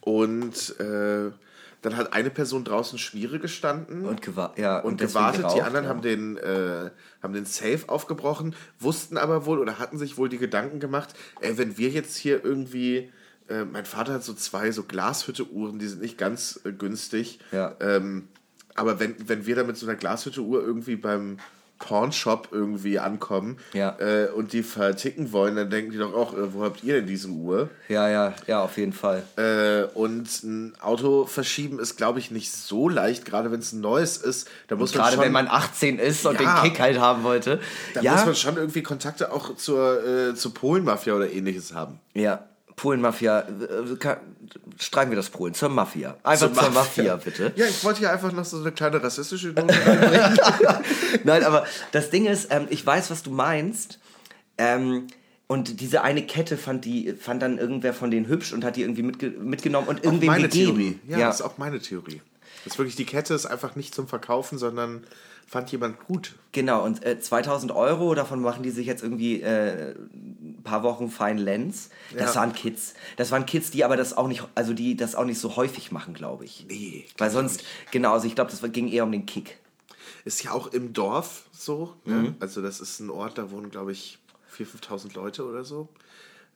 und 0.02 0.80
äh, 0.80 1.32
dann 1.82 1.98
hat 1.98 2.14
eine 2.14 2.30
Person 2.30 2.64
draußen 2.64 2.98
Schmiere 3.00 3.40
gestanden 3.40 4.06
Und 4.06 4.22
gewa- 4.22 4.58
ja, 4.58 4.80
und 4.80 4.94
und 4.94 4.98
gewartet. 5.02 5.40
die 5.40 5.42
geraucht, 5.44 5.62
anderen 5.62 5.84
ja. 5.86 5.90
haben, 5.90 6.02
den, 6.02 6.38
äh, 6.38 6.90
haben 7.22 7.34
den 7.34 7.46
Safe 7.46 7.80
aufgebrochen, 7.88 8.56
wussten 8.80 9.18
aber 9.18 9.46
wohl 9.46 9.60
oder 9.60 9.78
hatten 9.80 9.98
sich 9.98 10.18
wohl 10.18 10.30
die 10.30 10.38
Gedanken 10.38 10.80
gemacht, 10.80 11.10
ey, 11.42 11.58
wenn 11.58 11.78
wir 11.78 11.90
jetzt 11.90 12.16
hier 12.16 12.44
irgendwie. 12.46 13.12
Äh, 13.50 13.66
mein 13.66 13.84
Vater 13.86 14.14
hat 14.14 14.24
so 14.24 14.34
zwei 14.36 14.72
so 14.72 14.84
Glashütte-Uhren, 14.84 15.80
die 15.80 15.88
sind 15.88 16.02
nicht 16.02 16.18
ganz 16.18 16.60
äh, 16.66 16.72
günstig. 16.72 17.40
Ja. 17.52 17.76
Ähm, 17.82 18.28
aber 18.80 19.00
wenn, 19.00 19.16
wenn 19.28 19.46
wir 19.46 19.56
da 19.56 19.64
mit 19.64 19.78
so 19.78 19.86
einer 19.86 19.96
Glashütte-Uhr 19.96 20.62
irgendwie 20.64 20.96
beim 20.96 21.38
Pawnshop 21.80 22.50
irgendwie 22.52 23.00
ankommen 23.00 23.58
Ja. 23.72 23.96
äh, 24.00 24.28
und 24.36 24.52
die 24.52 24.64
verticken 24.64 25.32
wollen, 25.32 25.56
dann 25.56 25.70
denken 25.70 25.92
die 25.92 25.98
doch 25.98 26.14
auch, 26.14 26.34
äh, 26.34 26.54
wo 26.54 26.64
habt 26.64 26.84
ihr 26.84 26.96
denn 26.96 27.08
diese 27.08 27.30
Uhr? 27.30 27.70
Ja, 27.88 28.10
ja, 28.10 28.34
ja, 28.48 28.62
auf 28.62 28.78
jeden 28.78 28.92
Fall. 28.92 29.24
Äh, 29.38 29.84
und 29.98 30.28
ein 30.44 30.74
Auto 30.82 31.26
verschieben 31.26 31.80
ist, 31.80 31.96
glaube 31.96 32.20
ich, 32.20 32.32
nicht 32.32 32.52
so 32.52 32.90
leicht, 32.90 33.24
gerade 33.24 33.50
wenn 33.52 33.62
es 33.62 33.72
ein 33.72 33.80
neues 33.80 34.18
ist. 34.18 34.50
Da 34.68 34.76
muss 34.76 34.94
man 34.94 35.06
Gerade 35.06 35.20
wenn 35.22 35.32
man 35.32 35.48
18 35.48 36.00
ist 36.00 36.26
und 36.26 36.40
Ja. 36.42 36.62
den 36.62 36.70
Kick 36.70 36.82
halt 36.82 37.00
haben 37.00 37.24
wollte. 37.24 37.62
da 37.94 38.02
ja, 38.02 38.12
muss 38.12 38.26
man 38.26 38.36
schon 38.36 38.58
irgendwie 38.58 38.84
Kontakte 38.84 39.32
auch 39.32 39.56
zur, 39.56 40.06
äh, 40.06 40.36
zur 40.36 40.54
Polenmafia 40.54 41.14
oder 41.14 41.32
ähnliches 41.32 41.74
haben. 41.74 42.00
ja. 42.14 42.44
Polen-Mafia, 42.80 43.40
äh, 43.42 43.96
kann- 44.00 44.18
streichen 44.78 45.12
wir 45.12 45.18
das 45.18 45.30
Polen, 45.30 45.54
zur 45.54 45.68
Mafia. 45.70 46.16
Einfach 46.24 46.54
zur, 46.54 46.70
Mafia. 46.70 47.18
bitte. 47.18 47.52
Ja, 47.58 47.66
ich 47.66 47.84
wollte 47.84 48.00
hier 48.00 48.12
einfach 48.12 48.32
noch 48.32 48.46
so 48.46 48.58
eine 48.62 48.72
kleine 48.72 49.04
rassistische 49.04 49.48
Note 49.56 49.74
reinbringen. 49.86 50.40
Nein, 51.26 51.44
aber 51.44 51.66
das 51.92 52.10
Ding 52.10 52.26
ist, 52.26 52.48
ähm, 52.52 52.68
ich 52.70 52.86
weiß, 52.86 53.12
was 53.12 53.22
du 53.24 53.32
meinst. 53.32 54.00
Ähm, 54.58 55.08
und 55.48 55.82
diese 55.82 56.04
eine 56.04 56.22
Kette 56.26 56.58
fand 56.58 56.86
die 56.86 57.14
fand 57.14 57.42
dann 57.42 57.58
irgendwer 57.58 57.94
von 57.94 58.12
denen 58.12 58.28
hübsch 58.28 58.54
und 58.54 58.64
hat 58.64 58.76
die 58.76 58.82
irgendwie 58.84 59.04
mitge 59.04 59.30
mitgenommen 59.32 59.88
und 59.88 60.24
meine 60.24 60.44
gegeben. 60.48 60.78
Theorie. 60.78 61.00
Ja, 61.08 61.18
ja. 61.18 61.28
das 61.28 61.40
ist 61.40 61.46
auch 61.46 61.58
meine 61.58 61.80
Theorie. 61.80 62.22
Das 62.64 62.74
ist 62.74 62.80
wirklich, 62.80 62.96
die 62.96 63.06
Kette 63.06 63.34
ist 63.34 63.46
einfach 63.46 63.76
nicht 63.76 63.94
zum 63.96 64.08
Verkaufen, 64.08 64.58
sondern 64.58 65.04
fand 65.50 65.72
jemand 65.72 66.00
gut. 66.06 66.36
Genau, 66.52 66.84
und 66.84 67.06
äh, 67.06 67.20
2000 67.20 67.72
Euro, 67.72 68.14
davon 68.16 68.42
machen 68.42 68.64
die 68.64 68.70
sich 68.72 68.86
jetzt 68.88 69.04
irgendwie 69.04 69.42
äh, 69.42 69.94
ein 69.94 70.62
paar 70.64 70.84
Wochen 70.84 71.10
Fein 71.10 71.38
Lenz. 71.38 71.90
Das 72.18 72.34
Ja. 72.36 72.42
waren 72.42 72.54
Kids. 72.54 72.94
Das 73.18 73.32
waren 73.32 73.46
Kids, 73.46 73.72
die 73.72 73.84
aber 73.84 73.98
das 73.98 74.16
auch 74.16 74.28
nicht, 74.28 74.44
also 74.56 74.74
die 74.74 74.96
das 74.96 75.16
auch 75.16 75.26
nicht 75.26 75.40
so 75.40 75.56
häufig 75.56 75.92
machen, 75.92 76.14
glaube 76.14 76.46
ich. 76.46 76.66
Nee, 76.68 77.06
Weil 77.18 77.32
sonst, 77.32 77.64
genau, 77.92 78.14
also 78.14 78.28
ich 78.28 78.36
glaube, 78.36 78.52
das 78.52 78.62
ging 78.72 78.88
eher 78.90 79.04
um 79.04 79.12
den 79.12 79.26
Kick. 79.26 79.58
Ist 80.26 80.44
ja 80.44 80.52
auch 80.52 80.68
im 80.68 80.94
Dorf 80.94 81.46
so. 81.52 81.96
Mhm. 82.06 82.22
Ne? 82.24 82.36
Also 82.40 82.62
das 82.62 82.80
ist 82.80 83.00
ein 83.00 83.10
Ort, 83.10 83.38
da 83.38 83.52
wohnen, 83.52 83.70
glaube 83.72 83.92
ich, 83.92 84.20
4.000, 84.56 84.88
5.000 84.88 85.16
Leute 85.16 85.46
oder 85.46 85.64
so. 85.64 85.88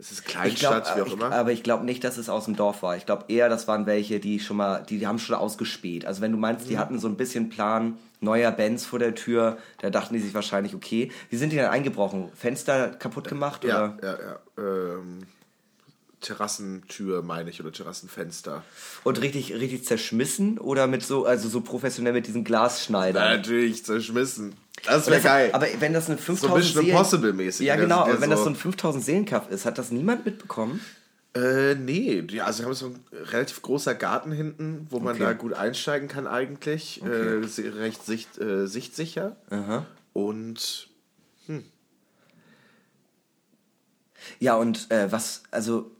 Es 0.03 0.11
ist 0.11 0.19
Ich 0.19 0.25
glaub, 0.25 0.41
Kleinstadt, 0.43 0.97
wie 0.97 1.01
auch 1.01 1.07
ich, 1.07 1.13
immer. 1.13 1.31
aber 1.31 1.51
ich 1.53 1.63
glaube 1.63 1.85
nicht, 1.85 2.03
dass 2.03 2.17
es 2.17 2.27
aus 2.27 2.43
dem 2.43 2.57
Dorf 2.57 2.83
war. 2.83 2.97
Ich 2.97 3.05
glaube 3.05 3.23
eher, 3.29 3.47
das 3.47 3.69
waren 3.69 3.85
welche, 3.85 4.19
die 4.19 4.41
schon 4.41 4.57
mal, 4.57 4.83
die, 4.89 4.99
die 4.99 5.07
haben 5.07 5.17
schon 5.17 5.33
ausgespäht. 5.35 6.05
Also 6.05 6.19
wenn 6.21 6.33
du 6.33 6.37
meinst, 6.37 6.65
Mhm. 6.65 6.69
die 6.69 6.77
hatten 6.77 6.99
so 6.99 7.07
ein 7.07 7.15
bisschen 7.15 7.47
Plan, 7.47 7.97
neuer 8.19 8.51
Bands 8.51 8.85
vor 8.85 8.99
der 8.99 9.15
Tür, 9.15 9.57
da 9.79 9.89
dachten 9.89 10.13
die 10.13 10.19
sich 10.19 10.33
wahrscheinlich, 10.33 10.75
okay, 10.75 11.09
wie 11.29 11.37
sind 11.37 11.51
die 11.53 11.55
dann 11.57 11.71
eingebrochen? 11.71 12.29
Fenster 12.35 12.89
kaputt 12.89 13.29
gemacht? 13.29 13.63
ja, 13.63 13.95
Oder? 13.95 13.97
ja, 14.03 14.17
ja. 14.19 14.39
Ähm, 14.97 15.19
Terrassentür, 16.23 17.21
meine 17.21 17.51
ich, 17.51 17.59
oder 17.61 17.71
Terrassenfenster. 17.71 18.63
Und 19.03 19.21
richtig, 19.21 19.53
richtig 19.53 19.85
zerschmissen? 19.85 20.57
Oder 20.57 20.87
mit 20.87 21.03
so, 21.03 21.25
also 21.25 21.47
so 21.47 21.61
professionell 21.61 22.13
mit 22.13 22.25
diesen 22.25 22.43
Glasschneidern? 22.43 23.37
Natürlich 23.37 23.85
zerschmissen. 23.85 24.55
Das 24.85 25.07
wäre 25.07 25.21
geil. 25.21 25.49
Aber 25.53 25.67
wenn 25.79 25.93
das 25.93 26.07
eine 26.09 26.17
5000 26.17 26.57
Mission 26.57 26.83
Seelen... 26.83 26.95
Impossible-mäßig, 26.97 27.65
Ja, 27.67 27.75
genau. 27.75 27.97
Ja 28.07 28.13
Aber 28.13 28.21
wenn 28.21 28.29
das 28.31 28.39
so- 28.39 28.45
so 28.45 28.49
ein 28.49 28.55
5000 28.55 29.05
Seelenkampf 29.05 29.49
ist, 29.51 29.65
hat 29.65 29.77
das 29.77 29.91
niemand 29.91 30.25
mitbekommen? 30.25 30.81
Äh, 31.35 31.75
nee, 31.75 32.23
ja, 32.29 32.45
also 32.45 32.59
wir 32.59 32.65
haben 32.67 32.73
so 32.75 32.87
ein 32.87 32.99
relativ 33.11 33.61
großer 33.61 33.95
Garten 33.95 34.31
hinten, 34.31 34.85
wo 34.89 34.99
man 34.99 35.15
Okay. 35.15 35.23
da 35.23 35.33
gut 35.33 35.53
einsteigen 35.53 36.07
kann 36.07 36.27
eigentlich. 36.27 37.01
Äh, 37.03 37.43
se- 37.47 37.75
recht 37.77 38.05
sicht, 38.05 38.37
äh, 38.39 38.67
sichtsicher. 38.67 39.35
Und 40.13 40.89
Ja, 44.39 44.55
und 44.55 44.89
äh, 44.89 45.11
was, 45.11 45.43
also, 45.51 45.79
äh, 45.79 45.92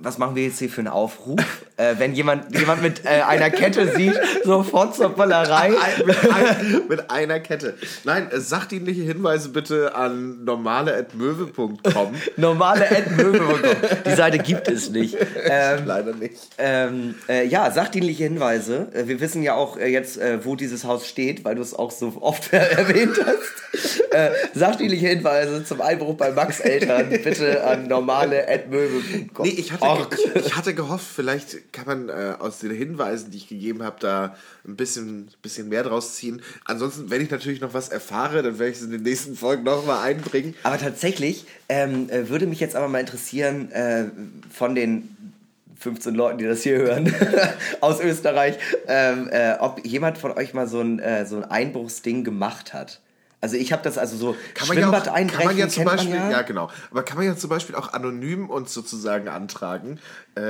was 0.00 0.18
machen 0.18 0.36
wir 0.36 0.44
jetzt 0.44 0.58
hier 0.58 0.70
für 0.70 0.80
einen 0.80 0.88
Aufruf? 0.88 1.40
äh, 1.76 1.94
wenn 1.98 2.14
jemand, 2.14 2.56
jemand 2.56 2.82
mit 2.82 3.04
äh, 3.04 3.22
einer 3.22 3.50
Kette 3.50 3.94
sieht, 3.94 4.18
sofort 4.44 4.94
zur 4.94 5.10
Bollerei. 5.10 5.70
ein, 5.70 6.06
mit, 6.06 6.16
ein, 6.32 6.82
mit 6.88 7.10
einer 7.10 7.40
Kette. 7.40 7.74
Nein, 8.04 8.30
äh, 8.30 8.40
sachdienliche 8.40 9.02
Hinweise 9.02 9.48
bitte 9.50 9.94
an 9.94 10.44
normale.möwe.com. 10.44 12.14
Normale 12.36 12.86
Endmöbel. 12.86 13.62
Die 14.06 14.14
Seite 14.14 14.38
gibt 14.38 14.68
es 14.68 14.90
nicht. 14.90 15.16
Ähm, 15.44 15.82
Leider 15.86 16.14
nicht. 16.14 16.36
ähm, 16.58 17.14
äh, 17.28 17.46
ja, 17.46 17.70
sachdienliche 17.70 18.24
Hinweise. 18.24 18.88
Äh, 18.92 19.08
wir 19.08 19.20
wissen 19.20 19.42
ja 19.42 19.54
auch 19.54 19.76
äh, 19.76 19.88
jetzt, 19.88 20.20
wo 20.42 20.56
dieses 20.56 20.84
Haus 20.84 21.06
steht, 21.06 21.44
weil 21.44 21.54
du 21.54 21.62
es 21.62 21.74
auch 21.74 21.90
so 21.90 22.14
oft 22.20 22.52
erwähnt 22.52 23.18
hast. 23.24 24.54
Sachdienliche 24.54 25.08
Hinweise 25.08 25.64
zum 25.64 25.80
Einbruch 25.80 26.16
bei 26.16 26.30
Max 26.32 26.60
Eltern 26.60 27.08
bitte 27.08 27.64
an 27.64 27.88
normale.möbel.com. 27.88 29.46
Nee, 29.46 29.54
ich 29.56 29.72
hatte, 29.72 29.81
Org. 29.82 30.16
ich, 30.18 30.36
ich 30.46 30.56
hatte 30.56 30.74
gehofft, 30.74 31.06
vielleicht 31.14 31.72
kann 31.72 31.86
man 31.86 32.08
äh, 32.08 32.34
aus 32.38 32.58
den 32.58 32.70
Hinweisen, 32.70 33.30
die 33.30 33.38
ich 33.38 33.48
gegeben 33.48 33.82
habe, 33.82 33.96
da 34.00 34.36
ein 34.66 34.76
bisschen, 34.76 35.28
bisschen 35.42 35.68
mehr 35.68 35.82
draus 35.82 36.14
ziehen. 36.14 36.42
Ansonsten, 36.64 37.10
wenn 37.10 37.22
ich 37.22 37.30
natürlich 37.30 37.60
noch 37.60 37.74
was 37.74 37.88
erfahre, 37.88 38.42
dann 38.42 38.58
werde 38.58 38.72
ich 38.72 38.78
es 38.78 38.84
in 38.84 38.90
den 38.90 39.02
nächsten 39.02 39.36
Folgen 39.36 39.64
nochmal 39.64 40.02
einbringen. 40.08 40.54
Aber 40.62 40.78
tatsächlich 40.78 41.46
ähm, 41.68 42.08
äh, 42.10 42.28
würde 42.28 42.46
mich 42.46 42.60
jetzt 42.60 42.76
aber 42.76 42.88
mal 42.88 43.00
interessieren, 43.00 43.70
äh, 43.72 44.06
von 44.50 44.74
den 44.74 45.16
15 45.82 46.14
Leuten, 46.14 46.38
die 46.38 46.44
das 46.44 46.62
hier 46.62 46.78
hören, 46.78 47.12
aus 47.80 48.00
Österreich, 48.00 48.56
ähm, 48.86 49.28
äh, 49.30 49.54
ob 49.58 49.84
jemand 49.84 50.16
von 50.18 50.32
euch 50.32 50.54
mal 50.54 50.68
so 50.68 50.80
ein, 50.80 51.00
äh, 51.00 51.26
so 51.26 51.36
ein 51.36 51.44
Einbruchsding 51.44 52.24
gemacht 52.24 52.72
hat. 52.72 53.00
Also 53.42 53.56
ich 53.56 53.72
habe 53.72 53.82
das 53.82 53.98
also 53.98 54.16
so 54.16 54.36
Kann 54.54 54.68
man, 54.68 54.76
ja 54.76 54.84
Schwimmbad 54.84 55.08
auch, 55.08 55.14
einbrechen, 55.14 55.38
kann 55.40 55.46
man 55.48 55.58
ja 55.58 55.68
zum 55.68 55.84
Beispiel, 55.84 56.14
man 56.14 56.30
ja. 56.30 56.38
ja. 56.38 56.42
genau, 56.42 56.70
aber 56.92 57.02
kann 57.02 57.18
man 57.18 57.26
ja 57.26 57.36
zum 57.36 57.50
Beispiel 57.50 57.74
auch 57.74 57.92
anonym 57.92 58.48
uns 58.48 58.72
sozusagen 58.72 59.26
antragen. 59.28 59.98
Äh, 60.36 60.42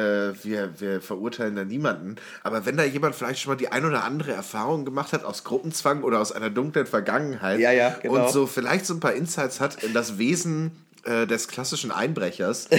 wir, 0.43 0.79
wir 0.79 1.01
verurteilen 1.01 1.57
da 1.57 1.65
niemanden. 1.65 2.17
Aber 2.43 2.67
wenn 2.67 2.77
da 2.77 2.85
jemand 2.85 3.15
vielleicht 3.15 3.41
schon 3.41 3.51
mal 3.51 3.57
die 3.57 3.73
ein 3.73 3.87
oder 3.87 4.05
andere 4.05 4.33
Erfahrung 4.33 4.85
gemacht 4.85 5.15
hat 5.15 5.25
aus 5.25 5.43
Gruppenzwang 5.43 6.03
oder 6.03 6.21
aus 6.21 6.33
einer 6.33 6.51
dunklen 6.51 6.85
Vergangenheit 6.85 7.61
Ja, 7.61 7.73
ja, 7.73 7.97
genau. 8.03 8.27
und 8.27 8.31
so 8.31 8.47
vielleicht 8.47 8.85
so 8.85 8.93
ein 8.93 9.01
paar 9.01 9.15
Insights 9.15 9.59
hat 9.59 9.83
in 9.83 9.95
das 9.95 10.19
Wesen 10.19 10.73
äh, 11.05 11.27
des 11.27 11.49
klassischen 11.49 11.93
Einbrechers, 11.93 12.69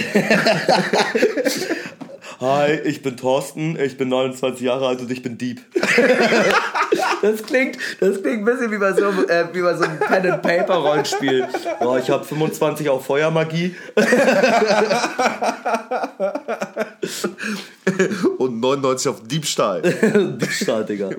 Hi, 2.40 2.72
ich 2.72 3.02
bin 3.02 3.16
Thorsten, 3.16 3.78
ich 3.78 3.96
bin 3.96 4.08
29 4.08 4.60
Jahre 4.62 4.88
alt 4.88 5.00
und 5.00 5.10
ich 5.10 5.22
bin 5.22 5.38
Dieb. 5.38 5.62
Das 7.24 7.42
klingt, 7.42 7.78
das 8.00 8.20
klingt 8.20 8.40
ein 8.40 8.44
bisschen 8.44 8.70
wie 8.70 8.76
bei 8.76 8.92
so, 8.92 9.06
äh, 9.06 9.46
wie 9.54 9.62
bei 9.62 9.74
so 9.74 9.84
einem 9.84 9.98
Pen-and-Paper-Rollenspiel. 9.98 11.48
Oh, 11.80 11.96
ich 11.96 12.10
habe 12.10 12.22
25 12.22 12.90
auf 12.90 13.06
Feuermagie. 13.06 13.74
und 18.36 18.60
99 18.60 19.08
auf 19.08 19.26
Diebstahl. 19.26 19.80
Diebstahl, 19.82 20.84
Digga. 20.84 21.12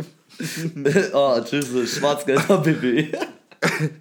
oh, 1.14 1.40
tschüss, 1.44 1.98
Schwarzgelder 1.98 2.60
Bibi. 2.60 3.12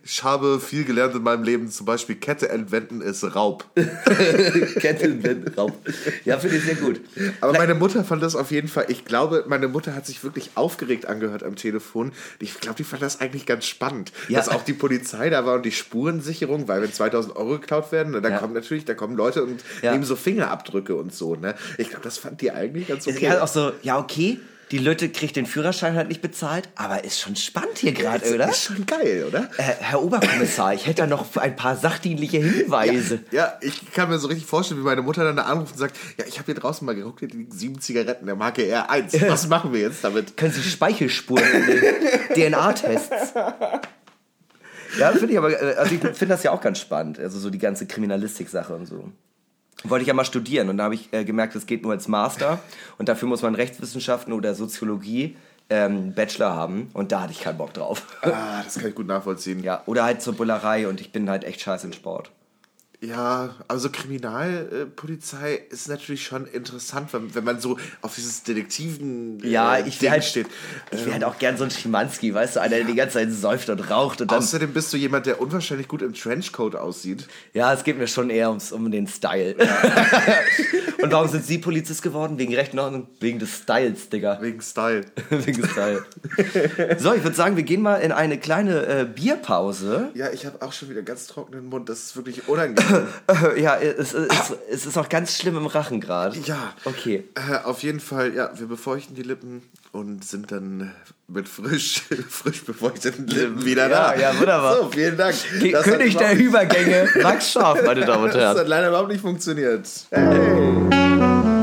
Ich 0.03 0.23
habe 0.23 0.61
viel 0.61 0.85
gelernt 0.85 1.14
in 1.14 1.23
meinem 1.23 1.43
Leben, 1.43 1.71
zum 1.71 1.87
Beispiel 1.87 2.17
Kette 2.17 2.49
entwenden 2.49 3.01
ist 3.01 3.25
Raub. 3.35 3.64
Kettenwendraub. 4.81 5.73
Ja, 6.25 6.38
finde 6.38 6.57
ich 6.57 6.64
sehr 6.64 6.75
gut. 6.77 7.01
Aber 7.40 7.53
meine 7.55 7.75
Mutter 7.75 8.05
fand 8.05 8.23
das 8.23 8.37
auf 8.37 8.51
jeden 8.51 8.69
Fall, 8.69 8.87
ich 8.88 9.05
glaube, 9.05 9.45
meine 9.49 9.69
Mutter 9.69 9.95
hat 9.95 10.07
sich 10.07 10.23
wirklich 10.25 10.51
aufgeregt 10.55 11.07
angehört 11.07 11.43
am 11.43 11.57
Telefon. 11.57 12.12
Ich 12.38 12.61
glaube, 12.61 12.77
die 12.77 12.85
fand 12.85 13.03
das 13.03 13.21
eigentlich 13.21 13.47
ganz 13.47 13.67
spannend, 13.67 14.12
Ja. 14.29 14.38
dass 14.38 14.49
auch 14.49 14.64
die 14.64 14.73
Polizei 14.73 15.31
da 15.31 15.45
war 15.47 15.57
und 15.57 15.64
die 15.64 15.73
Spurensicherung, 15.73 16.69
weil 16.69 16.83
wenn 16.83 16.93
2000 16.93 17.37
Euro 17.37 17.53
geklaut 17.59 17.93
werden, 17.93 18.12
ne, 18.12 18.21
da 18.23 18.31
Ja. 18.31 18.38
kommen 18.38 18.55
natürlich, 18.55 18.85
da 18.85 18.95
kommen 18.95 19.17
Leute 19.17 19.43
und 19.45 19.62
Ja. 19.83 19.93
nehmen 19.93 20.05
so 20.05 20.17
Fingerabdrücke 20.17 20.95
und 20.95 21.14
so. 21.14 21.37
Ne? 21.37 21.55
Ich 21.79 21.88
glaube, 21.90 22.05
das 22.05 22.19
fand 22.19 22.40
die 22.40 22.51
eigentlich 22.51 22.88
ganz 22.88 23.07
okay. 23.07 23.29
halt 23.31 23.40
auch 23.40 23.49
so, 23.49 23.73
ja, 23.83 23.99
okay, 23.99 24.38
die 24.70 24.79
Lütte 24.79 25.09
kriegt 25.09 25.37
den 25.37 25.46
Führerschein 25.46 25.94
halt 25.94 26.09
nicht 26.09 26.22
bezahlt, 26.22 26.68
aber 26.74 27.05
ist 27.05 27.20
schon 27.20 27.37
spannend 27.37 27.79
hier 27.79 27.92
gerade, 27.92 28.20
das 28.20 28.33
oder? 28.33 28.48
ist 28.48 28.64
schon 28.64 28.87
geil, 28.87 29.24
oder? 29.29 29.50
Äh, 29.57 29.62
Herr 29.81 30.03
Oberkommissar, 30.03 30.74
ich 30.74 30.87
hätte 30.87 31.03
da 31.03 31.07
noch 31.07 31.37
ein 31.37 31.57
paar 31.57 31.77
sachdienliche 31.77 32.38
Hinweise. 32.38 33.20
Ja, 33.31 33.59
ich 33.61 33.92
kann 33.92 34.09
mir 34.09 34.18
so 34.18 34.29
richtig 34.29 34.46
vorstellen, 34.46 34.81
wie 34.81 34.85
meine 34.85 35.03
Mutter 35.03 35.24
dann 35.24 35.37
da 35.37 35.42
anruft 35.42 35.72
und 35.72 35.79
sagt, 35.79 35.96
ja, 36.18 36.24
ich 36.27 36.38
habe 36.38 36.46
hier 36.46 36.55
draußen 36.55 36.85
mal 36.85 36.94
geguckt, 36.94 37.20
hier 37.20 37.29
liegen 37.29 37.50
sieben 37.50 37.81
Zigaretten 37.81 38.27
der 38.27 38.37
Marke 38.37 38.62
R1. 38.62 39.29
Was 39.29 39.48
machen 39.48 39.72
wir 39.72 39.81
jetzt 39.81 40.03
damit? 40.03 40.37
Können 40.37 40.53
Sie 40.53 40.62
Speichelspuren? 40.62 41.44
DNA-Tests. 42.35 43.35
Ja, 44.98 45.11
finde 45.11 45.33
ich 45.33 45.38
aber, 45.38 45.50
äh, 45.50 45.74
also 45.74 45.94
ich 45.94 46.00
finde 46.00 46.27
das 46.27 46.42
ja 46.42 46.53
auch 46.53 46.61
ganz 46.61 46.79
spannend, 46.79 47.18
also 47.18 47.38
so 47.38 47.50
die 47.50 47.59
ganze 47.59 47.87
Kriminalistik-Sache 47.87 48.74
und 48.74 48.87
so. 48.87 49.11
Wollte 49.85 50.03
ich 50.03 50.09
ja 50.09 50.14
mal 50.14 50.25
studieren 50.25 50.68
und 50.70 50.79
da 50.79 50.85
habe 50.85 50.94
ich 50.94 51.12
äh, 51.12 51.25
gemerkt, 51.25 51.55
es 51.57 51.66
geht 51.66 51.83
nur 51.83 51.92
als 51.92 52.09
Master 52.09 52.59
und 52.99 53.09
dafür 53.09 53.29
muss 53.29 53.42
man 53.42 53.55
Rechtswissenschaften 53.55 54.33
oder 54.33 54.55
Soziologie 54.55 55.37
ähm, 55.70 56.14
Bachelor 56.14 56.55
haben 56.55 56.90
und 56.94 57.12
da 57.12 57.23
hatte 57.23 57.33
ich 57.33 57.40
keinen 57.40 57.59
Bock 57.59 57.73
drauf. 57.75 58.03
Ah, 58.23 58.62
das 58.62 58.75
kann 58.75 58.88
ich 58.88 58.94
gut 58.94 59.07
nachvollziehen. 59.07 59.62
Ja, 59.62 59.83
oder 59.87 60.05
halt 60.05 60.23
zur 60.23 60.35
Bullerei 60.35 60.88
und 60.88 61.01
ich 61.01 61.12
bin 61.12 61.29
halt 61.29 61.44
echt 61.44 61.61
scheiße 61.61 61.87
in 61.87 61.92
Sport. 61.92 62.31
Ja, 63.07 63.55
also 63.69 63.90
Kriminalpolizei 63.90 65.61
ist 65.71 65.88
natürlich 65.88 66.25
schon 66.25 66.47
interessant, 66.47 67.12
wenn, 67.12 67.35
wenn 67.35 67.45
man 67.45 67.61
so 67.61 67.79
auf 68.03 68.14
dieses 68.14 68.43
Detektiven 68.43 69.43
äh, 69.43 69.49
Ja, 69.49 69.79
ich 69.79 69.99
Ding 69.99 70.03
wäre 70.03 70.12
halt, 70.12 70.25
steht. 70.25 70.47
ich 70.90 71.05
wär 71.05 71.14
halt 71.14 71.25
auch 71.25 71.38
gern 71.38 71.57
so 71.57 71.64
ein 71.64 71.71
Schimanski, 71.71 72.33
weißt 72.33 72.57
du, 72.57 72.61
einer, 72.61 72.77
der 72.77 72.85
die 72.85 72.95
ganze 72.95 73.19
Zeit 73.19 73.33
säuft 73.33 73.69
und 73.69 73.90
raucht 73.90 74.21
und. 74.21 74.33
Außerdem 74.33 74.73
bist 74.73 74.93
du 74.93 74.97
jemand, 74.97 75.27
der 75.27 75.40
unwahrscheinlich 75.40 75.88
gut 75.88 76.03
im 76.03 76.14
Trenchcoat 76.14 76.77
aussieht. 76.77 77.27
Ja, 77.53 77.73
es 77.73 77.85
geht 77.85 77.99
mir 77.99 78.09
schon 78.09 78.31
eher 78.31 78.49
ums, 78.49 78.73
um 78.73 78.90
den 78.90 79.07
Style. 79.07 79.55
und 81.03 81.12
warum 81.12 81.29
sind 81.29 81.45
Sie 81.45 81.59
Polizist 81.59 82.03
geworden? 82.03 82.38
Wegen 82.38 82.55
Recht 82.55 82.73
und 82.73 82.79
Ordnung? 82.79 83.09
Wegen 83.21 83.38
des 83.38 83.59
Styles, 83.59 84.09
Digga. 84.09 84.38
Wegen 84.43 84.61
Style. 84.61 85.05
Wegen 85.31 85.67
Style. 85.67 86.05
so, 86.99 87.12
ich 87.12 87.23
würde 87.23 87.37
sagen, 87.37 87.57
wir 87.57 87.64
gehen 87.64 87.83
mal 87.83 87.97
in 87.97 88.12
eine 88.12 88.38
kleine 88.38 88.87
äh, 88.87 89.05
Bierpause. 89.05 90.11
Ja, 90.14 90.31
ich 90.31 90.47
habe 90.47 90.62
auch 90.62 90.73
schon 90.73 90.90
wieder 90.90 91.03
ganz 91.03 91.27
trockenen 91.27 91.67
Mund. 91.67 91.88
Das 91.88 92.01
ist 92.05 92.17
wirklich 92.17 92.49
unangenehm. 92.49 92.93
Ja, 93.57 93.76
es, 93.76 94.12
es, 94.14 94.28
es 94.70 94.87
ist 94.87 94.98
auch 94.98 95.09
ganz 95.09 95.37
schlimm 95.38 95.57
im 95.57 95.66
Rachen 95.66 96.00
gerade. 96.00 96.38
ja. 96.44 96.72
Okay. 96.85 97.24
Äh, 97.35 97.64
auf 97.64 97.83
jeden 97.83 98.00
Fall, 98.00 98.35
ja, 98.35 98.50
wir 98.59 98.66
befeuchten 98.66 99.14
die 99.14 99.22
Lippen 99.22 99.62
und 99.92 100.24
sind 100.24 100.50
dann 100.52 100.92
mit 101.28 101.48
frisch, 101.48 102.02
frisch 102.28 102.64
befeuchteten 102.64 103.26
Lippen 103.26 103.64
wieder 103.64 103.88
Ja, 103.88 104.12
da. 104.12 104.16
ja, 104.20 104.38
wunderbar. 104.38 104.76
So, 104.76 104.90
vielen 104.90 105.16
Dank. 105.16 105.35
Ge- 105.61 105.72
Das 105.72 105.85
König 105.85 106.16
der 106.16 106.37
Übergänge, 106.38 107.09
Max 107.22 107.50
Scharf, 107.52 107.80
meine 107.85 108.04
Damen 108.04 108.24
und 108.24 108.28
Das 108.35 108.40
Herren. 108.42 108.59
hat 108.59 108.68
leider 108.68 108.88
überhaupt 108.88 109.09
nicht 109.11 109.20
funktioniert. 109.22 109.88
Hey. 110.11 111.54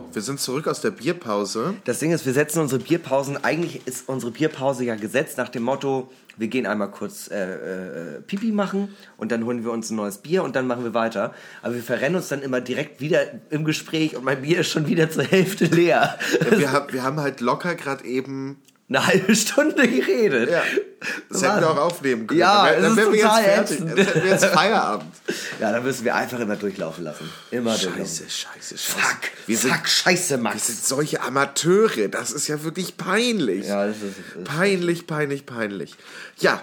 So, 0.00 0.14
wir 0.14 0.22
sind 0.22 0.40
zurück 0.40 0.66
aus 0.66 0.80
der 0.80 0.90
Bierpause. 0.90 1.74
Das 1.84 1.98
Ding 1.98 2.12
ist, 2.12 2.24
wir 2.24 2.32
setzen 2.32 2.60
unsere 2.60 2.80
Bierpausen, 2.80 3.42
eigentlich 3.44 3.86
ist 3.86 4.08
unsere 4.08 4.32
Bierpause 4.32 4.84
ja 4.84 4.94
gesetzt 4.94 5.38
nach 5.38 5.48
dem 5.48 5.62
Motto, 5.62 6.10
wir 6.36 6.48
gehen 6.48 6.66
einmal 6.66 6.90
kurz 6.90 7.30
äh, 7.30 8.16
äh, 8.16 8.20
Pipi 8.22 8.50
machen 8.52 8.94
und 9.18 9.30
dann 9.30 9.44
holen 9.44 9.62
wir 9.62 9.72
uns 9.72 9.90
ein 9.90 9.96
neues 9.96 10.18
Bier 10.18 10.42
und 10.42 10.56
dann 10.56 10.66
machen 10.66 10.84
wir 10.84 10.94
weiter. 10.94 11.34
Aber 11.62 11.74
wir 11.74 11.82
verrennen 11.82 12.16
uns 12.16 12.28
dann 12.28 12.40
immer 12.40 12.60
direkt 12.60 13.00
wieder 13.00 13.20
im 13.50 13.64
Gespräch 13.64 14.16
und 14.16 14.24
mein 14.24 14.40
Bier 14.42 14.60
ist 14.60 14.68
schon 14.68 14.86
wieder 14.86 15.10
zur 15.10 15.24
Hälfte 15.24 15.66
leer. 15.66 16.18
Wir, 16.50 16.72
hab, 16.72 16.92
wir 16.92 17.02
haben 17.02 17.20
halt 17.20 17.40
locker 17.40 17.74
gerade 17.74 18.04
eben. 18.04 18.56
Eine 18.90 19.06
halbe 19.06 19.36
Stunde 19.36 19.86
geredet. 19.86 20.50
Ja, 20.50 20.62
das 21.28 21.42
hätten 21.44 21.60
wir 21.60 21.70
auch 21.70 21.76
aufnehmen 21.76 22.26
können. 22.26 22.40
Ja, 22.40 22.72
dann, 22.74 22.96
wären 22.96 23.12
wir 23.12 23.20
jetzt 23.20 23.36
fertig. 23.38 23.76
ätzend. 23.76 23.90
Dann 23.90 24.04
hätten 24.04 24.22
wir 24.24 24.30
jetzt 24.30 24.44
Feierabend. 24.46 25.14
Ja, 25.60 25.70
dann 25.72 25.84
müssen 25.84 26.04
wir 26.04 26.14
einfach 26.16 26.40
immer 26.40 26.56
durchlaufen 26.56 27.04
lassen. 27.04 27.30
Immer 27.52 27.70
durchlaufen. 27.78 28.00
Scheiße, 28.04 28.24
scheiße, 28.28 28.78
scheiße. 28.78 28.98
Fuck, 29.00 29.20
Wir 29.46 29.56
sind, 29.56 29.72
fuck, 29.72 29.86
scheiße, 29.88 30.30
wir 30.30 30.38
Max. 30.38 30.66
sind 30.66 30.84
solche 30.84 31.20
Amateure. 31.20 32.08
Das 32.08 32.32
ist 32.32 32.48
ja 32.48 32.64
wirklich 32.64 32.96
peinlich. 32.96 33.68
Ja, 33.68 33.86
das 33.86 33.98
ist, 33.98 34.16
das 34.34 34.44
Peinlich, 34.44 35.06
peinlich, 35.06 35.46
peinlich. 35.46 35.94
Ja, 36.38 36.60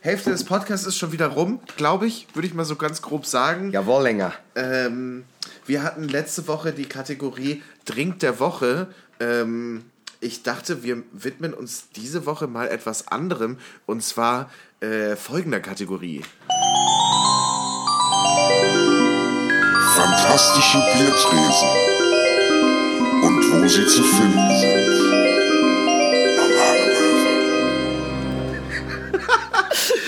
Hälfte 0.00 0.30
des 0.30 0.44
Podcasts 0.44 0.86
ist 0.86 0.96
schon 0.96 1.10
wieder 1.10 1.26
rum, 1.26 1.58
glaube 1.76 2.06
ich, 2.06 2.28
würde 2.32 2.46
ich 2.46 2.54
mal 2.54 2.64
so 2.64 2.76
ganz 2.76 3.02
grob 3.02 3.26
sagen. 3.26 3.72
Jawohl, 3.72 4.04
länger. 4.04 4.32
Ähm, 4.54 5.24
wir 5.66 5.82
hatten 5.82 6.06
letzte 6.06 6.46
Woche 6.46 6.72
die 6.72 6.84
Kategorie 6.86 7.60
Drink 7.86 8.20
der 8.20 8.38
Woche. 8.38 8.86
Ähm, 9.18 9.82
ich 10.20 10.42
dachte, 10.42 10.82
wir 10.82 11.02
widmen 11.12 11.54
uns 11.54 11.90
diese 11.94 12.26
Woche 12.26 12.46
mal 12.46 12.68
etwas 12.68 13.08
anderem 13.08 13.58
und 13.86 14.02
zwar 14.02 14.50
äh, 14.80 15.16
folgender 15.16 15.60
Kategorie. 15.60 16.22
Fantastische 19.96 20.78
Biertresen 20.78 21.68
und 23.22 23.52
wo 23.52 23.68
sie 23.68 23.86
zu 23.86 24.02
finden 24.02 24.50
sind. 24.60 24.96
Normale 26.36 26.86
Möwe. 26.86 27.30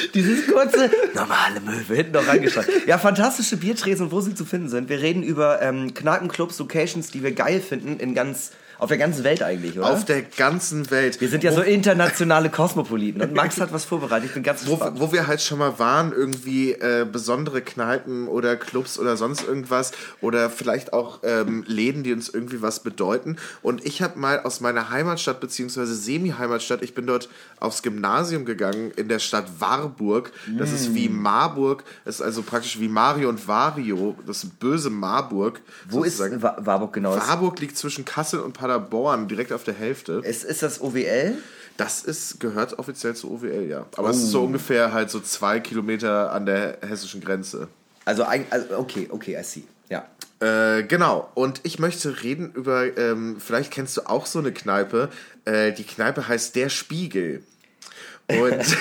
Dieses 0.14 0.46
kurze, 0.46 0.90
normale 1.14 1.60
Möwe 1.60 1.94
hinten 1.94 2.12
noch 2.12 2.26
reingeschrieben. 2.26 2.82
Ja, 2.86 2.98
fantastische 2.98 3.56
Biertresen, 3.56 4.10
wo 4.10 4.20
sie 4.20 4.34
zu 4.34 4.44
finden 4.44 4.68
sind. 4.68 4.88
Wir 4.88 5.00
reden 5.00 5.22
über 5.22 5.62
ähm, 5.62 5.94
Kneipenclubs, 5.94 6.58
Locations, 6.58 7.10
die 7.10 7.22
wir 7.22 7.32
geil 7.32 7.60
finden, 7.60 7.98
in 7.98 8.14
ganz, 8.14 8.52
auf 8.78 8.88
der 8.88 8.98
ganzen 8.98 9.24
Welt 9.24 9.42
eigentlich, 9.42 9.78
oder? 9.78 9.90
Auf 9.90 10.04
der 10.04 10.22
ganzen 10.22 10.90
Welt. 10.90 11.20
wir 11.20 11.28
sind 11.28 11.42
ja 11.44 11.52
so 11.52 11.62
internationale 11.62 12.48
Kosmopoliten 12.50 13.20
und 13.22 13.34
Max 13.34 13.60
hat 13.60 13.72
was 13.72 13.84
vorbereitet. 13.84 14.28
Ich 14.28 14.34
bin 14.34 14.42
ganz 14.42 14.66
wo, 14.66 14.72
gespannt. 14.76 15.00
wo 15.00 15.12
wir 15.12 15.26
halt 15.26 15.40
schon 15.40 15.58
mal 15.58 15.78
waren, 15.78 16.12
irgendwie 16.12 16.72
äh, 16.72 17.06
besondere 17.10 17.60
Kneipen 17.60 18.28
oder 18.28 18.56
Clubs 18.56 18.98
oder 18.98 19.16
sonst 19.16 19.46
irgendwas 19.46 19.92
oder 20.20 20.50
vielleicht 20.50 20.92
auch 20.92 21.20
ähm, 21.24 21.64
Läden, 21.66 22.02
die 22.02 22.12
uns 22.12 22.28
irgendwie 22.28 22.62
was 22.62 22.80
bedeuten. 22.80 23.36
Und 23.62 23.84
ich 23.84 24.02
habe 24.02 24.18
mal 24.18 24.40
aus 24.40 24.60
meiner 24.60 24.90
Heimatstadt 24.90 25.40
beziehungsweise 25.40 25.94
Semi-Heimatstadt, 25.94 26.82
ich 26.82 26.94
bin 26.94 27.06
dort 27.06 27.28
aufs 27.60 27.82
Gymnasium 27.82 28.44
gegangen 28.44 28.92
in 28.96 29.08
der 29.08 29.18
Stadt 29.18 29.46
Warburg. 29.58 30.30
Das 30.58 30.72
ist 30.72 30.94
wie 30.94 31.08
Marburg, 31.08 31.82
das 32.04 32.16
ist 32.16 32.22
also 32.22 32.42
praktisch 32.42 32.78
wie 32.78 32.88
Mario 32.88 33.28
und 33.28 33.46
Vario, 33.48 34.16
das 34.26 34.44
böse 34.46 34.90
Marburg. 34.90 35.60
Wo 35.88 36.04
ist 36.04 36.16
sozusagen. 36.18 36.42
Wa- 36.42 36.56
Warburg 36.60 36.92
genau? 36.92 37.14
Ist, 37.16 37.28
Warburg 37.28 37.58
liegt 37.60 37.76
zwischen 37.76 38.04
Kassel 38.04 38.40
und 38.40 38.52
Paderborn, 38.52 38.67
direkt 39.28 39.52
auf 39.52 39.64
der 39.64 39.74
Hälfte. 39.74 40.20
ist, 40.24 40.44
ist 40.44 40.62
das 40.62 40.80
OWL? 40.80 41.38
Das 41.76 42.02
ist, 42.02 42.40
gehört 42.40 42.78
offiziell 42.78 43.14
zu 43.14 43.30
OWL, 43.32 43.66
ja. 43.68 43.86
Aber 43.96 44.10
es 44.10 44.16
ist 44.16 44.30
so 44.30 44.44
ungefähr 44.44 44.92
halt 44.92 45.10
so 45.10 45.20
zwei 45.20 45.60
Kilometer 45.60 46.32
an 46.32 46.44
der 46.44 46.78
hessischen 46.86 47.20
Grenze. 47.20 47.68
Also, 48.04 48.24
also 48.24 48.76
okay, 48.76 49.06
okay, 49.10 49.38
I 49.38 49.44
see. 49.44 49.62
Ja. 49.88 50.06
Äh, 50.40 50.82
genau. 50.84 51.30
Und 51.34 51.60
ich 51.62 51.78
möchte 51.78 52.22
reden 52.22 52.52
über, 52.54 52.96
ähm, 52.96 53.36
vielleicht 53.38 53.72
kennst 53.72 53.96
du 53.96 54.02
auch 54.02 54.26
so 54.26 54.40
eine 54.40 54.52
Kneipe. 54.52 55.08
Äh, 55.44 55.72
die 55.72 55.84
Kneipe 55.84 56.26
heißt 56.26 56.56
Der 56.56 56.68
Spiegel. 56.68 57.42
Und 58.30 58.60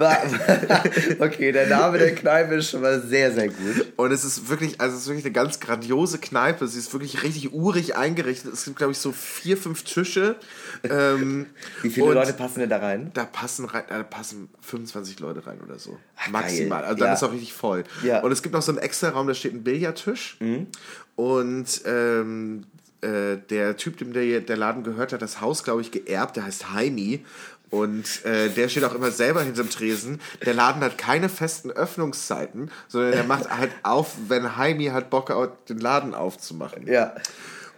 okay, 1.20 1.52
der 1.52 1.66
Name 1.68 1.98
der 1.98 2.14
Kneipe 2.14 2.54
ist 2.56 2.70
schon 2.70 2.80
mal 2.80 3.00
sehr, 3.02 3.32
sehr 3.32 3.48
gut. 3.48 3.92
und 3.96 4.12
es 4.12 4.24
ist 4.24 4.48
wirklich, 4.48 4.80
also 4.80 4.96
es 4.96 5.02
ist 5.02 5.08
wirklich 5.08 5.24
eine 5.26 5.32
ganz 5.32 5.60
grandiose 5.60 6.18
Kneipe. 6.18 6.66
Sie 6.66 6.78
ist 6.78 6.92
wirklich 6.92 7.22
richtig 7.22 7.52
urig 7.52 7.96
eingerichtet. 7.96 8.52
Es 8.52 8.64
gibt, 8.64 8.76
glaube 8.78 8.92
ich, 8.92 8.98
so 8.98 9.12
vier, 9.12 9.56
fünf 9.56 9.82
Tische. 9.84 10.36
Ähm, 10.84 11.46
Wie 11.82 11.90
viele 11.90 12.12
Leute 12.14 12.32
passen 12.32 12.60
denn 12.60 12.70
da 12.70 12.78
rein? 12.78 13.10
Da 13.14 13.24
passen, 13.24 13.64
rein, 13.66 13.84
da 13.88 14.02
passen 14.02 14.48
25 14.62 15.20
Leute 15.20 15.46
rein 15.46 15.60
oder 15.60 15.78
so. 15.78 15.98
Ach, 16.16 16.28
Maximal. 16.28 16.84
Also 16.84 16.96
dann 16.98 17.08
Ja. 17.08 17.14
ist 17.14 17.22
auch 17.22 17.32
richtig 17.32 17.52
voll. 17.52 17.84
Ja. 18.02 18.20
Und 18.22 18.32
es 18.32 18.42
gibt 18.42 18.54
noch 18.54 18.62
so 18.62 18.72
einen 18.72 18.78
extra 18.78 19.10
Raum, 19.10 19.26
da 19.26 19.34
steht 19.34 19.52
ein 19.54 19.62
Billardtisch. 19.64 20.38
Und 21.16 21.82
ähm, 21.84 22.64
äh, 23.02 23.38
der 23.50 23.76
Typ, 23.76 23.98
dem 23.98 24.12
der, 24.12 24.40
der 24.40 24.56
Laden 24.56 24.84
gehört, 24.84 25.12
hat 25.12 25.22
das 25.22 25.40
Haus, 25.40 25.64
glaube 25.64 25.80
ich, 25.80 25.90
geerbt. 25.90 26.36
Der 26.36 26.44
heißt 26.44 26.72
Heini. 26.72 27.24
Und 27.70 28.24
äh, 28.24 28.48
der 28.48 28.68
steht 28.68 28.82
auch 28.84 28.94
immer 28.94 29.12
selber 29.12 29.42
hinterm 29.42 29.70
Tresen. 29.70 30.20
Der 30.44 30.54
Laden 30.54 30.82
hat 30.82 30.98
keine 30.98 31.28
festen 31.28 31.70
Öffnungszeiten, 31.70 32.70
sondern 32.88 33.12
der 33.12 33.24
macht 33.24 33.48
halt 33.48 33.70
auf, 33.84 34.16
wenn 34.26 34.56
Heini 34.56 34.86
halt 34.86 35.08
Bock 35.08 35.30
hat, 35.30 35.68
den 35.68 35.78
Laden 35.78 36.14
aufzumachen. 36.14 36.88
Ja. 36.88 37.14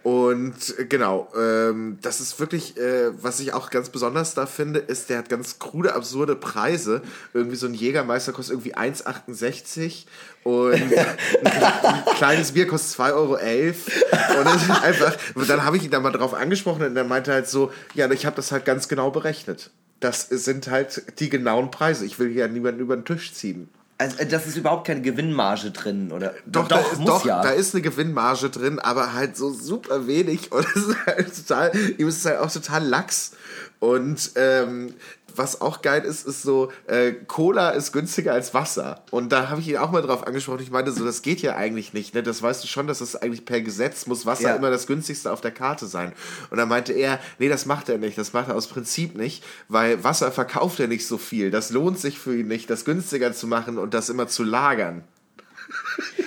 Und 0.03 0.77
äh, 0.77 0.85
genau, 0.85 1.29
ähm, 1.33 1.97
das 2.01 2.19
ist 2.19 2.37
wirklich, 2.37 2.77
äh, 2.77 3.11
was 3.23 3.39
ich 3.39 3.53
auch 3.53 3.69
ganz 3.69 3.89
besonders 3.89 4.33
da 4.33 4.45
finde, 4.45 4.79
ist, 4.79 5.09
der 5.09 5.19
hat 5.19 5.29
ganz 5.29 5.59
krude, 5.59 5.95
absurde 5.95 6.35
Preise. 6.35 7.01
Irgendwie 7.33 7.55
so 7.55 7.67
ein 7.67 7.73
Jägermeister 7.73 8.33
kostet 8.33 8.53
irgendwie 8.53 8.75
1,68 8.75 10.05
und 10.43 10.73
ein, 10.73 10.91
ein 11.45 12.15
kleines 12.15 12.51
Bier 12.51 12.67
kostet 12.67 12.99
2,11 12.99 13.13
Euro. 13.13 13.33
Und 13.35 14.45
das 14.45 14.63
ist 14.63 14.71
einfach, 14.71 15.17
und 15.35 15.49
dann 15.49 15.63
habe 15.63 15.77
ich 15.77 15.85
ihn 15.85 15.91
da 15.91 16.01
mal 16.01 16.11
drauf 16.11 16.33
angesprochen 16.33 16.83
und 16.83 16.97
er 16.97 17.05
meinte 17.05 17.31
halt 17.31 17.47
so, 17.47 17.71
ja, 17.93 18.11
ich 18.11 18.25
habe 18.25 18.35
das 18.35 18.51
halt 18.51 18.65
ganz 18.65 18.89
genau 18.89 19.09
berechnet. 19.09 19.71
Das 20.01 20.27
sind 20.27 20.69
halt 20.69 21.19
die 21.21 21.29
genauen 21.29 21.71
Preise. 21.71 22.05
Ich 22.05 22.19
will 22.19 22.29
hier 22.29 22.49
niemanden 22.49 22.81
über 22.81 22.97
den 22.97 23.05
Tisch 23.05 23.33
ziehen. 23.33 23.69
Also, 24.03 24.17
äh, 24.17 24.25
das 24.25 24.47
ist 24.47 24.57
überhaupt 24.57 24.85
keine 24.85 25.01
Gewinnmarge 25.01 25.71
drin, 25.71 26.11
oder? 26.11 26.33
Doch, 26.45 26.67
da, 26.67 26.79
ist, 26.79 26.99
doch 27.05 27.23
da 27.23 27.51
ist 27.51 27.73
eine 27.73 27.81
Gewinnmarge 27.81 28.49
drin, 28.49 28.79
aber 28.79 29.13
halt 29.13 29.37
so 29.37 29.53
super 29.53 30.07
wenig. 30.07 30.51
Und 30.51 30.65
es 30.75 30.87
ist 30.87 31.05
halt 31.05 31.47
total, 31.47 31.71
ihm 31.97 32.07
ist 32.07 32.17
es 32.17 32.25
halt 32.25 32.39
auch 32.39 32.51
total 32.51 32.83
lax. 32.85 33.31
Und 33.79 34.31
ähm, 34.35 34.93
was 35.35 35.61
auch 35.61 35.81
geil 35.81 36.03
ist, 36.03 36.25
ist 36.27 36.41
so, 36.43 36.71
äh, 36.87 37.13
Cola 37.27 37.71
ist 37.71 37.91
günstiger 37.91 38.33
als 38.33 38.53
Wasser. 38.53 39.03
Und 39.11 39.31
da 39.31 39.49
habe 39.49 39.61
ich 39.61 39.67
ihn 39.67 39.77
auch 39.77 39.91
mal 39.91 40.01
drauf 40.01 40.25
angesprochen. 40.27 40.61
Ich 40.61 40.71
meinte 40.71 40.91
so, 40.91 41.05
das 41.05 41.21
geht 41.21 41.41
ja 41.41 41.55
eigentlich 41.55 41.93
nicht. 41.93 42.13
Ne? 42.13 42.23
Das 42.23 42.41
weißt 42.41 42.63
du 42.63 42.67
schon, 42.67 42.87
dass 42.87 42.99
das 42.99 43.15
eigentlich 43.15 43.45
per 43.45 43.61
Gesetz 43.61 44.05
muss 44.05 44.25
Wasser 44.25 44.49
Ja. 44.49 44.55
immer 44.55 44.69
das 44.69 44.87
günstigste 44.87 45.31
auf 45.31 45.41
der 45.41 45.51
Karte 45.51 45.85
sein. 45.87 46.13
Und 46.49 46.57
dann 46.57 46.69
meinte 46.69 46.93
er, 46.93 47.19
nee, 47.39 47.49
das 47.49 47.65
macht 47.65 47.89
er 47.89 47.97
nicht. 47.97 48.17
Das 48.17 48.33
macht 48.33 48.49
er 48.49 48.55
aus 48.55 48.67
Prinzip 48.67 49.15
nicht, 49.15 49.43
weil 49.67 50.03
Wasser 50.03 50.31
verkauft 50.31 50.79
er 50.79 50.87
nicht 50.87 51.07
so 51.07 51.17
viel. 51.17 51.51
Das 51.51 51.69
lohnt 51.71 51.99
sich 51.99 52.19
für 52.19 52.35
ihn 52.37 52.47
nicht, 52.47 52.69
das 52.69 52.85
günstiger 52.85 53.33
zu 53.33 53.47
machen 53.47 53.77
und 53.77 53.93
das 53.93 54.09
immer 54.09 54.27
zu 54.27 54.43
lagern. 54.43 55.03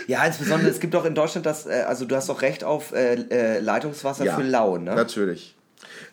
Ja, 0.06 0.24
insbesondere, 0.24 0.70
es 0.70 0.80
gibt 0.80 0.94
doch 0.94 1.04
in 1.04 1.14
Deutschland 1.14 1.46
das, 1.46 1.66
äh, 1.66 1.84
also 1.86 2.04
du 2.04 2.14
hast 2.16 2.28
doch 2.28 2.42
Recht 2.42 2.64
auf 2.64 2.92
äh, 2.92 3.14
äh, 3.14 3.60
Leitungswasser 3.60 4.24
für 4.34 4.42
Lau, 4.42 4.78
ne? 4.78 4.94
Natürlich. 4.94 5.54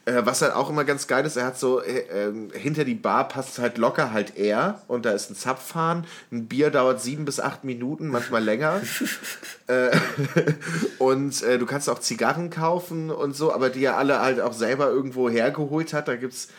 Äh, 0.06 0.26
was 0.26 0.42
halt 0.42 0.54
auch 0.54 0.70
immer 0.70 0.84
ganz 0.84 1.08
geil 1.08 1.26
ist, 1.26 1.38
er 1.38 1.46
hat 1.46 1.58
so, 1.58 1.82
äh, 1.82 2.00
ähm, 2.12 2.52
hinter 2.54 2.84
die 2.84 2.94
Bar 2.94 3.30
passt 3.30 3.58
halt 3.60 3.78
locker 3.78 4.12
halt 4.12 4.36
er 4.36 4.82
und 4.90 5.06
da 5.06 5.12
ist 5.12 5.30
ein 5.32 5.36
Zapfhahn. 5.36 6.06
Ein 6.30 6.48
Bier 6.48 6.72
dauert 6.72 7.02
sieben 7.02 7.24
bis 7.24 7.40
acht 7.40 7.64
Minuten, 7.64 8.10
manchmal 8.10 8.44
länger. 8.44 8.82
äh, 9.68 9.92
und 11.00 11.42
äh, 11.44 11.58
du 11.58 11.66
kannst 11.66 11.90
auch 11.90 12.00
Zigarren 12.00 12.50
kaufen 12.50 13.12
und 13.12 13.34
so, 13.34 13.54
aber 13.54 13.70
die 13.70 13.86
er 13.86 13.98
alle 13.98 14.20
halt 14.20 14.42
auch 14.42 14.52
selber 14.52 14.90
irgendwo 14.90 15.30
hergeholt 15.30 15.94
hat. 15.94 16.10
Da 16.10 16.18
gibt's, 16.18 16.50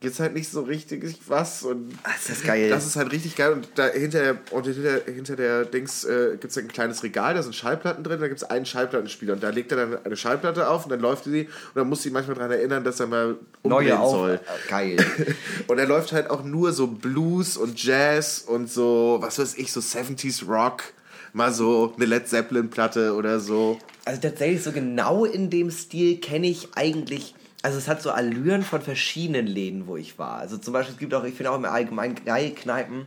gibt's 0.00 0.20
halt 0.20 0.34
nicht 0.34 0.50
so 0.50 0.60
richtig 0.60 1.02
was 1.26 1.62
und 1.62 1.98
Ah, 2.02 2.10
ist 2.18 2.28
das 2.28 2.42
geil. 2.42 2.68
das 2.68 2.84
ist 2.86 2.96
halt 2.96 3.12
richtig 3.12 3.34
geil. 3.34 3.52
Und 3.54 3.66
da 3.76 3.86
hinter 3.86 4.20
der, 4.20 4.36
und 4.50 4.66
hinter, 4.66 5.00
hinter 5.10 5.36
der 5.36 5.64
Dings 5.64 6.04
äh, 6.04 6.32
gibt 6.32 6.50
es 6.50 6.58
ein 6.58 6.68
kleines 6.68 7.02
Regal, 7.02 7.32
da 7.32 7.42
sind 7.42 7.54
Schallplatten 7.54 8.04
drin, 8.04 8.20
da 8.20 8.28
gibt 8.28 8.42
es 8.42 8.50
einen 8.50 8.66
Schallplattenspieler. 8.66 9.32
Und 9.32 9.42
da 9.42 9.48
legt 9.48 9.72
er 9.72 9.78
dann 9.78 10.04
eine 10.04 10.16
Schallplatte 10.18 10.68
auf 10.68 10.84
und 10.84 10.90
dann 10.90 11.00
läuft 11.00 11.24
sie 11.24 11.44
und 11.46 11.76
dann 11.76 11.88
muss 11.88 12.02
sie 12.02 12.10
manchmal 12.10 12.36
daran 12.36 12.50
erinnern, 12.50 12.57
dass 12.84 13.00
er 13.00 13.06
mal 13.06 13.36
umdrehen 13.62 13.98
Neue 13.98 14.10
soll. 14.10 14.40
Geil. 14.68 14.96
Und 15.66 15.78
er 15.78 15.86
läuft 15.86 16.12
halt 16.12 16.30
auch 16.30 16.44
nur 16.44 16.72
so 16.72 16.86
Blues 16.86 17.56
und 17.56 17.82
Jazz 17.82 18.44
und 18.46 18.70
so, 18.70 19.18
was 19.20 19.38
weiß 19.38 19.56
ich, 19.56 19.72
so 19.72 19.80
70s 19.80 20.46
Rock. 20.46 20.84
Mal 21.32 21.52
so 21.52 21.92
eine 21.96 22.06
Led 22.06 22.26
Zeppelin-Platte 22.26 23.14
oder 23.14 23.38
so. 23.38 23.78
Also 24.04 24.20
tatsächlich 24.20 24.62
so 24.62 24.72
genau 24.72 25.24
in 25.24 25.50
dem 25.50 25.70
Stil 25.70 26.18
kenne 26.18 26.46
ich 26.46 26.68
eigentlich. 26.74 27.34
Also 27.62 27.76
es 27.76 27.88
hat 27.88 28.00
so 28.00 28.10
Allüren 28.10 28.62
von 28.62 28.80
verschiedenen 28.80 29.46
Läden, 29.46 29.86
wo 29.86 29.96
ich 29.96 30.18
war. 30.18 30.38
Also 30.38 30.56
zum 30.56 30.72
Beispiel 30.72 30.94
es 30.94 30.98
gibt 30.98 31.12
auch, 31.12 31.24
ich 31.24 31.34
finde 31.34 31.50
auch 31.50 31.56
im 31.56 31.64
Allgemeinen 31.64 32.14
geile 32.24 32.52
Kneipen, 32.52 33.06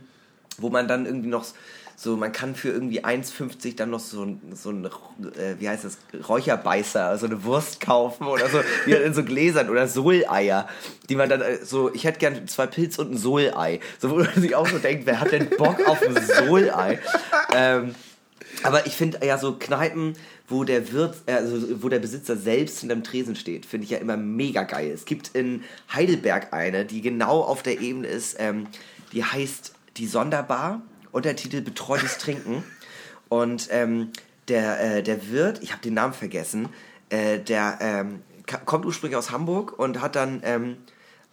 wo 0.58 0.68
man 0.68 0.86
dann 0.86 1.06
irgendwie 1.06 1.28
noch 1.28 1.44
so, 1.96 2.16
man 2.16 2.32
kann 2.32 2.54
für 2.54 2.70
irgendwie 2.70 3.04
1,50 3.04 3.76
dann 3.76 3.90
noch 3.90 4.00
so 4.00 4.26
so 4.54 4.70
ein 4.70 4.84
äh, 4.84 5.56
wie 5.58 5.68
heißt 5.68 5.84
das, 5.84 5.98
Räucherbeißer, 6.28 7.16
so 7.18 7.26
eine 7.26 7.44
Wurst 7.44 7.80
kaufen 7.80 8.26
oder 8.26 8.48
so, 8.48 8.58
halt 8.58 9.02
in 9.02 9.14
so 9.14 9.24
Gläsern 9.24 9.70
oder 9.70 9.86
Soleier, 9.88 10.68
die 11.08 11.16
man 11.16 11.28
dann 11.28 11.40
äh, 11.40 11.64
so, 11.64 11.92
ich 11.94 12.04
hätte 12.04 12.18
gern 12.18 12.48
zwei 12.48 12.66
Pilz 12.66 12.98
und 12.98 13.12
ein 13.12 13.16
Solei. 13.16 13.80
So, 14.00 14.10
wo 14.10 14.16
man 14.16 14.34
sich 14.34 14.54
auch 14.54 14.66
so 14.66 14.78
denkt, 14.78 15.06
wer 15.06 15.20
hat 15.20 15.32
denn 15.32 15.48
Bock 15.50 15.86
auf 15.86 16.02
ein 16.02 16.16
Solei? 16.46 16.98
ähm, 17.54 17.94
Aber 18.62 18.86
ich 18.86 18.94
finde 18.94 19.24
ja 19.24 19.38
so 19.38 19.56
Kneipen, 19.58 20.14
wo 20.48 20.64
der 20.64 20.92
Wirt, 20.92 21.16
äh, 21.26 21.34
also 21.34 21.82
wo 21.82 21.88
der 21.88 21.98
Besitzer 21.98 22.36
selbst 22.36 22.80
hinterm 22.80 23.04
Tresen 23.04 23.36
steht, 23.36 23.66
finde 23.66 23.84
ich 23.84 23.90
ja 23.90 23.98
immer 23.98 24.16
mega 24.16 24.62
geil. 24.62 24.90
Es 24.90 25.04
gibt 25.04 25.34
in 25.34 25.62
Heidelberg 25.92 26.52
eine, 26.52 26.84
die 26.84 27.00
genau 27.00 27.40
auf 27.40 27.62
der 27.62 27.80
Ebene 27.80 28.08
ist, 28.08 28.36
ähm, 28.38 28.66
die 29.12 29.24
heißt 29.24 29.74
Die 29.96 30.06
Sonderbar, 30.06 30.82
Untertitel 31.12 31.60
Betreutes 31.60 32.18
Trinken. 32.18 32.64
Und 33.28 33.68
ähm, 33.70 34.10
der, 34.48 34.98
äh, 34.98 35.02
der 35.02 35.30
Wirt, 35.30 35.62
ich 35.62 35.72
habe 35.72 35.82
den 35.82 35.94
Namen 35.94 36.12
vergessen, 36.14 36.68
äh, 37.10 37.38
der 37.38 37.78
ähm, 37.80 38.22
kommt 38.66 38.84
ursprünglich 38.84 39.16
aus 39.16 39.30
Hamburg 39.30 39.78
und 39.78 40.00
hat 40.00 40.16
dann 40.16 40.40
ähm, 40.44 40.76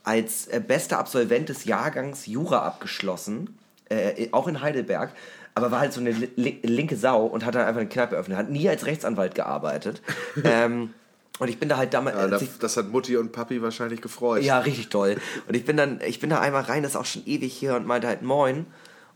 als 0.03 0.47
äh, 0.47 0.61
bester 0.65 0.99
Absolvent 0.99 1.49
des 1.49 1.65
Jahrgangs 1.65 2.25
Jura 2.25 2.59
abgeschlossen, 2.59 3.57
äh, 3.89 4.29
auch 4.31 4.47
in 4.47 4.61
Heidelberg, 4.61 5.11
aber 5.55 5.71
war 5.71 5.79
halt 5.79 5.93
so 5.93 5.99
eine 5.99 6.11
li 6.11 6.29
li 6.35 6.59
linke 6.63 6.95
Sau 6.95 7.25
und 7.25 7.45
hat 7.45 7.55
dann 7.55 7.65
einfach 7.65 7.81
eine 7.81 7.89
Kneipe 7.89 8.15
eröffnet, 8.15 8.37
hat 8.37 8.49
nie 8.49 8.69
als 8.69 8.85
Rechtsanwalt 8.85 9.35
gearbeitet. 9.35 10.01
ähm, 10.43 10.93
und 11.39 11.47
ich 11.47 11.59
bin 11.59 11.69
da 11.69 11.77
halt 11.77 11.93
damals. 11.93 12.17
Ja, 12.17 12.27
das, 12.27 12.59
das 12.59 12.77
hat 12.77 12.89
Mutti 12.89 13.17
und 13.17 13.31
Papi 13.31 13.61
wahrscheinlich 13.61 14.01
gefreut. 14.01 14.43
ja, 14.43 14.59
richtig 14.59 14.89
toll. 14.89 15.17
Und 15.47 15.55
ich 15.55 15.65
bin 15.65 15.77
dann, 15.77 16.01
ich 16.05 16.19
bin 16.19 16.29
da 16.29 16.39
einmal 16.39 16.63
rein, 16.63 16.83
das 16.83 16.93
ist 16.93 16.97
auch 16.97 17.05
schon 17.05 17.25
ewig 17.25 17.53
hier 17.53 17.75
und 17.75 17.87
meinte 17.87 18.07
halt 18.07 18.21
Moin. 18.21 18.65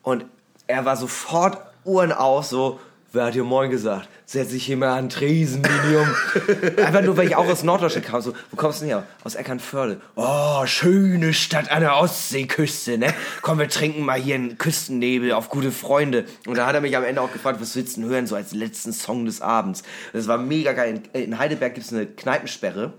Und 0.01 0.26
er 0.68 0.86
war 0.86 0.95
sofort 0.95 1.57
Uhren 1.86 2.11
aus, 2.11 2.49
so, 2.49 2.80
wer 3.11 3.26
hat 3.26 3.36
dir 3.36 3.43
Moin 3.43 3.70
gesagt? 3.70 4.09
Setz 4.26 4.49
dich 4.49 4.66
hier 4.66 4.78
mal 4.78 4.97
an 4.97 5.05
den 5.05 5.09
Tresen, 5.09 5.61
Medium. 5.61 6.07
Einfach 6.84 7.01
nur, 7.01 7.18
weil 7.18 7.28
ich 7.28 7.36
auch 7.36 7.47
aus 7.47 7.64
Norddeutschland 7.64 8.07
kam. 8.07 8.22
So, 8.22 8.34
wo 8.49 8.55
kommst 8.55 8.80
du 8.80 8.86
denn 8.86 8.95
her? 8.95 9.03
Aus 9.24 9.36
Eckernförde. 9.36 9.99
Oh, 10.16 10.66
schöne 10.66 11.34
Stadt 11.34 11.70
an 11.70 11.82
der 11.82 11.97
Ostseeküste, 11.97 12.97
ne? 12.97 13.14
Komm, 13.41 13.59
wir 13.59 13.70
trinken 13.70 14.03
mal 14.03 14.20
hier 14.20 14.36
einen 14.36 14.57
Küstennebel 14.57 15.34
auf 15.34 15.49
gute 15.49 15.72
Freunde. 15.72 16.26
Und 16.47 16.57
da 16.57 16.66
hat 16.66 16.76
er 16.76 16.82
mich 16.82 16.97
am 16.97 17.03
Ende 17.03 17.22
auch 17.22 17.32
gefragt, 17.32 17.61
was 17.61 17.76
willst 17.76 17.97
du 17.97 18.01
denn 18.01 18.09
hören, 18.09 18.28
so 18.28 18.36
als 18.36 18.53
letzten 18.53 18.93
Song 18.93 19.26
des 19.26 19.41
Abends. 19.41 19.84
Das 20.14 20.28
war 20.28 20.38
mega 20.38 20.72
geil. 20.72 21.01
In, 21.14 21.22
in 21.22 21.38
Heidelberg 21.38 21.76
gibt 21.76 21.86
es 21.86 21.93
eine 21.93 22.05
Kneipensperre. 22.05 22.93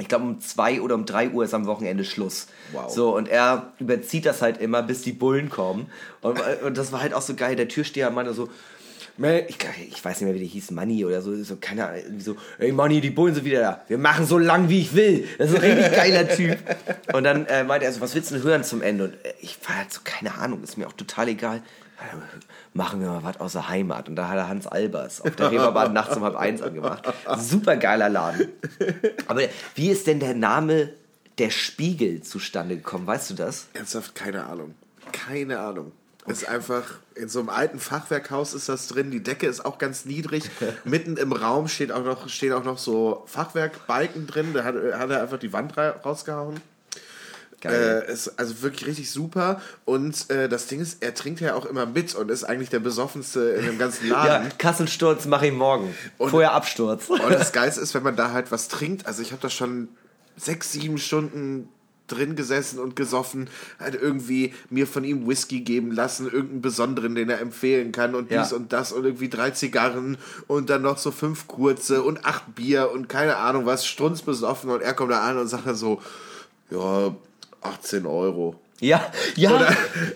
Ich 0.00 0.08
glaube, 0.08 0.24
um 0.24 0.40
zwei 0.40 0.80
oder 0.80 0.94
um 0.94 1.06
drei 1.06 1.28
Uhr 1.30 1.44
ist 1.44 1.54
am 1.54 1.66
Wochenende 1.66 2.04
Schluss. 2.04 2.46
Wow. 2.72 2.90
So, 2.90 3.14
und 3.16 3.28
er 3.28 3.72
überzieht 3.78 4.26
das 4.26 4.42
halt 4.42 4.58
immer, 4.60 4.82
bis 4.82 5.02
die 5.02 5.12
Bullen 5.12 5.50
kommen. 5.50 5.86
Und, 6.22 6.40
und 6.64 6.76
das 6.76 6.90
war 6.92 7.00
halt 7.02 7.14
auch 7.14 7.22
so 7.22 7.34
geil. 7.34 7.54
Der 7.56 7.68
Türsteher 7.68 8.10
meinte 8.10 8.32
so, 8.34 8.48
"Mel- 9.16 9.44
ich, 9.48 9.58
ich 9.88 10.04
weiß 10.04 10.20
nicht 10.20 10.26
mehr, 10.26 10.34
wie 10.34 10.38
der 10.40 10.48
hieß, 10.48 10.70
Manni 10.70 11.04
oder 11.04 11.20
so, 11.22 11.34
so 11.42 11.56
keine 11.56 11.86
Ahnung, 11.88 12.02
so, 12.18 12.36
ey 12.58 12.72
Manni, 12.72 13.00
die 13.00 13.10
Bullen 13.10 13.34
sind 13.34 13.44
wieder 13.44 13.60
da. 13.60 13.82
Wir 13.88 13.98
machen 13.98 14.24
so 14.26 14.38
lang, 14.38 14.68
wie 14.68 14.80
ich 14.80 14.94
will. 14.94 15.28
Das 15.38 15.50
ist 15.50 15.56
ein 15.56 15.62
richtig 15.62 15.92
geiler 15.96 16.28
Typ. 16.28 16.58
Und 17.12 17.24
dann 17.24 17.46
äh, 17.46 17.64
meinte 17.64 17.84
er 17.86 17.92
so, 17.92 18.00
was 18.00 18.14
willst 18.14 18.30
du 18.30 18.36
denn 18.36 18.44
hören 18.44 18.64
zum 18.64 18.82
Ende? 18.82 19.04
Und 19.04 19.14
äh, 19.24 19.34
ich 19.40 19.58
war 19.68 19.76
halt 19.78 19.92
so, 19.92 20.00
keine 20.04 20.34
Ahnung, 20.36 20.62
ist 20.62 20.78
mir 20.78 20.86
auch 20.86 20.92
total 20.94 21.28
egal. 21.28 21.62
Machen 22.72 23.00
wir 23.00 23.08
mal 23.08 23.24
was 23.24 23.40
aus 23.40 23.52
der 23.52 23.68
Heimat. 23.68 24.08
Und 24.08 24.16
da 24.16 24.28
hat 24.28 24.36
er 24.36 24.48
Hans 24.48 24.66
Albers 24.66 25.20
auf 25.20 25.34
der 25.34 25.50
Reeperbahn 25.50 25.92
nachts 25.92 26.16
um 26.16 26.22
halb 26.22 26.36
eins 26.36 26.62
angemacht. 26.62 27.02
Super 27.38 27.76
geiler 27.76 28.08
Laden. 28.08 28.48
Aber 29.26 29.40
wie 29.74 29.90
ist 29.90 30.06
denn 30.06 30.20
der 30.20 30.34
Name 30.34 30.90
der 31.38 31.50
Spiegel 31.50 32.22
zustande 32.22 32.76
gekommen? 32.76 33.06
Weißt 33.06 33.28
du 33.30 33.34
das? 33.34 33.66
Ernsthaft, 33.72 34.14
keine 34.14 34.44
Ahnung. 34.46 34.74
Keine 35.12 35.58
Ahnung. 35.58 35.92
Ist 36.26 36.46
einfach, 36.48 36.82
in 37.16 37.28
so 37.28 37.40
einem 37.40 37.48
alten 37.48 37.80
Fachwerkhaus 37.80 38.54
ist 38.54 38.68
das 38.68 38.86
drin, 38.86 39.10
die 39.10 39.22
Decke 39.22 39.46
ist 39.46 39.64
auch 39.64 39.78
ganz 39.78 40.04
niedrig. 40.04 40.44
Mitten 40.84 41.16
im 41.16 41.32
Raum 41.32 41.66
steht 41.66 41.90
auch 41.90 42.04
noch, 42.04 42.28
stehen 42.28 42.52
auch 42.52 42.62
noch 42.62 42.78
so 42.78 43.24
Fachwerkbalken 43.26 44.26
drin, 44.28 44.52
da 44.52 44.62
hat, 44.62 44.74
hat 44.76 45.10
er 45.10 45.22
einfach 45.22 45.38
die 45.38 45.52
Wand 45.52 45.76
ra- 45.76 45.96
rausgehauen. 46.04 46.60
Geil. 47.60 48.04
Äh, 48.08 48.12
ist 48.12 48.38
also 48.38 48.62
wirklich 48.62 48.86
richtig 48.86 49.10
super. 49.10 49.60
Und 49.84 50.30
äh, 50.30 50.48
das 50.48 50.66
Ding 50.66 50.80
ist, 50.80 51.02
er 51.02 51.14
trinkt 51.14 51.40
ja 51.40 51.54
auch 51.54 51.66
immer 51.66 51.84
mit 51.86 52.14
und 52.14 52.30
ist 52.30 52.44
eigentlich 52.44 52.70
der 52.70 52.78
besoffenste 52.80 53.40
in 53.40 53.66
dem 53.66 53.78
ganzen 53.78 54.06
ja, 54.08 54.24
Laden. 54.24 54.52
Kassensturz 54.58 55.26
mache 55.26 55.48
ich 55.48 55.52
morgen. 55.52 55.94
Und- 56.18 56.30
Vorher 56.30 56.52
Absturz. 56.52 57.08
Und 57.10 57.20
das 57.30 57.52
Geilste 57.52 57.80
ist, 57.82 57.92
wenn 57.94 58.02
man 58.02 58.16
da 58.16 58.32
halt 58.32 58.50
was 58.50 58.68
trinkt. 58.68 59.06
Also 59.06 59.20
ich 59.22 59.32
habe 59.32 59.42
da 59.42 59.50
schon 59.50 59.88
sechs, 60.36 60.72
sieben 60.72 60.96
Stunden 60.96 61.68
drin 62.06 62.34
gesessen 62.34 62.80
und 62.80 62.96
gesoffen, 62.96 63.48
halt 63.78 63.94
irgendwie 63.94 64.52
mir 64.68 64.88
von 64.88 65.04
ihm 65.04 65.28
Whisky 65.28 65.60
geben 65.60 65.92
lassen, 65.92 66.24
irgendeinen 66.24 66.60
besonderen, 66.62 67.14
den 67.14 67.30
er 67.30 67.40
empfehlen 67.40 67.92
kann 67.92 68.16
und 68.16 68.32
Ja. 68.32 68.42
dies 68.42 68.52
und 68.52 68.72
das 68.72 68.90
und 68.90 69.04
irgendwie 69.04 69.28
drei 69.28 69.50
Zigarren 69.50 70.18
und 70.48 70.70
dann 70.70 70.82
noch 70.82 70.98
so 70.98 71.12
fünf 71.12 71.46
kurze 71.46 72.02
und 72.02 72.24
acht 72.24 72.54
Bier 72.56 72.90
und 72.90 73.08
keine 73.08 73.36
Ahnung 73.36 73.64
was, 73.64 73.86
strunzbesoffen 73.86 74.70
und 74.70 74.80
er 74.82 74.92
kommt 74.94 75.12
da 75.12 75.20
an 75.20 75.38
und 75.38 75.46
sagt 75.46 75.68
dann 75.68 75.76
so, 75.76 76.02
ja, 76.70 77.14
18 77.62 78.06
Euro. 78.06 78.58
Ja, 78.80 79.10
ja. 79.36 79.50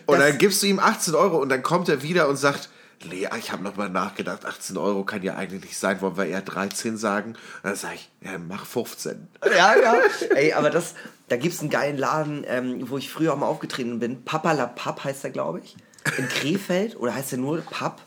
Und 0.07 0.19
das- 0.19 0.29
dann 0.29 0.39
gibst 0.39 0.63
du 0.63 0.67
ihm 0.67 0.79
18 0.79 1.15
Euro 1.15 1.39
und 1.39 1.49
dann 1.51 1.63
kommt 1.63 1.89
er 1.89 2.03
wieder 2.03 2.29
und 2.29 2.37
sagt, 2.37 2.69
Lea, 3.03 3.29
ich 3.39 3.53
habe 3.53 3.63
nochmal 3.63 3.91
nachgedacht, 3.91 4.47
18 4.47 4.79
Euro 4.79 5.05
kann 5.05 5.23
ja 5.23 5.35
eigentlich 5.35 5.63
nicht 5.63 5.77
sein, 5.79 6.01
wollen 6.01 6.17
wir 6.17 6.25
eher 6.25 6.41
13 6.41 6.97
sagen? 6.97 7.31
Und 7.33 7.39
dann 7.65 7.75
sage 7.77 7.97
ich, 7.97 8.09
ja, 8.23 8.39
mach 8.39 8.65
15. 8.65 9.29
ja, 9.55 9.77
ja. 9.77 9.95
Ey, 10.35 10.55
aber 10.55 10.71
das, 10.71 10.95
da 11.29 11.37
gibt's 11.37 11.61
einen 11.61 11.69
geilen 11.69 11.99
Laden, 11.99 12.45
ähm, 12.47 12.89
wo 12.89 12.97
ich 12.97 13.11
früher 13.11 13.35
auch 13.35 13.39
mal 13.39 13.47
aufgetreten 13.47 13.99
bin. 13.99 14.25
Papa 14.25 14.53
La 14.53 14.67
Papp 14.67 15.05
heißt 15.05 15.23
der, 15.25 15.31
glaube 15.33 15.61
ich. 15.63 15.77
In 16.17 16.29
Krefeld. 16.31 16.97
Oder 16.97 17.15
heißt 17.15 17.33
der 17.33 17.39
nur 17.39 17.61
Papp? 17.61 18.01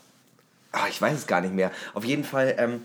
Ah, 0.72 0.86
ich 0.88 1.00
weiß 1.00 1.16
es 1.16 1.26
gar 1.28 1.40
nicht 1.42 1.54
mehr. 1.54 1.70
Auf 1.94 2.04
jeden 2.04 2.24
Fall, 2.24 2.56
ähm, 2.58 2.82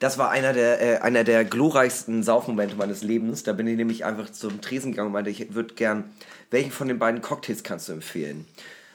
das 0.00 0.18
war 0.18 0.30
einer 0.30 0.52
der, 0.52 0.80
äh, 0.82 0.98
einer 1.02 1.22
der 1.24 1.44
glorreichsten 1.44 2.22
Saufmomente 2.24 2.74
meines 2.74 3.02
Lebens. 3.02 3.42
Da 3.44 3.52
bin 3.52 3.66
ich 3.68 3.76
nämlich 3.76 4.04
einfach 4.04 4.30
zum 4.30 4.60
Tresen 4.60 4.90
gegangen 4.92 5.06
und 5.08 5.12
meinte, 5.12 5.30
ich 5.30 5.54
würde 5.54 5.74
gern, 5.74 6.04
welchen 6.50 6.72
von 6.72 6.88
den 6.88 6.98
beiden 6.98 7.22
Cocktails 7.22 7.62
kannst 7.62 7.88
du 7.88 7.92
empfehlen? 7.92 8.46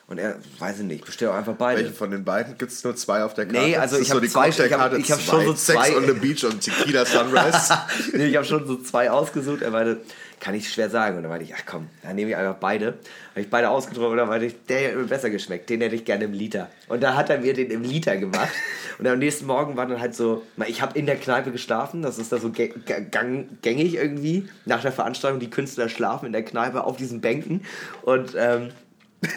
Und 0.07 0.19
er, 0.19 0.35
weiß 0.59 0.79
ich 0.81 0.85
nicht, 0.85 1.03
bestell 1.03 1.29
doch 1.29 1.35
einfach 1.35 1.55
beide. 1.55 1.79
Welche 1.81 1.93
von 1.93 2.11
den 2.11 2.23
beiden 2.23 2.59
gibt 2.59 2.71
es 2.71 2.83
nur 2.83 2.95
zwei 2.95 3.23
auf 3.23 3.33
der 3.33 3.47
Karte? 3.47 3.59
Nee, 3.59 3.75
also 3.77 3.95
ich 3.95 4.03
ist 4.03 4.13
hab 4.13 4.21
die 4.21 4.29
zwei- 4.29 4.49
ich 4.49 4.59
hab- 4.59 4.69
Cocktailkarte 4.69 4.97
ich 4.97 5.11
hab 5.11 5.19
schon 5.19 5.39
zwei. 5.39 5.45
so 5.45 5.53
Sex 5.55 5.79
zwei- 5.79 5.95
on 5.97 6.05
the 6.05 6.13
Beach 6.13 6.43
und 6.43 6.61
Tequila 6.61 7.05
Sunrise. 7.07 7.73
nee, 8.13 8.25
ich 8.27 8.35
habe 8.35 8.45
schon 8.45 8.67
so 8.67 8.75
zwei 8.83 9.09
ausgesucht. 9.09 9.63
Er 9.63 9.71
meinte, 9.71 10.01
kann 10.39 10.55
ich 10.55 10.71
schwer 10.71 10.89
sagen. 10.89 11.17
Und 11.17 11.23
dann 11.23 11.29
meinte 11.29 11.45
ich, 11.45 11.53
ach 11.55 11.63
komm, 11.65 11.89
dann 12.03 12.15
nehme 12.15 12.31
ich 12.31 12.37
einfach 12.37 12.55
beide. 12.55 12.97
Habe 13.31 13.41
ich 13.41 13.49
beide 13.49 13.69
ausgetrunken 13.69 14.11
und 14.11 14.17
dann 14.17 14.27
meinte 14.27 14.47
ich, 14.47 14.55
der 14.67 14.79
hätte 14.79 14.97
mir 14.97 15.05
besser 15.05 15.29
geschmeckt. 15.29 15.69
Den 15.69 15.81
hätte 15.81 15.95
ich 15.95 16.05
gerne 16.05 16.25
im 16.25 16.33
Liter. 16.33 16.69
Und 16.87 17.03
da 17.03 17.15
hat 17.15 17.29
er 17.29 17.39
mir 17.39 17.53
den 17.53 17.71
im 17.71 17.83
Liter 17.83 18.17
gemacht. 18.17 18.49
Und 18.97 19.05
am 19.07 19.19
nächsten 19.19 19.45
Morgen 19.45 19.75
war 19.75 19.85
dann 19.87 19.99
halt 19.99 20.15
so, 20.15 20.43
ich 20.67 20.81
habe 20.81 20.97
in 20.97 21.05
der 21.05 21.17
Kneipe 21.17 21.51
geschlafen. 21.51 22.01
Das 22.01 22.17
ist 22.17 22.31
da 22.31 22.37
so 22.37 22.49
gängig 22.49 23.95
irgendwie. 23.95 24.47
Nach 24.63 24.81
der 24.81 24.93
Veranstaltung, 24.93 25.41
die 25.41 25.49
Künstler 25.49 25.89
schlafen 25.89 26.27
in 26.27 26.31
der 26.31 26.45
Kneipe 26.45 26.85
auf 26.85 26.95
diesen 26.95 27.19
Bänken. 27.19 27.65
Und 28.03 28.35
ähm, 28.37 28.69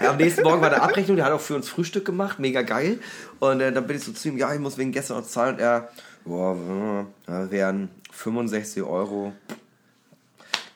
am 0.07 0.17
nächsten 0.17 0.43
Morgen 0.43 0.61
war 0.63 0.71
der 0.71 0.83
Abrechnung, 0.83 1.17
der 1.17 1.27
hat 1.27 1.33
auch 1.33 1.41
für 1.41 1.57
uns 1.57 1.69
Frühstück 1.69 2.05
gemacht, 2.05 2.39
mega 2.39 2.63
geil. 2.63 3.01
Und 3.41 3.61
äh, 3.61 3.73
dann 3.73 3.87
bin 3.87 3.97
ich 3.97 4.05
so 4.05 4.13
zu 4.13 4.29
ihm, 4.29 4.39
ja, 4.39 4.53
ich 4.53 4.61
muss 4.61 4.79
wegen 4.79 4.93
gestern 4.93 5.19
noch 5.19 5.27
zahlen. 5.27 5.57
Und 5.57 5.61
er, 5.61 5.89
boah, 6.25 7.07
wären 7.27 7.89
65 8.13 8.83
Euro. 8.83 9.33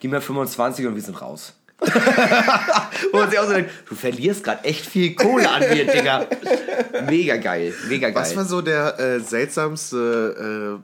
Gib 0.02 0.10
mir 0.10 0.20
25 0.20 0.84
und 0.88 0.96
wir 0.96 1.02
sind 1.02 1.22
raus. 1.22 1.52
Wo 1.78 3.18
man 3.18 3.30
sich 3.30 3.38
auch 3.38 3.46
so 3.46 3.52
denkt, 3.52 3.70
du 3.88 3.94
verlierst 3.94 4.42
gerade 4.42 4.64
echt 4.64 4.84
viel 4.84 5.14
Kohle 5.14 5.48
an 5.48 5.60
mir, 5.60 5.86
Digga. 5.86 6.26
Mega 7.08 7.36
geil, 7.36 7.72
mega 7.88 8.10
geil. 8.10 8.20
Was 8.20 8.34
war 8.34 8.44
so 8.44 8.62
der 8.62 8.98
äh, 8.98 9.20
seltsamste, 9.20 10.80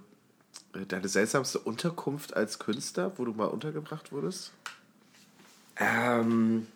äh, 0.76 0.84
deine 0.86 1.08
seltsamste 1.08 1.58
Unterkunft 1.58 2.36
als 2.36 2.60
Künstler, 2.60 3.10
wo 3.16 3.24
du 3.24 3.32
mal 3.32 3.46
untergebracht 3.46 4.12
wurdest? 4.12 4.52
ähm, 5.80 6.68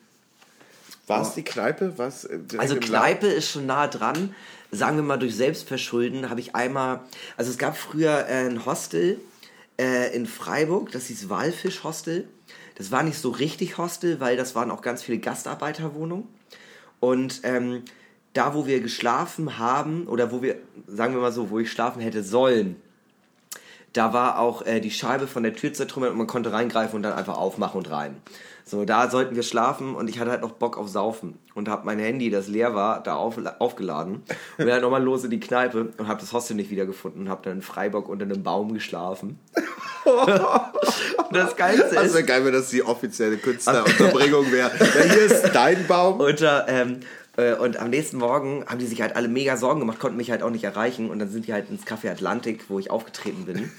War 1.07 1.23
es 1.23 1.35
die 1.35 1.45
Kneipe? 1.45 1.97
War's, 1.97 2.25
äh, 2.25 2.41
Also 2.59 2.75
Kneipe 2.75 3.29
ist 3.29 3.53
schon 3.53 3.67
nah 3.67 3.87
dran. 3.87 4.35
Sagen 4.73 4.97
wir 4.97 5.05
mal, 5.05 5.17
durch 5.17 5.37
Selbstverschulden 5.37 6.29
habe 6.29 6.41
ich 6.41 6.57
einmal, 6.57 7.03
also 7.37 7.53
es 7.53 7.59
gab 7.59 7.77
früher 7.77 8.27
äh, 8.29 8.49
ein 8.49 8.67
Hostel 8.67 9.21
äh, 9.83 10.15
in 10.15 10.27
Freiburg, 10.27 10.93
das 10.93 11.07
hieß 11.07 11.29
Walfisch 11.29 11.83
Hostel. 11.83 12.29
Das 12.77 12.93
war 12.93 13.03
nicht 13.03 13.19
so 13.19 13.31
richtig 13.31 13.79
Hostel, 13.79 14.21
weil 14.21 14.37
das 14.37 14.55
waren 14.55 14.71
auch 14.71 14.81
ganz 14.81 15.03
viele 15.03 15.19
Gastarbeiterwohnungen. 15.19 16.29
Und 17.01 17.41
ähm, 17.43 17.83
da, 18.33 18.55
wo 18.55 18.67
wir 18.67 18.81
geschlafen 18.81 19.59
haben, 19.59 20.07
oder 20.07 20.31
wo 20.31 20.41
wir, 20.41 20.57
sagen 20.87 21.15
wir 21.15 21.21
mal 21.21 21.33
so, 21.33 21.51
wo 21.51 21.59
ich 21.59 21.71
schlafen 21.71 22.01
hätte 22.01 22.23
sollen, 22.23 22.77
da 23.93 24.13
war 24.13 24.39
auch 24.39 24.65
äh, 24.65 24.81
die 24.81 24.91
Scheibe 24.91 25.27
von 25.27 25.43
der 25.43 25.55
Tür 25.55 25.73
zertrümmert 25.73 26.13
und 26.13 26.19
man 26.19 26.27
konnte 26.27 26.53
reingreifen 26.53 26.97
und 26.97 27.03
dann 27.03 27.13
einfach 27.13 27.37
aufmachen 27.37 27.79
und 27.79 27.91
rein. 27.91 28.17
So, 28.65 28.85
da 28.85 29.11
sollten 29.11 29.35
wir 29.35 29.43
schlafen 29.43 29.95
und 29.95 30.09
ich 30.09 30.19
hatte 30.19 30.31
halt 30.31 30.43
noch 30.43 30.53
Bock 30.53 30.79
auf 30.79 30.89
Saufen 30.89 31.39
und 31.55 31.69
habe 31.69 31.85
mein 31.85 31.99
Handy, 31.99 32.31
das 32.31 32.49
leer 32.49 32.75
war, 32.75 33.03
da 33.03 33.17
auf, 33.17 33.37
aufgeladen 33.59 34.23
und 34.57 34.65
bin 34.65 34.73
halt 34.73 34.83
nochmal 34.83 35.03
los 35.03 35.25
in 35.25 35.31
die 35.31 35.41
Kneipe 35.41 35.93
und 35.97 36.09
habe 36.09 36.21
das 36.21 36.33
Hostel 36.33 36.55
nicht 36.55 36.71
wiedergefunden 36.71 37.23
und 37.23 37.29
habe 37.29 37.43
dann 37.45 37.55
in 37.55 37.63
Freiburg 37.63 38.09
unter 38.09 38.25
einem 38.25 38.43
Baum 38.43 38.73
geschlafen. 38.73 39.39
und 40.05 41.37
das 41.37 41.57
Geilste 41.57 41.95
Das 41.95 42.07
ist, 42.07 42.15
wäre 42.15 42.25
geil, 42.25 42.45
wenn 42.45 42.53
das 42.53 42.71
die 42.71 42.83
offizielle 42.83 43.37
Künstlerunterbringung 43.37 44.51
wäre. 44.53 44.71
Ja, 44.79 45.03
hier 45.13 45.25
ist 45.25 45.51
dein 45.53 45.87
Baum. 45.87 46.21
unter, 46.21 46.67
ähm, 46.69 47.01
äh, 47.37 47.55
und 47.55 47.79
am 47.79 47.91
nächsten 47.91 48.19
Morgen 48.19 48.65
haben 48.67 48.79
die 48.79 48.87
sich 48.87 49.03
halt 49.03 49.17
alle 49.17 49.29
mega 49.29 49.57
Sorgen 49.57 49.81
gemacht, 49.81 49.99
konnten 49.99 50.17
mich 50.17 50.31
halt 50.31 50.43
auch 50.43 50.51
nicht 50.51 50.65
erreichen. 50.65 51.11
Und 51.11 51.19
dann 51.19 51.31
sind 51.31 51.47
die 51.47 51.53
halt 51.53 51.69
ins 51.71 51.85
Café 51.85 52.11
Atlantik, 52.11 52.65
wo 52.69 52.79
ich 52.79 52.91
aufgetreten 52.91 53.45
bin. 53.45 53.71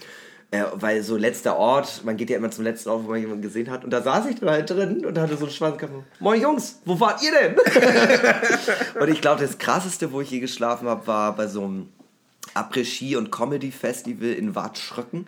Äh, 0.53 0.65
weil 0.75 1.01
so 1.01 1.17
letzter 1.17 1.55
Ort, 1.55 2.03
man 2.05 2.15
geht 2.15 2.29
ja 2.29 2.37
immer 2.37 2.51
zum 2.51 2.63
letzten 2.63 2.89
Ort, 2.89 3.05
wo 3.05 3.09
man 3.09 3.19
jemanden 3.19 3.41
gesehen 3.41 3.71
hat. 3.71 3.83
Und 3.83 3.89
da 3.89 4.03
saß 4.03 4.27
ich 4.27 4.39
dann 4.39 4.51
halt 4.51 4.69
drin 4.69 5.03
und 5.03 5.17
hatte 5.17 5.35
so 5.35 5.45
einen 5.45 5.51
Schwanzkampf. 5.51 6.03
Moin 6.19 6.39
Jungs, 6.39 6.79
wo 6.85 6.99
wart 6.99 7.23
ihr 7.23 7.31
denn? 7.31 7.55
und 9.01 9.09
ich 9.09 9.19
glaube, 9.19 9.41
das 9.41 9.57
krasseste, 9.57 10.11
wo 10.11 10.21
ich 10.21 10.29
je 10.29 10.39
geschlafen 10.39 10.87
habe, 10.87 11.07
war 11.07 11.35
bei 11.35 11.47
so 11.47 11.63
einem 11.63 11.89
Après-Ski 12.53 13.15
und 13.15 13.31
Comedy 13.31 13.71
Festival 13.71 14.27
in 14.27 14.53
Watschröcken. 14.53 15.25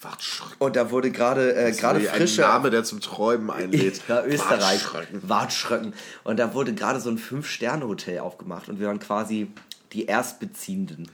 Watschröcken. 0.00 0.54
Und 0.60 0.76
da 0.76 0.92
wurde 0.92 1.10
gerade 1.10 1.52
äh, 1.52 1.72
gerade 1.72 1.98
frische 1.98 2.46
Ein 2.46 2.52
Name, 2.52 2.70
der 2.70 2.84
zum 2.84 3.00
Träumen 3.00 3.50
einlädt. 3.50 4.02
Ja, 4.08 4.24
Österreich. 4.24 4.84
Watschröcken. 4.84 5.28
Watschröcken. 5.28 5.94
Und 6.22 6.38
da 6.38 6.54
wurde 6.54 6.74
gerade 6.74 7.00
so 7.00 7.10
ein 7.10 7.18
Fünf-Sterne-Hotel 7.18 8.20
aufgemacht 8.20 8.68
und 8.68 8.78
wir 8.78 8.86
waren 8.86 9.00
quasi 9.00 9.48
die 9.92 10.06
Erstbeziehenden. 10.06 11.10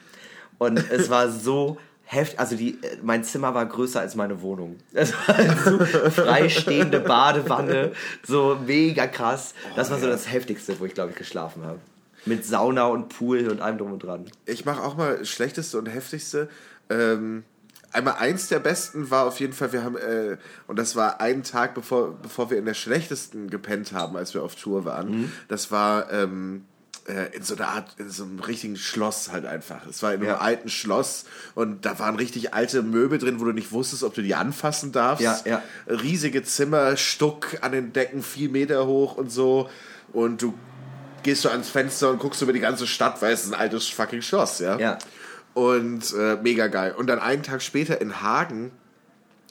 Und 0.59 0.90
es 0.90 1.09
war 1.09 1.30
so 1.30 1.78
heftig, 2.07 2.38
also 2.38 2.57
die, 2.57 2.78
äh, 2.82 2.98
mein 3.02 3.24
Zimmer 3.24 3.52
war 3.54 3.66
größer 3.66 4.00
als 4.00 4.14
meine 4.14 4.40
Wohnung. 4.40 4.78
Es 4.92 5.12
war 5.26 5.57
so 5.64 6.11
freistehende 6.11 7.00
Badewanne, 7.00 7.92
so 8.26 8.59
mega 8.64 9.07
krass. 9.07 9.54
Das 9.74 9.90
war 9.90 9.98
so 9.98 10.07
das 10.07 10.30
Heftigste, 10.30 10.78
wo 10.80 10.86
ich 10.86 10.94
glaube 10.94 11.11
ich 11.11 11.16
geschlafen 11.16 11.64
habe. 11.64 11.80
Mit 12.24 12.44
Sauna 12.44 12.86
und 12.86 13.09
Pool 13.09 13.48
und 13.48 13.61
allem 13.61 13.78
drum 13.78 13.92
und 13.92 14.02
dran. 14.02 14.24
Ich 14.46 14.64
mache 14.64 14.82
auch 14.82 14.96
mal 14.96 15.24
schlechteste 15.24 15.78
und 15.78 15.86
heftigste. 15.86 16.48
Ähm, 16.90 17.44
einmal 17.92 18.14
eins 18.14 18.48
der 18.48 18.59
besten 18.59 19.11
war 19.11 19.26
auf 19.26 19.38
jeden 19.40 19.52
Fall, 19.52 19.72
wir 19.72 19.84
haben, 19.84 19.96
äh, 19.96 20.36
und 20.66 20.78
das 20.78 20.96
war 20.96 21.20
einen 21.20 21.42
Tag 21.42 21.74
bevor, 21.74 22.16
bevor 22.20 22.50
wir 22.50 22.59
in 22.59 22.64
der 22.64 22.74
schlechtesten 22.74 23.48
gepennt 23.50 23.92
haben, 23.92 24.16
als 24.16 24.34
wir 24.34 24.42
auf 24.42 24.57
Tour 24.57 24.84
waren. 24.84 25.32
Das 25.48 25.70
war 25.70 26.12
ähm, 26.12 26.64
äh, 27.09 27.34
in 27.36 27.42
so 27.42 27.54
einer 27.57 27.68
Art, 27.68 27.94
in 27.98 28.11
so 28.11 28.24
einem 28.24 28.38
richtigen 28.40 28.76
Schloss 28.76 29.30
halt 29.32 29.46
einfach. 29.46 29.86
Es 29.86 30.02
war 30.02 30.12
in 30.12 30.20
einem 30.20 30.28
Ja. 30.30 30.38
alten 30.38 30.68
Schloss 30.68 31.24
und 31.54 31.84
da 31.86 31.98
waren 31.98 32.16
richtig 32.16 32.54
alte 32.54 32.82
Möbel 32.82 33.18
drin, 33.18 33.40
wo 33.40 33.44
du 33.44 33.52
nicht 33.52 33.72
wusstest, 33.72 34.02
ob 34.02 34.14
du 34.14 34.22
die 34.22 34.34
anfassen 34.34 34.92
darfst. 34.92 35.22
Ja, 35.22 35.38
ja. 35.44 35.62
Riesige 35.88 36.42
Zimmer, 36.42 36.96
Stuck 36.96 37.59
an 37.62 37.72
den 37.72 37.92
Decken, 37.92 38.22
vier 38.22 38.48
Meter 38.48 38.86
hoch 38.86 39.16
und 39.16 39.30
so. 39.30 39.68
Und 40.12 40.42
du 40.42 40.54
gehst 41.22 41.42
so 41.42 41.48
ans 41.48 41.68
Fenster 41.68 42.11
und 42.11 42.18
guckst 42.18 42.40
über 42.42 42.52
die 42.52 42.61
ganze 42.61 42.86
Stadt, 42.86 43.20
weil 43.22 43.32
es 43.32 43.44
ist 43.44 43.52
ein 43.52 43.59
altes 43.59 43.88
fucking 43.88 44.22
Schloss, 44.22 44.59
ja. 44.61 44.78
Ja. 44.78 44.98
Und 45.54 46.12
äh, 46.14 46.36
mega 46.42 46.66
geil. 46.68 46.94
Und 46.96 47.07
dann 47.07 47.18
einen 47.18 47.42
Tag 47.42 47.62
später 47.62 48.00
in 48.00 48.20
Hagen, 48.20 48.70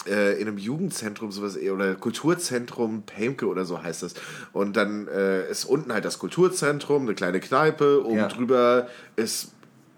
äh, 0.08 0.34
in 0.39 0.47
einem 0.47 0.58
Jugendzentrum, 0.58 1.32
sowas 1.32 1.56
eh- 1.58 1.72
oder 1.72 1.95
Kulturzentrum 1.95 3.03
Pemke 3.03 3.47
oder 3.47 3.66
so 3.66 3.82
heißt 3.82 4.03
das. 4.03 4.14
Und 4.53 4.76
dann 4.78 5.08
äh, 5.08 5.49
ist 5.49 5.66
unten 5.66 5.91
halt 5.93 6.06
das 6.06 6.20
Kulturzentrum, 6.20 7.03
eine 7.03 7.16
kleine 7.16 7.39
Kneipe, 7.39 8.06
oben 8.06 8.18
Ja. 8.18 8.28
drüber 8.28 8.88
ist 9.16 9.51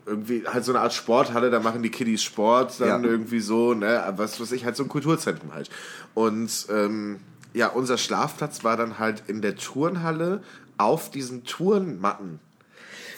irgendwie 0.05 0.43
halt 0.47 0.63
so 0.63 0.71
eine 0.71 0.79
Art 0.81 0.93
Sporthalle, 0.93 1.49
da 1.49 1.59
machen 1.59 1.83
die 1.83 1.91
Kiddies 1.91 2.23
Sport, 2.23 2.79
dann 2.79 3.03
Ja. 3.03 3.09
irgendwie 3.09 3.41
so, 3.41 3.73
ne, 3.73 4.01
was 4.15 4.39
weiß 4.39 4.53
ich, 4.53 4.63
halt 4.63 4.75
so 4.77 4.83
ein 4.83 4.89
Kulturzentrum 4.89 5.53
halt. 5.53 5.69
Und 6.13 6.67
ähm, 6.69 7.17
ja, 7.53 7.67
unser 7.67 7.97
Schlafplatz 7.97 8.63
war 8.63 8.77
dann 8.77 8.99
halt 8.99 9.23
in 9.27 9.41
der 9.41 9.55
Turnhalle 9.57 10.41
auf 10.77 11.11
diesen 11.11 11.43
Turnmatten. 11.43 12.39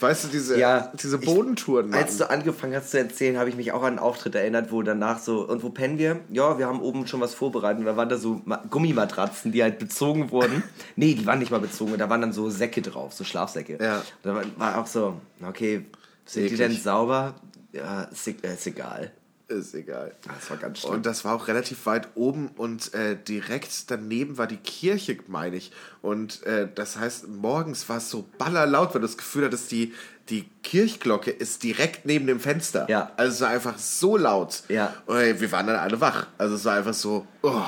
Weißt 0.00 0.24
du, 0.24 0.28
diese, 0.28 0.58
Ja, 0.58 0.90
diese 1.00 1.18
ich- 1.18 1.24
Bodentouren. 1.26 1.92
Als 1.92 2.16
du 2.16 2.28
angefangen 2.30 2.74
hast 2.74 2.90
zu 2.90 2.98
erzählen, 2.98 3.36
habe 3.38 3.48
ich 3.50 3.56
mich 3.56 3.72
auch 3.72 3.82
an 3.82 3.88
einen 3.88 3.98
Auftritt 3.98 4.34
erinnert, 4.34 4.72
wo 4.72 4.82
danach 4.82 5.18
so, 5.18 5.46
und 5.46 5.62
wo 5.62 5.70
pennen 5.70 5.98
wir? 5.98 6.20
Ja, 6.30 6.58
wir 6.58 6.66
haben 6.66 6.80
oben 6.80 7.06
schon 7.06 7.20
was 7.20 7.34
vorbereitet. 7.34 7.80
Und 7.80 7.86
da 7.86 7.96
waren 7.96 8.08
da 8.08 8.16
so 8.16 8.40
Ma- 8.44 8.62
Gummimatratzen, 8.70 9.52
die 9.52 9.62
halt 9.62 9.78
bezogen 9.78 10.30
wurden. 10.30 10.62
nee, 10.96 11.14
die 11.14 11.26
waren 11.26 11.38
nicht 11.38 11.50
mal 11.50 11.60
bezogen. 11.60 11.96
Da 11.98 12.08
waren 12.08 12.20
dann 12.20 12.32
so 12.32 12.48
Säcke 12.50 12.82
drauf, 12.82 13.12
so 13.12 13.24
Schlafsäcke. 13.24 13.78
Ja. 13.82 14.02
Da 14.22 14.34
war, 14.34 14.42
war 14.56 14.78
auch 14.78 14.86
so, 14.86 15.20
okay, 15.46 15.84
sind 16.24 16.42
die 16.42 16.54
Eklig. 16.54 16.58
denn 16.58 16.76
sauber? 16.76 17.34
Ja, 17.72 18.02
ist, 18.04 18.26
e- 18.26 18.34
ist 18.42 18.66
egal. 18.66 19.12
Ist 19.50 19.74
egal. 19.74 20.12
Das 20.22 20.48
war 20.48 20.58
ganz 20.58 20.78
schlimm. 20.78 20.94
Und 20.94 21.06
das 21.06 21.24
war 21.24 21.34
auch 21.34 21.48
relativ 21.48 21.84
weit 21.84 22.06
oben 22.14 22.50
und 22.56 22.94
äh, 22.94 23.16
direkt 23.16 23.90
daneben 23.90 24.38
war 24.38 24.46
die 24.46 24.58
Kirche, 24.58 25.18
meine 25.26 25.56
ich. 25.56 25.72
Und 26.02 26.44
äh, 26.44 26.68
das 26.72 26.96
heißt, 26.96 27.26
morgens 27.26 27.88
war 27.88 27.96
es 27.96 28.10
so 28.10 28.28
ballerlaut, 28.38 28.94
weil 28.94 29.00
du 29.00 29.08
das 29.08 29.16
Gefühl 29.16 29.46
hattest, 29.46 29.72
die, 29.72 29.92
die 30.28 30.48
Kirchglocke 30.62 31.32
ist 31.32 31.64
direkt 31.64 32.06
neben 32.06 32.28
dem 32.28 32.38
Fenster. 32.38 32.86
Ja. 32.88 33.10
Also 33.16 33.32
es 33.32 33.40
war 33.40 33.48
einfach 33.48 33.76
so 33.76 34.16
laut. 34.16 34.62
Ja. 34.68 34.94
Und 35.06 35.16
ey, 35.16 35.40
wir 35.40 35.50
waren 35.50 35.66
dann 35.66 35.76
alle 35.76 36.00
wach. 36.00 36.28
Also 36.38 36.54
es 36.54 36.64
war 36.64 36.76
einfach 36.76 36.94
so, 36.94 37.26
oh, 37.42 37.64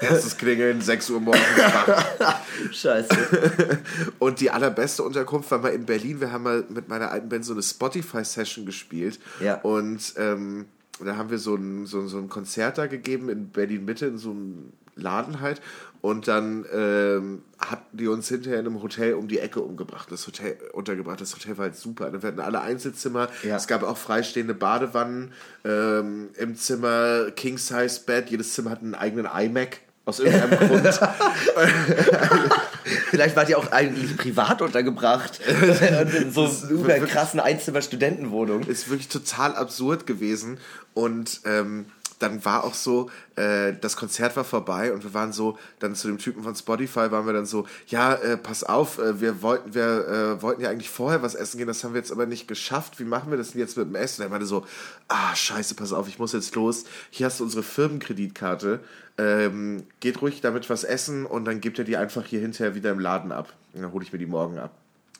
erstes 0.00 0.38
Klingeln, 0.38 0.80
6 0.80 1.10
Uhr 1.10 1.20
morgens 1.20 1.42
wach. 1.58 2.40
Scheiße. 2.72 3.78
Und 4.18 4.40
die 4.40 4.50
allerbeste 4.50 5.02
Unterkunft 5.02 5.50
war 5.50 5.58
mal 5.58 5.74
in 5.74 5.84
Berlin. 5.84 6.22
Wir 6.22 6.32
haben 6.32 6.44
mal 6.44 6.64
mit 6.70 6.88
meiner 6.88 7.10
alten 7.10 7.28
Band 7.28 7.44
so 7.44 7.52
eine 7.52 7.62
Spotify-Session 7.62 8.64
gespielt. 8.64 9.20
Ja. 9.40 9.56
Und 9.56 10.14
ähm, 10.16 10.64
da 11.04 11.16
haben 11.16 11.30
wir 11.30 11.38
so 11.38 11.54
ein, 11.54 11.86
so, 11.86 12.06
so 12.06 12.18
ein 12.18 12.28
Konzert 12.28 12.78
da 12.78 12.86
gegeben 12.86 13.28
in 13.28 13.50
Berlin-Mitte, 13.50 14.06
in 14.06 14.18
so 14.18 14.30
einem 14.30 14.72
Laden 14.94 15.40
halt. 15.40 15.60
Und 16.00 16.28
dann 16.28 16.64
ähm, 16.72 17.42
hatten 17.58 17.96
die 17.96 18.06
uns 18.06 18.28
hinterher 18.28 18.60
in 18.60 18.66
einem 18.66 18.82
Hotel 18.82 19.14
um 19.14 19.26
die 19.26 19.40
Ecke 19.40 19.60
umgebracht, 19.60 20.12
das 20.12 20.26
Hotel 20.26 20.56
untergebracht. 20.72 21.20
Das 21.20 21.34
Hotel 21.34 21.58
war 21.58 21.64
halt 21.64 21.76
super. 21.76 22.12
Wir 22.12 22.20
hatten 22.28 22.40
alle 22.40 22.60
Einzelzimmer. 22.60 23.28
Ja. 23.42 23.56
Es 23.56 23.66
gab 23.66 23.82
auch 23.82 23.96
freistehende 23.96 24.54
Badewannen 24.54 25.32
ähm, 25.64 26.28
im 26.36 26.54
Zimmer, 26.54 27.30
King-Size-Bett. 27.32 28.30
Jedes 28.30 28.52
Zimmer 28.54 28.70
hat 28.70 28.82
einen 28.82 28.94
eigenen 28.94 29.26
iMac. 29.26 29.80
Aus 30.04 30.20
irgendeinem 30.20 30.58
Grund. 30.68 31.00
Vielleicht 33.10 33.36
wart 33.36 33.48
ihr 33.48 33.58
auch 33.58 33.70
eigentlich 33.72 34.16
privat 34.16 34.62
untergebracht. 34.62 35.40
Und 35.48 36.14
in 36.14 36.32
so 36.32 36.46
super 36.46 36.98
krassen 37.00 37.40
Einzimmer-Studentenwohnung. 37.40 38.62
ist 38.64 38.88
wirklich 38.88 39.08
total 39.08 39.54
absurd 39.54 40.06
gewesen. 40.06 40.58
Und 40.94 41.40
ähm, 41.44 41.86
dann 42.18 42.44
war 42.44 42.64
auch 42.64 42.74
so, 42.74 43.10
äh, 43.36 43.74
das 43.80 43.96
Konzert 43.96 44.36
war 44.36 44.44
vorbei 44.44 44.92
und 44.92 45.04
wir 45.04 45.14
waren 45.14 45.32
so, 45.32 45.58
dann 45.78 45.94
zu 45.94 46.08
dem 46.08 46.18
Typen 46.18 46.42
von 46.42 46.54
Spotify 46.54 47.10
waren 47.10 47.26
wir 47.26 47.32
dann 47.32 47.46
so, 47.46 47.66
ja, 47.86 48.14
äh, 48.14 48.36
pass 48.36 48.64
auf, 48.64 48.98
äh, 48.98 49.20
wir 49.20 49.42
wollten, 49.42 49.74
wir 49.74 50.08
äh, 50.08 50.42
wollten 50.42 50.62
ja 50.62 50.70
eigentlich 50.70 50.90
vorher 50.90 51.22
was 51.22 51.34
essen 51.34 51.58
gehen, 51.58 51.66
das 51.66 51.84
haben 51.84 51.94
wir 51.94 52.00
jetzt 52.00 52.12
aber 52.12 52.26
nicht 52.26 52.48
geschafft. 52.48 52.98
Wie 52.98 53.04
machen 53.04 53.30
wir 53.30 53.38
das 53.38 53.52
denn 53.52 53.60
jetzt 53.60 53.76
mit 53.76 53.86
dem 53.86 53.94
Essen? 53.94 54.22
Er 54.22 54.28
meinte 54.28 54.46
so, 54.46 54.66
ah, 55.08 55.34
scheiße, 55.34 55.74
pass 55.74 55.92
auf, 55.92 56.08
ich 56.08 56.18
muss 56.18 56.32
jetzt 56.32 56.54
los. 56.54 56.84
Hier 57.10 57.26
hast 57.26 57.40
du 57.40 57.44
unsere 57.44 57.62
Firmenkreditkarte. 57.62 58.80
Ähm, 59.18 59.82
geht 60.00 60.22
ruhig 60.22 60.40
damit 60.40 60.70
was 60.70 60.84
essen 60.84 61.26
und 61.26 61.44
dann 61.44 61.60
gibt 61.60 61.78
er 61.78 61.84
die 61.84 61.96
einfach 61.96 62.24
hier 62.24 62.40
hinterher 62.40 62.74
wieder 62.76 62.90
im 62.92 63.00
Laden 63.00 63.32
ab. 63.32 63.52
Und 63.74 63.82
dann 63.82 63.92
hole 63.92 64.04
ich 64.04 64.12
mir 64.12 64.18
die 64.18 64.26
morgen 64.26 64.58
ab. 64.58 64.70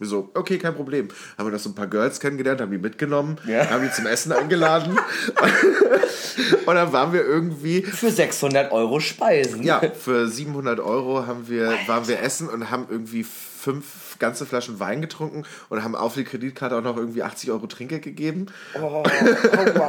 So, 0.01 0.31
okay, 0.35 0.59
kein 0.59 0.75
Problem. 0.77 1.09
Haben 1.37 1.49
wir 1.49 1.53
noch 1.53 1.59
so 1.59 1.71
ein 1.71 1.75
paar 1.75 1.89
Girls 1.89 2.21
kennengelernt, 2.21 2.61
haben 2.61 2.71
die 2.71 2.79
mitgenommen, 2.79 3.37
Ja. 3.49 3.69
haben 3.69 3.83
die 3.83 3.91
zum 3.91 4.07
Essen 4.07 4.31
eingeladen. 4.31 4.97
und 6.67 6.75
dann 6.77 6.93
waren 6.93 7.13
wir 7.13 7.25
irgendwie, 7.25 7.83
Für 7.83 8.11
600 8.13 8.71
Euro 8.71 9.01
Speisen. 9.01 9.65
ja, 9.65 9.81
für 9.81 10.29
700 10.29 10.79
Euro 10.79 11.27
haben 11.27 11.49
wir, 11.49 11.75
waren 11.89 12.07
wir 12.07 12.23
essen 12.23 12.49
und 12.49 12.71
haben 12.71 12.87
irgendwie 12.89 13.25
fünf 13.69 14.19
ganze 14.19 14.47
Flaschen 14.47 14.81
Wein 14.81 15.03
getrunken 15.03 15.45
und 15.69 15.85
haben 15.85 15.95
auf 15.95 16.15
die 16.15 16.25
Kreditkarte 16.25 16.75
auch 16.77 16.83
noch 16.83 16.97
irgendwie 16.97 17.23
80 17.23 17.51
Euro 17.51 17.67
Trinkgeld 17.67 18.03
gegeben. 18.03 18.47
Oh, 18.75 18.79
aua, 18.81 19.03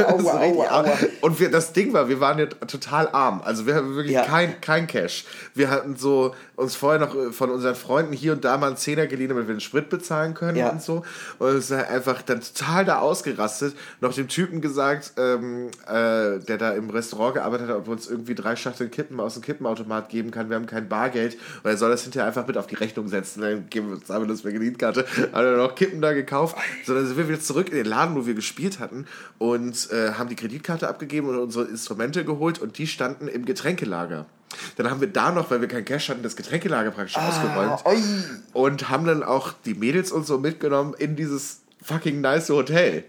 aua, 0.09 0.39
aua, 0.41 0.69
aua. 0.81 0.97
Und 1.21 1.39
wir, 1.39 1.49
das 1.49 1.71
Ding 1.71 1.93
war, 1.93 2.09
wir 2.09 2.19
waren 2.19 2.39
ja 2.39 2.47
total 2.47 3.07
arm. 3.07 3.41
Also 3.43 3.65
wir 3.65 3.75
hatten 3.75 3.95
wirklich 3.95 4.13
Ja. 4.13 4.25
kein, 4.25 4.59
kein 4.59 4.87
Cash. 4.87 5.23
Wir 5.55 5.69
hatten 5.69 5.95
so 5.95 6.35
uns 6.57 6.75
vorher 6.75 6.99
noch 6.99 7.15
äh, 7.15 7.31
von 7.31 7.49
unseren 7.51 7.75
Freunden 7.75 8.11
hier 8.11 8.33
und 8.33 8.43
da 8.43 8.57
mal 8.57 8.67
einen 8.67 8.75
Zehner 8.77 9.07
geliehen, 9.07 9.29
damit 9.29 9.47
wir 9.47 9.55
den 9.55 9.61
Sprit 9.61 9.89
bezahlen 9.89 10.33
können 10.33 10.57
Ja. 10.57 10.69
und 10.71 10.81
so. 10.81 11.03
Und 11.37 11.47
es 11.55 11.71
war 11.71 11.87
einfach 11.87 12.21
dann 12.21 12.41
total 12.41 12.83
da 12.83 12.99
ausgerastet. 12.99 13.75
Noch 14.01 14.13
dem 14.13 14.27
Typen 14.27 14.59
gesagt, 14.59 15.13
ähm, 15.17 15.69
äh, 15.87 16.39
der 16.39 16.57
da 16.57 16.71
im 16.71 16.89
Restaurant 16.89 17.35
gearbeitet 17.35 17.69
hat, 17.69 17.77
ob 17.77 17.87
er 17.87 17.91
uns 17.93 18.07
irgendwie 18.09 18.35
drei 18.35 18.55
Schachteln 18.57 18.91
Kippen 18.91 19.19
aus 19.21 19.35
dem 19.35 19.43
Kippenautomat 19.43 20.09
geben 20.09 20.31
kann. 20.31 20.49
Wir 20.49 20.57
haben 20.57 20.65
kein 20.65 20.89
Bargeld. 20.89 21.37
Und 21.63 21.69
er 21.69 21.77
soll 21.77 21.89
das 21.91 22.03
hinterher 22.03 22.27
einfach 22.27 22.45
mit 22.45 22.57
auf 22.57 22.67
die 22.67 22.75
Rechnung 22.75 23.07
setzen. 23.07 23.41
Dann 23.41 23.68
geben 23.69 23.89
wir, 23.89 24.03
zahlen 24.03 24.23
wir 24.23 24.27
das 24.27 24.41
per 24.41 24.51
Kreditkarte. 24.51 25.05
Hat 25.31 25.43
er 25.43 25.57
noch 25.57 25.75
Kippen 25.75 26.01
da 26.01 26.13
gekauft. 26.13 26.57
So, 26.85 26.93
dann 26.93 27.05
sind 27.05 27.17
wir 27.17 27.27
wieder 27.27 27.39
zurück 27.39 27.69
in 27.69 27.75
den 27.75 27.85
Laden, 27.85 28.15
wo 28.15 28.25
wir 28.25 28.33
gespielt 28.33 28.79
hatten 28.79 29.05
und 29.37 29.89
äh, 29.91 30.13
haben 30.13 30.29
die 30.29 30.35
Kreditkarte 30.35 30.87
abgegeben 30.87 31.29
und 31.29 31.37
unsere 31.37 31.65
Instrumente 31.65 32.25
geholt 32.25 32.59
und 32.59 32.77
die 32.77 32.87
standen 32.87 33.27
im 33.27 33.45
Getränkelager. 33.45 34.25
Dann 34.77 34.89
haben 34.89 35.01
wir 35.01 35.07
da 35.07 35.31
noch, 35.31 35.51
weil 35.51 35.61
wir 35.61 35.67
kein 35.67 35.85
Cash 35.85 36.09
hatten, 36.09 36.23
das 36.23 36.35
Getränkelager 36.35 36.91
praktisch 36.91 37.17
ausgeräumt 37.17 37.83
und 38.53 38.89
haben 38.89 39.05
dann 39.05 39.23
auch 39.23 39.53
die 39.65 39.75
Mädels 39.75 40.11
und 40.11 40.25
so 40.25 40.39
mitgenommen 40.39 40.95
in 40.97 41.15
dieses 41.15 41.61
fucking 41.81 42.21
nice 42.21 42.49
Hotel. 42.49 43.03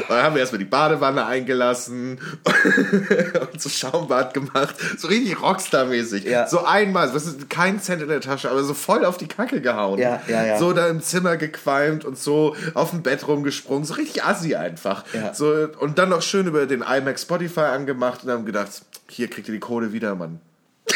Und 0.00 0.10
dann 0.10 0.22
haben 0.22 0.34
wir 0.34 0.40
erstmal 0.40 0.58
die 0.58 0.64
Badewanne 0.64 1.24
eingelassen 1.26 2.18
und 3.52 3.60
so 3.60 3.68
Schaumbad 3.68 4.34
gemacht. 4.34 4.74
So 4.98 5.08
richtig 5.08 5.40
Rockstar-mäßig. 5.40 6.24
Ja. 6.24 6.46
So 6.48 6.64
einmal, 6.64 7.14
was 7.14 7.26
ist, 7.26 7.48
kein 7.50 7.80
Cent 7.80 8.02
in 8.02 8.08
der 8.08 8.20
Tasche, 8.20 8.50
aber 8.50 8.62
so 8.64 8.74
voll 8.74 9.04
auf 9.04 9.16
die 9.16 9.28
Kacke 9.28 9.60
gehauen. 9.60 9.98
Ja, 9.98 10.20
ja, 10.28 10.44
ja. 10.44 10.58
So 10.58 10.72
da 10.72 10.88
im 10.88 11.00
Zimmer 11.00 11.36
gequalmt 11.36 12.04
und 12.04 12.18
so 12.18 12.56
auf 12.74 12.90
dem 12.90 13.02
Bett 13.02 13.26
rumgesprungen. 13.28 13.84
So 13.84 13.94
richtig 13.94 14.24
assi 14.24 14.54
einfach. 14.54 15.04
Ja. 15.12 15.32
So, 15.34 15.68
und 15.78 15.98
dann 15.98 16.08
noch 16.08 16.22
schön 16.22 16.46
über 16.46 16.66
den 16.66 16.82
iMac 16.82 17.18
Spotify 17.18 17.60
angemacht 17.60 18.24
und 18.24 18.30
haben 18.30 18.44
gedacht, 18.46 18.70
hier 19.08 19.28
kriegt 19.28 19.48
ihr 19.48 19.54
die 19.54 19.60
Kohle 19.60 19.92
wieder, 19.92 20.14
Mann. 20.14 20.40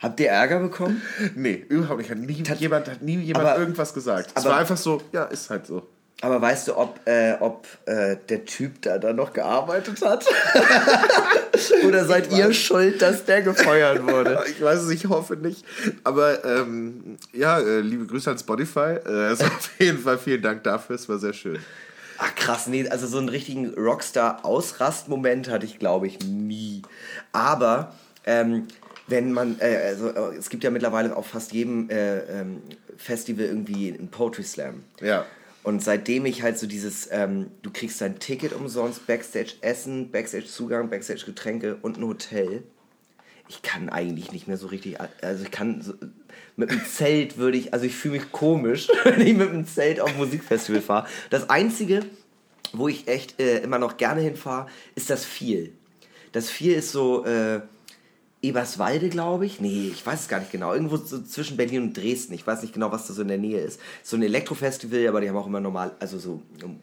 Habt 0.00 0.20
ihr 0.20 0.28
Ärger 0.28 0.60
bekommen? 0.60 1.00
Nee, 1.34 1.64
überhaupt 1.68 1.98
nicht. 2.00 2.10
Hat 2.10 2.18
nie 2.18 2.42
jemand, 2.58 2.88
hat 2.88 3.02
nie 3.02 3.16
jemand 3.18 3.46
Aber- 3.46 3.58
irgendwas 3.58 3.94
gesagt. 3.94 4.30
Es 4.34 4.42
aber- 4.44 4.52
war 4.54 4.60
einfach 4.60 4.76
so, 4.76 5.02
ja, 5.12 5.24
ist 5.24 5.50
halt 5.50 5.66
so. 5.66 5.86
Aber 6.22 6.40
weißt 6.40 6.68
du, 6.68 6.76
ob, 6.78 6.98
äh, 7.06 7.34
ob 7.40 7.66
äh, 7.84 8.16
der 8.28 8.46
Typ 8.46 8.80
da 8.80 8.96
dann 8.98 9.16
noch 9.16 9.34
gearbeitet 9.34 10.00
hat? 10.02 10.24
Oder 11.86 12.06
seid 12.06 12.32
ihr 12.32 12.54
schuld, 12.54 13.02
dass 13.02 13.26
der 13.26 13.42
gefeuert 13.42 14.02
wurde? 14.02 14.42
Ich 14.50 14.62
weiß 14.62 14.80
es, 14.80 14.90
ich 14.90 15.06
hoffe 15.06 15.36
nicht. 15.36 15.64
Aber 16.04 16.42
ähm, 16.44 17.18
ja, 17.32 17.58
äh, 17.58 17.80
liebe 17.80 18.06
Grüße 18.06 18.30
an 18.30 18.38
Spotify. 18.38 18.96
Äh, 19.04 19.26
also 19.28 19.44
auf 19.44 19.70
jeden 19.78 19.98
Fall 19.98 20.16
vielen 20.16 20.40
Dank 20.40 20.64
dafür, 20.64 20.96
es 20.96 21.06
war 21.08 21.18
sehr 21.18 21.34
schön. 21.34 21.58
Ach 22.18 22.34
krass, 22.34 22.66
nee, 22.66 22.88
also 22.88 23.06
so 23.06 23.18
einen 23.18 23.28
richtigen 23.28 23.74
Rockstar-Ausrast-Moment 23.74 25.50
hatte 25.50 25.66
ich, 25.66 25.78
glaube 25.78 26.06
ich, 26.06 26.20
nie. 26.20 26.80
Aber 27.32 27.92
ähm, 28.24 28.68
wenn 29.06 29.32
man, 29.32 29.56
äh, 29.60 29.76
also 29.88 30.08
äh, 30.08 30.36
es 30.36 30.48
gibt 30.48 30.64
ja 30.64 30.70
mittlerweile 30.70 31.14
auf 31.14 31.26
fast 31.26 31.52
jedem 31.52 31.90
äh, 31.90 32.20
ähm, 32.20 32.62
Festival 32.96 33.44
irgendwie 33.44 33.92
einen 33.92 34.08
Poetry 34.08 34.44
Slam. 34.44 34.82
Ja. 35.00 35.26
Und 35.66 35.82
seitdem 35.82 36.26
ich 36.26 36.42
halt 36.42 36.56
so 36.56 36.68
dieses, 36.68 37.08
ähm, 37.10 37.50
du 37.62 37.72
kriegst 37.72 38.00
dein 38.00 38.20
Ticket 38.20 38.52
umsonst, 38.52 39.08
Backstage 39.08 39.54
Essen, 39.62 40.12
Backstage 40.12 40.46
Zugang, 40.46 40.90
Backstage 40.90 41.24
Getränke 41.26 41.74
und 41.82 41.98
ein 41.98 42.06
Hotel. 42.06 42.62
Ich 43.48 43.62
kann 43.62 43.88
eigentlich 43.88 44.30
nicht 44.30 44.46
mehr 44.46 44.58
so 44.58 44.68
richtig, 44.68 44.98
also 45.22 45.42
ich 45.42 45.50
kann 45.50 45.82
so, 45.82 45.94
mit 46.54 46.70
dem 46.70 46.84
Zelt 46.86 47.36
würde 47.36 47.58
ich, 47.58 47.74
also 47.74 47.84
ich 47.84 47.96
fühle 47.96 48.18
mich 48.18 48.30
komisch, 48.30 48.86
wenn 49.02 49.20
ich 49.20 49.36
mit 49.36 49.50
dem 49.50 49.66
Zelt 49.66 49.98
auf 49.98 50.16
Musikfestival 50.16 50.82
fahre. 50.82 51.08
Das 51.30 51.50
Einzige, 51.50 52.06
wo 52.72 52.86
ich 52.86 53.08
echt 53.08 53.40
äh, 53.40 53.58
immer 53.58 53.80
noch 53.80 53.96
gerne 53.96 54.20
hinfahre, 54.20 54.68
ist 54.94 55.10
das 55.10 55.24
Viel. 55.24 55.72
Das 56.30 56.48
Viel 56.48 56.74
ist 56.74 56.92
so, 56.92 57.24
äh, 57.24 57.60
Eberswalde, 58.48 59.08
glaube 59.08 59.46
ich. 59.46 59.60
Nee, 59.60 59.90
ich 59.92 60.04
weiß 60.04 60.22
es 60.22 60.28
gar 60.28 60.40
nicht 60.40 60.52
genau. 60.52 60.72
Irgendwo 60.72 60.96
so 60.96 61.22
zwischen 61.22 61.56
Berlin 61.56 61.82
und 61.82 61.96
Dresden. 61.96 62.34
Ich 62.34 62.46
weiß 62.46 62.62
nicht 62.62 62.74
genau, 62.74 62.92
was 62.92 63.06
da 63.06 63.14
so 63.14 63.22
in 63.22 63.28
der 63.28 63.38
Nähe 63.38 63.60
ist. 63.60 63.80
So 64.02 64.16
ein 64.16 64.22
Elektrofestival, 64.22 65.06
aber 65.08 65.20
die 65.20 65.28
haben 65.28 65.36
auch 65.36 65.46
immer 65.46 65.60
normal, 65.60 65.92
also 65.98 66.18
so, 66.18 66.42
um, 66.62 66.80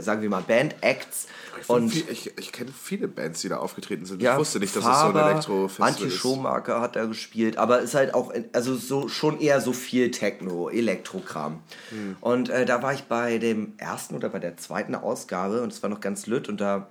sagen 0.00 0.22
wir 0.22 0.30
mal, 0.30 0.42
Band-Acts. 0.42 1.26
Ich, 1.60 1.68
Und 1.68 1.90
viel, 1.90 2.04
ich, 2.10 2.38
ich 2.38 2.52
kenne 2.52 2.70
viele 2.72 3.08
Bands, 3.08 3.40
die 3.40 3.48
da 3.48 3.58
aufgetreten 3.58 4.04
sind. 4.04 4.22
ja, 4.22 4.32
ich 4.32 4.38
wusste 4.38 4.58
nicht, 4.58 4.74
dass 4.74 4.82
Faber, 4.82 4.96
es 4.96 5.12
so 5.12 5.18
ein 5.18 5.30
Elektro-Festival 5.30 5.88
Antje 5.88 6.06
ist. 6.06 6.14
Schomaker 6.14 6.80
hat 6.80 6.96
da 6.96 7.04
gespielt, 7.04 7.58
aber 7.58 7.80
ist 7.80 7.94
halt 7.94 8.14
auch, 8.14 8.32
also 8.52 8.74
so 8.74 9.08
schon 9.08 9.40
eher 9.40 9.60
so 9.60 9.72
viel 9.72 10.10
Techno, 10.10 10.68
Elektrokram. 10.68 11.60
Hm. 11.90 12.16
Und 12.20 12.48
äh, 12.48 12.64
da 12.66 12.82
war 12.82 12.94
ich 12.94 13.04
bei 13.04 13.38
dem 13.38 13.74
ersten 13.78 14.14
oder 14.14 14.28
bei 14.28 14.38
der 14.38 14.56
zweiten 14.56 14.94
Ausgabe 14.94 15.62
und 15.62 15.72
es 15.72 15.82
war 15.82 15.90
noch 15.90 16.00
ganz 16.00 16.26
lütt 16.26 16.48
und 16.48 16.60
da, 16.60 16.88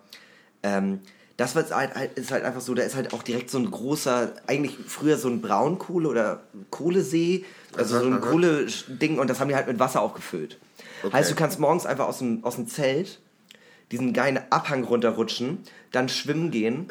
ähm, 0.63 1.01
das 1.37 1.55
war 1.55 1.63
jetzt 1.63 1.75
halt, 1.75 1.95
halt- 1.95 2.17
ist 2.17 2.31
halt 2.31 2.43
einfach 2.43 2.61
so, 2.61 2.73
da 2.73 2.83
ist 2.83 2.95
halt 2.95 3.13
auch 3.13 3.23
direkt 3.23 3.49
so 3.49 3.57
ein 3.57 3.69
großer, 3.69 4.33
eigentlich 4.47 4.77
früher 4.87 5.17
so 5.17 5.27
ein 5.29 5.41
Braunkohle- 5.41 6.07
oder 6.07 6.43
Kohlesee, 6.69 7.45
also 7.77 7.99
so 7.99 8.05
ein 8.05 8.13
aha. 8.13 8.19
Kohle-Ding 8.29 9.19
und 9.19 9.29
das 9.29 9.39
haben 9.39 9.49
die 9.49 9.55
halt 9.55 9.67
mit 9.67 9.79
Wasser 9.79 10.01
aufgefüllt. 10.01 10.57
Heißt, 11.11 11.29
du 11.29 11.35
kannst 11.35 11.59
morgens 11.59 11.85
einfach 11.85 12.07
aus 12.07 12.19
dem, 12.19 12.43
aus 12.43 12.55
dem 12.55 12.67
Zelt 12.67 13.19
diesen 13.91 14.13
geilen 14.13 14.39
Abhang 14.49 14.83
runterrutschen, 14.83 15.59
dann 15.91 16.09
schwimmen 16.09 16.51
gehen. 16.51 16.87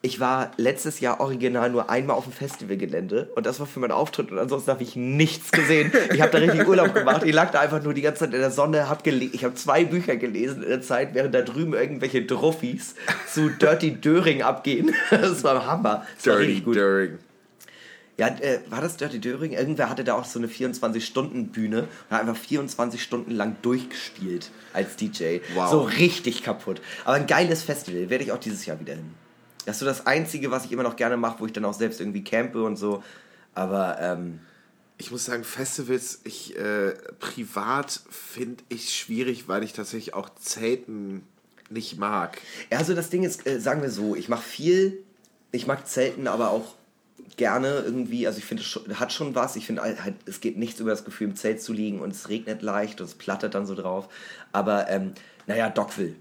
Ich 0.00 0.20
war 0.20 0.52
letztes 0.56 1.00
Jahr 1.00 1.18
original 1.18 1.70
nur 1.70 1.90
einmal 1.90 2.16
auf 2.16 2.22
dem 2.22 2.32
Festivalgelände 2.32 3.30
und 3.34 3.46
das 3.46 3.58
war 3.58 3.66
für 3.66 3.80
meinen 3.80 3.90
Auftritt 3.90 4.30
und 4.30 4.38
ansonsten 4.38 4.70
habe 4.70 4.84
ich 4.84 4.94
nichts 4.94 5.50
gesehen. 5.50 5.90
Ich 6.14 6.20
habe 6.20 6.30
da 6.30 6.38
richtig 6.38 6.68
Urlaub 6.68 6.94
gemacht. 6.94 7.24
Ich 7.24 7.34
lag 7.34 7.50
da 7.50 7.58
einfach 7.58 7.82
nur 7.82 7.94
die 7.94 8.02
ganze 8.02 8.20
Zeit 8.20 8.32
in 8.32 8.38
der 8.38 8.52
Sonne, 8.52 8.88
hab 8.88 9.04
ich 9.04 9.44
habe 9.44 9.56
zwei 9.56 9.84
Bücher 9.84 10.14
gelesen 10.14 10.62
in 10.62 10.68
der 10.68 10.82
Zeit, 10.82 11.14
während 11.14 11.34
da 11.34 11.42
drüben 11.42 11.74
irgendwelche 11.74 12.24
Druffis 12.24 12.94
zu 13.26 13.48
Dirty 13.48 14.00
Döring 14.00 14.42
abgehen. 14.42 14.94
Das 15.10 15.42
war 15.42 15.66
Hammer. 15.66 16.06
Das 16.16 16.26
war 16.28 16.38
Dirty 16.38 16.60
gut. 16.60 16.76
During. 16.76 17.18
Ja, 18.18 18.28
äh, 18.28 18.60
war 18.68 18.80
das 18.80 18.96
Dirty 18.96 19.18
Döring? 19.18 19.52
Irgendwer 19.52 19.90
hatte 19.90 20.04
da 20.04 20.14
auch 20.14 20.24
so 20.24 20.38
eine 20.38 20.48
24-Stunden-Bühne 20.48 21.82
und 21.82 22.16
hat 22.16 22.20
einfach 22.20 22.36
24 22.36 23.02
Stunden 23.02 23.32
lang 23.32 23.56
durchgespielt 23.62 24.50
als 24.72 24.96
DJ. 24.96 25.38
Wow. 25.54 25.70
So 25.70 25.80
richtig 25.82 26.42
kaputt. 26.42 26.80
Aber 27.04 27.14
ein 27.14 27.26
geiles 27.26 27.62
Festival, 27.62 28.10
werde 28.10 28.24
ich 28.24 28.32
auch 28.32 28.38
dieses 28.38 28.64
Jahr 28.66 28.78
wieder 28.78 28.94
hin. 28.94 29.14
Das 29.68 29.76
ist 29.76 29.80
so 29.80 29.86
das 29.86 30.06
Einzige, 30.06 30.50
was 30.50 30.64
ich 30.64 30.72
immer 30.72 30.82
noch 30.82 30.96
gerne 30.96 31.18
mache, 31.18 31.40
wo 31.40 31.46
ich 31.46 31.52
dann 31.52 31.66
auch 31.66 31.74
selbst 31.74 32.00
irgendwie 32.00 32.24
campe 32.24 32.62
und 32.62 32.76
so. 32.76 33.02
Aber, 33.54 33.98
ähm, 34.00 34.40
Ich 34.96 35.10
muss 35.10 35.26
sagen, 35.26 35.44
Festivals, 35.44 36.22
ich 36.24 36.56
äh, 36.56 36.94
privat 37.20 38.00
finde 38.10 38.64
ich 38.70 38.94
schwierig, 38.96 39.46
weil 39.46 39.62
ich 39.62 39.74
tatsächlich 39.74 40.14
auch 40.14 40.30
Zelten 40.40 41.22
nicht 41.68 41.98
mag. 41.98 42.40
ja, 42.72 42.78
also 42.78 42.94
das 42.94 43.10
Ding 43.10 43.24
ist, 43.24 43.46
äh, 43.46 43.60
sagen 43.60 43.82
wir 43.82 43.90
so, 43.90 44.16
ich 44.16 44.30
mache 44.30 44.42
viel, 44.42 45.04
ich 45.52 45.66
mag 45.66 45.86
Zelten, 45.86 46.26
aber 46.28 46.50
auch 46.50 46.74
gerne 47.36 47.82
irgendwie, 47.84 48.26
also 48.26 48.38
ich 48.38 48.46
finde, 48.46 48.62
es 48.62 48.98
hat 48.98 49.12
schon 49.12 49.34
was. 49.34 49.54
Ich 49.54 49.66
finde 49.66 49.82
halt, 49.82 50.16
es 50.24 50.40
geht 50.40 50.56
nichts 50.56 50.80
über 50.80 50.90
das 50.90 51.04
Gefühl, 51.04 51.28
im 51.28 51.36
Zelt 51.36 51.60
zu 51.60 51.74
liegen 51.74 52.00
und 52.00 52.10
es 52.10 52.30
regnet 52.30 52.62
leicht 52.62 53.00
und 53.02 53.06
es 53.06 53.14
plattert 53.14 53.54
dann 53.54 53.66
so 53.66 53.74
drauf. 53.74 54.08
Aber, 54.50 54.88
ähm, 54.88 55.12
naja, 55.46 55.68
Dockville. 55.68 56.14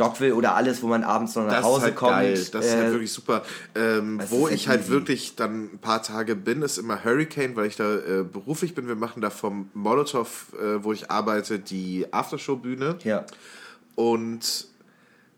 Dockville 0.00 0.34
oder 0.34 0.54
alles, 0.54 0.82
wo 0.82 0.86
man 0.88 1.04
abends 1.04 1.34
noch 1.34 1.44
nach 1.44 1.52
Das 1.56 1.64
Hause 1.64 1.76
ist 1.78 1.82
halt 1.84 1.96
kommt. 1.96 2.12
geil. 2.12 2.32
Das 2.52 2.64
ist 2.66 2.72
äh, 2.72 2.76
halt 2.76 2.92
wirklich 2.92 3.12
super. 3.12 3.42
Ähm, 3.74 4.20
wo 4.28 4.46
ist 4.46 4.54
ich 4.54 4.68
halt 4.68 4.80
easy. 4.82 4.90
wirklich 4.90 5.36
dann 5.36 5.64
ein 5.74 5.78
paar 5.78 6.02
Tage 6.02 6.34
bin, 6.36 6.62
ist 6.62 6.78
immer 6.78 7.04
Hurricane, 7.04 7.54
weil 7.56 7.66
ich 7.66 7.76
da 7.76 7.94
äh, 7.96 8.24
beruflich 8.24 8.74
bin. 8.74 8.88
Wir 8.88 8.96
machen 8.96 9.20
da 9.22 9.30
vom 9.30 9.70
Molotow, 9.74 10.52
äh, 10.60 10.82
wo 10.82 10.92
ich 10.92 11.10
arbeite, 11.10 11.58
die 11.58 12.06
Aftershow-Bühne. 12.12 12.96
Ja. 13.04 13.24
Und 13.94 14.66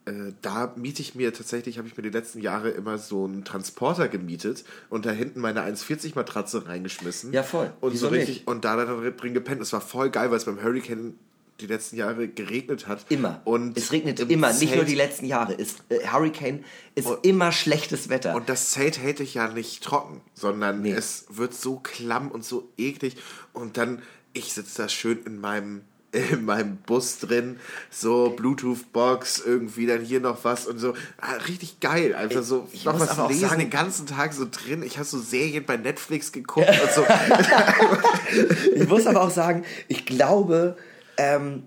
äh, 0.04 0.32
da 0.42 0.72
miete 0.76 1.00
ich 1.02 1.14
mir 1.14 1.32
tatsächlich, 1.32 1.78
habe 1.78 1.86
ich 1.88 1.96
mir 1.96 2.02
die 2.02 2.10
letzten 2.10 2.40
Jahre 2.40 2.70
immer 2.70 2.98
so 2.98 3.24
einen 3.24 3.44
Transporter 3.44 4.08
gemietet 4.08 4.64
und 4.90 5.06
da 5.06 5.10
hinten 5.10 5.40
meine 5.40 5.62
1,40 5.62 6.12
Matratze 6.16 6.66
reingeschmissen. 6.66 7.32
Ja, 7.32 7.42
voll. 7.42 7.72
Und 7.80 7.92
Wieso 7.92 8.06
so 8.08 8.12
richtig 8.12 8.36
nicht? 8.38 8.48
und 8.48 8.64
da 8.64 8.76
dann 8.76 9.16
drin 9.16 9.34
gepennt. 9.34 9.60
Das 9.60 9.72
war 9.72 9.80
voll 9.80 10.10
geil, 10.10 10.30
weil 10.30 10.38
es 10.38 10.44
beim 10.44 10.62
Hurricane 10.62 11.14
die 11.60 11.66
letzten 11.66 11.96
Jahre 11.96 12.26
geregnet 12.28 12.88
hat. 12.88 13.06
Immer. 13.08 13.40
Und 13.44 13.76
es 13.78 13.92
regnet 13.92 14.18
im 14.20 14.28
immer, 14.30 14.52
nicht 14.52 14.74
nur 14.74 14.84
Zelt- 14.84 14.88
die 14.88 14.94
letzten 14.96 15.26
Jahre. 15.26 15.54
Es, 15.58 15.76
äh, 15.90 16.06
Hurricane 16.08 16.64
ist 16.94 17.06
Und- 17.06 17.24
immer 17.24 17.52
schlechtes 17.52 18.08
Wetter. 18.08 18.34
Und 18.34 18.48
das 18.48 18.70
Zelt 18.70 18.98
hält 18.98 19.20
dich 19.20 19.34
ja 19.34 19.48
nicht 19.48 19.84
trocken, 19.84 20.20
sondern 20.34 20.82
Nee. 20.82 20.92
es 20.92 21.26
wird 21.28 21.54
so 21.54 21.78
klamm 21.78 22.30
und 22.30 22.44
so 22.44 22.68
eklig. 22.76 23.16
Und 23.52 23.76
dann, 23.76 24.02
ich 24.32 24.52
sitze 24.52 24.82
da 24.82 24.88
schön 24.88 25.20
in 25.24 25.40
meinem, 25.40 25.82
in 26.32 26.44
meinem 26.44 26.76
Bus 26.78 27.20
drin, 27.20 27.58
so 27.90 28.30
Bluetooth-Box, 28.30 29.42
irgendwie 29.46 29.86
dann 29.86 30.00
hier 30.02 30.20
noch 30.20 30.44
was 30.44 30.66
und 30.66 30.78
so. 30.78 30.94
Ah, 31.18 31.34
richtig 31.48 31.80
geil. 31.80 32.14
Einfach 32.14 32.42
so 32.42 32.68
ich 32.72 32.84
noch 32.84 32.98
muss 32.98 33.16
was 33.16 33.28
lesen, 33.30 33.48
sagen- 33.48 33.60
den 33.60 33.70
ganzen 33.70 34.06
Tag 34.06 34.32
so 34.34 34.46
drin. 34.50 34.82
Ich 34.82 34.96
habe 34.98 35.06
so 35.06 35.18
Serien 35.20 35.64
bei 35.64 35.76
Netflix 35.76 36.32
geguckt 36.32 36.68
und 36.68 36.92
so. 36.92 37.06
Ich 38.74 38.88
muss 38.88 39.06
aber 39.06 39.22
auch 39.22 39.30
sagen, 39.30 39.64
ich 39.88 40.06
glaube, 40.06 40.76
ähm, 41.16 41.64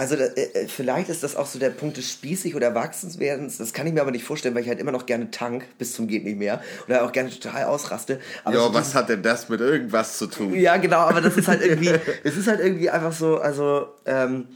also 0.00 0.16
da, 0.16 0.24
äh, 0.24 0.62
äh, 0.62 0.66
vielleicht 0.66 1.10
ist 1.10 1.22
das 1.22 1.36
auch 1.36 1.46
so 1.46 1.58
der 1.58 1.68
Punkt 1.68 1.98
des 1.98 2.10
spießig 2.10 2.54
oder 2.54 2.68
Erwachsenswerdens. 2.68 3.58
Das 3.58 3.74
kann 3.74 3.86
ich 3.86 3.92
mir 3.92 4.00
aber 4.00 4.12
nicht 4.12 4.24
vorstellen, 4.24 4.54
weil 4.54 4.62
ich 4.62 4.68
halt 4.68 4.80
immer 4.80 4.92
noch 4.92 5.04
gerne 5.04 5.30
tank 5.30 5.66
bis 5.76 5.92
zum 5.92 6.08
geht 6.08 6.24
nicht 6.24 6.38
mehr 6.38 6.62
oder 6.88 7.04
auch 7.04 7.12
gerne 7.12 7.28
total 7.28 7.64
ausraste. 7.64 8.18
Aber 8.44 8.56
so 8.56 8.72
was 8.72 8.94
hat 8.94 9.10
denn 9.10 9.22
das 9.22 9.50
mit 9.50 9.60
irgendwas 9.60 10.16
zu 10.16 10.26
tun? 10.26 10.54
Ja, 10.54 10.78
genau, 10.78 11.00
aber 11.00 11.20
das 11.20 11.36
ist 11.36 11.48
halt 11.48 11.60
irgendwie, 11.60 11.92
es 12.24 12.38
ist 12.38 12.46
halt 12.46 12.60
irgendwie 12.60 12.88
einfach 12.88 13.12
so, 13.12 13.36
also 13.40 13.88
ähm, 14.06 14.48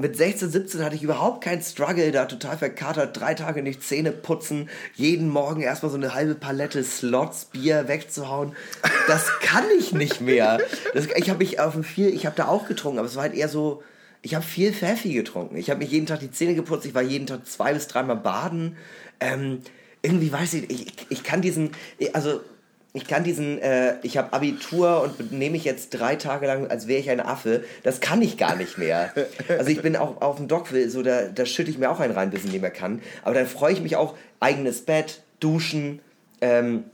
mit 0.00 0.16
16, 0.16 0.50
17 0.50 0.84
hatte 0.84 0.96
ich 0.96 1.02
überhaupt 1.02 1.42
keinen 1.42 1.62
Struggle, 1.62 2.10
da 2.12 2.26
total 2.26 2.58
verkatert, 2.58 3.18
drei 3.18 3.34
Tage 3.34 3.62
nicht 3.62 3.82
Zähne 3.82 4.12
putzen, 4.12 4.68
jeden 4.94 5.28
Morgen 5.28 5.60
erstmal 5.60 5.90
so 5.90 5.96
eine 5.96 6.14
halbe 6.14 6.34
Palette 6.34 6.82
Slots 6.84 7.46
Bier 7.46 7.88
wegzuhauen. 7.88 8.54
Das 9.06 9.26
kann 9.40 9.64
ich 9.78 9.92
nicht 9.92 10.20
mehr. 10.20 10.58
Das, 10.94 11.06
ich 11.16 11.30
habe 11.30 11.38
mich 11.38 11.60
auf 11.60 11.74
dem 11.74 11.84
viel, 11.84 12.08
ich 12.08 12.26
habe 12.26 12.36
da 12.36 12.48
auch 12.48 12.66
getrunken, 12.66 12.98
aber 12.98 13.08
es 13.08 13.16
war 13.16 13.22
halt 13.22 13.34
eher 13.34 13.48
so, 13.48 13.82
ich 14.22 14.34
habe 14.34 14.44
viel 14.44 14.72
Pfeffi 14.72 15.12
getrunken. 15.12 15.56
Ich 15.56 15.70
habe 15.70 15.80
mich 15.80 15.90
jeden 15.90 16.06
Tag 16.06 16.20
die 16.20 16.30
Zähne 16.30 16.54
geputzt, 16.54 16.86
ich 16.86 16.94
war 16.94 17.02
jeden 17.02 17.26
Tag 17.26 17.46
zwei 17.46 17.72
bis 17.72 17.86
dreimal 17.86 18.16
baden. 18.16 18.76
Ähm, 19.20 19.60
irgendwie 20.02 20.32
weiß 20.32 20.54
ich, 20.54 20.70
ich, 20.70 20.86
ich 21.08 21.22
kann 21.22 21.42
diesen, 21.42 21.70
also 22.12 22.40
ich 22.98 23.06
kann 23.06 23.22
diesen, 23.22 23.58
äh, 23.62 23.94
ich 24.02 24.16
habe 24.16 24.32
Abitur 24.32 25.02
und 25.02 25.30
nehme 25.30 25.52
mich 25.52 25.64
jetzt 25.64 25.90
drei 25.90 26.16
Tage 26.16 26.46
lang, 26.46 26.66
als 26.66 26.88
wäre 26.88 26.98
ich 26.98 27.10
ein 27.10 27.20
Affe. 27.20 27.62
Das 27.84 28.00
kann 28.00 28.20
ich 28.22 28.36
gar 28.36 28.56
nicht 28.56 28.76
mehr. 28.76 29.12
Also 29.48 29.70
ich 29.70 29.80
bin 29.82 29.94
auch 29.94 30.20
auf 30.20 30.36
dem 30.36 30.48
Dockville, 30.48 30.90
so 30.90 31.02
da, 31.02 31.22
da 31.28 31.46
schütte 31.46 31.70
ich 31.70 31.78
mir 31.78 31.90
auch 31.90 32.00
einen 32.00 32.12
rein, 32.12 32.30
bis 32.30 32.44
ich 32.44 32.50
nicht 32.52 32.60
mehr 32.60 32.72
kann. 32.72 33.00
Aber 33.22 33.34
dann 33.34 33.46
freue 33.46 33.72
ich 33.72 33.80
mich 33.80 33.94
auch, 33.94 34.16
eigenes 34.40 34.82
Bett, 34.82 35.22
duschen. 35.38 36.00
Ähm, 36.40 36.84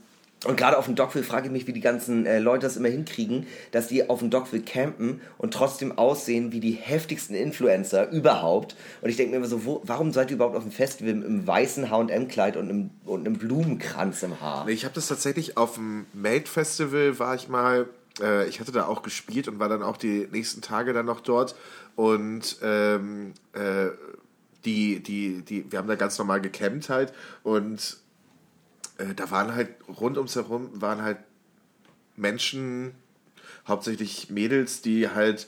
und 0.45 0.57
gerade 0.57 0.77
auf 0.77 0.85
dem 0.85 0.95
Dockville 0.95 1.23
frage 1.23 1.47
ich 1.47 1.51
mich, 1.51 1.67
wie 1.67 1.73
die 1.73 1.81
ganzen 1.81 2.25
äh, 2.25 2.39
Leute 2.39 2.65
das 2.65 2.77
immer 2.77 2.87
hinkriegen, 2.87 3.47
dass 3.71 3.87
die 3.87 4.09
auf 4.09 4.19
dem 4.19 4.29
Dockville 4.29 4.61
campen 4.61 5.21
und 5.37 5.53
trotzdem 5.53 5.97
aussehen 5.97 6.51
wie 6.51 6.59
die 6.59 6.73
heftigsten 6.73 7.35
Influencer 7.35 8.09
überhaupt. 8.11 8.75
Und 9.01 9.09
ich 9.09 9.17
denke 9.17 9.31
mir 9.31 9.37
immer 9.37 9.47
so, 9.47 9.65
wo, 9.65 9.81
warum 9.83 10.11
seid 10.11 10.29
ihr 10.29 10.35
überhaupt 10.35 10.55
auf 10.55 10.63
dem 10.63 10.71
Festival 10.71 11.11
im 11.11 11.47
weißen 11.47 11.89
H&M-Kleid 11.89 12.57
und 12.57 12.69
einem, 12.69 12.89
und 13.05 13.25
einem 13.25 13.37
Blumenkranz 13.37 14.23
im 14.23 14.39
Haar? 14.39 14.67
Ich 14.67 14.85
habe 14.85 14.93
das 14.93 15.07
tatsächlich 15.07 15.57
auf 15.57 15.75
dem 15.75 16.05
Made 16.13 16.45
Festival 16.45 17.17
war 17.19 17.35
ich 17.35 17.49
mal. 17.49 17.87
Äh, 18.21 18.47
ich 18.47 18.59
hatte 18.59 18.71
da 18.71 18.85
auch 18.85 19.01
gespielt 19.01 19.47
und 19.47 19.59
war 19.59 19.69
dann 19.69 19.81
auch 19.81 19.97
die 19.97 20.27
nächsten 20.31 20.61
Tage 20.61 20.93
dann 20.93 21.07
noch 21.07 21.21
dort. 21.21 21.55
Und 21.95 22.57
ähm, 22.61 23.33
äh, 23.53 23.87
die, 24.65 25.01
die, 25.01 25.41
die, 25.41 25.71
wir 25.71 25.79
haben 25.79 25.87
da 25.87 25.95
ganz 25.95 26.17
normal 26.17 26.41
gecampt 26.41 26.89
halt. 26.89 27.13
Und 27.43 27.97
äh, 28.97 29.13
da 29.15 29.31
waren 29.31 29.55
halt 29.55 29.69
rund 29.87 30.17
ums 30.17 30.35
herum 30.35 30.69
waren 30.81 31.01
halt 31.01 31.17
Menschen, 32.15 32.95
hauptsächlich 33.67 34.29
Mädels, 34.29 34.81
die 34.81 35.09
halt 35.09 35.47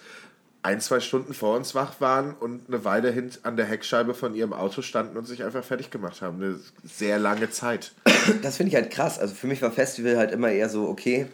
ein, 0.64 0.82
zwei 0.82 1.00
Stunden 1.00 1.34
vor 1.34 1.56
uns 1.56 1.76
wach 1.76 2.02
waren 2.02 2.34
und 2.34 2.68
eine 2.68 2.84
Weile 2.84 3.12
hint 3.12 3.40
an 3.44 3.56
der 3.56 3.66
Heckscheibe 3.66 4.14
von 4.14 4.36
ihrem 4.36 4.52
Auto 4.54 4.82
standen 4.82 5.16
und 5.18 5.26
sich 5.26 5.44
einfach 5.44 5.64
fertig 5.64 5.92
gemacht 5.92 6.22
haben. 6.22 6.42
Eine 6.42 6.60
sehr 6.84 7.20
lange 7.20 7.50
Zeit. 7.50 7.94
das 8.42 8.58
finde 8.58 8.70
ich 8.70 8.76
halt 8.76 8.92
krass. 8.92 9.18
Also 9.18 9.34
für 9.34 9.48
mich 9.48 9.62
war 9.62 9.72
Festival 9.72 10.18
halt 10.18 10.32
immer 10.32 10.50
eher 10.50 10.68
so, 10.68 10.90
okay, 10.90 11.28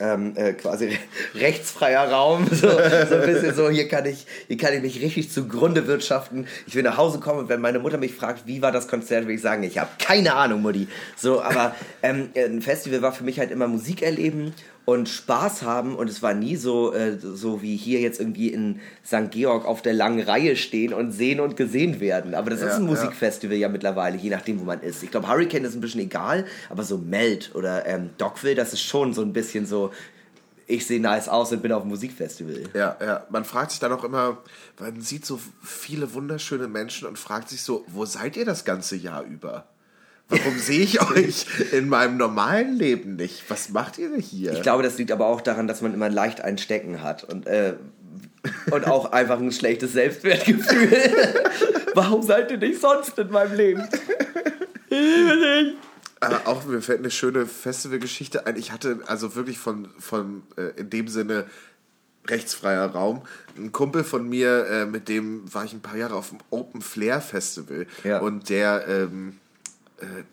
ähm, 0.00 0.32
äh, 0.36 0.52
quasi 0.52 0.86
re 0.86 0.98
rechtsfreier 1.34 2.10
Raum. 2.10 2.46
So, 2.58 2.68
so 2.68 3.14
ein 3.14 3.26
bisschen 3.26 3.54
so, 3.54 3.70
hier 3.70 3.88
kann, 3.88 4.04
ich, 4.06 4.26
hier 4.48 4.56
kann 4.56 4.74
ich 4.74 4.82
mich 4.82 5.00
richtig 5.00 5.30
zugrunde 5.30 5.86
wirtschaften. 5.86 6.46
Ich 6.66 6.74
will 6.74 6.82
nach 6.82 6.96
Hause 6.96 7.20
kommen 7.20 7.38
und 7.40 7.48
wenn 7.48 7.60
meine 7.60 7.78
Mutter 7.78 7.98
mich 7.98 8.14
fragt, 8.14 8.46
wie 8.46 8.62
war 8.62 8.72
das 8.72 8.88
Konzert, 8.88 9.26
will 9.26 9.36
ich 9.36 9.42
sagen, 9.42 9.62
ich 9.62 9.78
habe 9.78 9.90
keine 9.98 10.34
Ahnung, 10.34 10.62
Mutti. 10.62 10.88
So, 11.16 11.40
aber 11.40 11.74
ähm, 12.02 12.30
ein 12.34 12.62
Festival 12.62 13.02
war 13.02 13.12
für 13.12 13.24
mich 13.24 13.38
halt 13.38 13.50
immer 13.50 13.68
Musik 13.68 14.02
erleben 14.02 14.54
und 14.88 15.06
Spaß 15.10 15.64
haben 15.64 15.96
und 15.96 16.08
es 16.08 16.22
war 16.22 16.32
nie 16.32 16.56
so, 16.56 16.94
äh, 16.94 17.18
so 17.18 17.60
wie 17.60 17.76
hier 17.76 18.00
jetzt 18.00 18.20
irgendwie 18.20 18.48
in 18.48 18.80
St. 19.04 19.30
Georg 19.30 19.66
auf 19.66 19.82
der 19.82 19.92
langen 19.92 20.22
Reihe 20.22 20.56
stehen 20.56 20.94
und 20.94 21.12
sehen 21.12 21.40
und 21.40 21.58
gesehen 21.58 22.00
werden. 22.00 22.34
Aber 22.34 22.48
das 22.48 22.62
Ja, 22.62 22.68
ist 22.68 22.76
ein 22.76 22.84
ja. 22.84 22.88
Musikfestival 22.92 23.58
ja 23.58 23.68
mittlerweile, 23.68 24.16
je 24.16 24.30
nachdem, 24.30 24.58
wo 24.58 24.64
man 24.64 24.80
ist. 24.80 25.02
Ich 25.02 25.10
glaube, 25.10 25.28
Hurricane 25.28 25.64
ist 25.64 25.74
ein 25.74 25.82
bisschen 25.82 26.00
egal, 26.00 26.46
aber 26.70 26.84
so 26.84 26.96
Melt 26.96 27.50
oder 27.54 27.84
ähm, 27.84 28.08
Dogville, 28.16 28.54
das 28.54 28.72
ist 28.72 28.80
schon 28.80 29.12
so 29.12 29.20
ein 29.20 29.34
bisschen 29.34 29.66
so, 29.66 29.92
ich 30.66 30.86
sehe 30.86 31.02
nice 31.02 31.28
aus 31.28 31.52
und 31.52 31.60
bin 31.60 31.72
auf 31.72 31.82
dem 31.82 31.90
Musikfestival. 31.90 32.70
Ja, 32.72 32.96
ja. 32.98 33.26
Man 33.28 33.44
fragt 33.44 33.72
sich 33.72 33.80
dann 33.80 33.92
auch 33.92 34.04
immer, 34.04 34.38
man 34.80 35.02
sieht 35.02 35.26
so 35.26 35.38
viele 35.62 36.14
wunderschöne 36.14 36.66
Menschen 36.66 37.06
und 37.06 37.18
fragt 37.18 37.50
sich 37.50 37.60
so, 37.60 37.84
wo 37.88 38.06
seid 38.06 38.38
ihr 38.38 38.46
das 38.46 38.64
ganze 38.64 38.96
Jahr 38.96 39.22
über? 39.22 39.66
Warum 40.28 40.58
sehe 40.58 40.82
ich 40.82 41.00
euch 41.00 41.46
in 41.72 41.88
meinem 41.88 42.18
normalen 42.18 42.76
Leben 42.76 43.16
nicht? 43.16 43.44
Was 43.48 43.70
macht 43.70 43.96
ihr 43.98 44.14
hier? 44.16 44.52
Ich 44.52 44.62
glaube, 44.62 44.82
das 44.82 44.98
liegt 44.98 45.10
aber 45.10 45.26
auch 45.26 45.40
daran, 45.40 45.66
dass 45.66 45.80
man 45.80 45.94
immer 45.94 46.10
leicht 46.10 46.42
ein 46.42 46.58
Stecken 46.58 47.02
hat 47.02 47.24
und, 47.24 47.46
äh, 47.46 47.74
und 48.70 48.86
auch 48.86 49.12
einfach 49.12 49.38
ein 49.38 49.52
schlechtes 49.52 49.94
Selbstwertgefühl. 49.94 50.90
Warum 51.94 52.22
seid 52.22 52.50
ihr 52.50 52.58
nicht 52.58 52.80
sonst 52.80 53.18
in 53.18 53.30
meinem 53.30 53.56
Leben? 53.56 53.88
Aber 56.20 56.46
auch 56.46 56.64
mir 56.64 56.82
fällt 56.82 56.98
eine 56.98 57.10
schöne 57.10 57.46
Festivalgeschichte 57.46 58.46
ein. 58.46 58.56
Ich 58.56 58.72
hatte 58.72 58.98
also 59.06 59.34
wirklich 59.34 59.58
von, 59.58 59.88
von 59.98 60.42
äh, 60.56 60.78
in 60.78 60.90
dem 60.90 61.08
Sinne 61.08 61.46
rechtsfreier 62.26 62.86
Raum. 62.86 63.22
Ein 63.56 63.72
Kumpel 63.72 64.04
von 64.04 64.28
mir, 64.28 64.66
äh, 64.66 64.86
mit 64.86 65.08
dem 65.08 65.42
war 65.52 65.64
ich 65.64 65.72
ein 65.72 65.80
paar 65.80 65.96
Jahre 65.96 66.14
auf 66.14 66.30
dem 66.30 66.38
Open 66.50 66.82
Flair 66.82 67.20
Festival. 67.20 67.86
Ja. 68.04 68.18
Und 68.18 68.50
der, 68.50 68.86
ähm, 68.88 69.28
äh, 69.28 69.47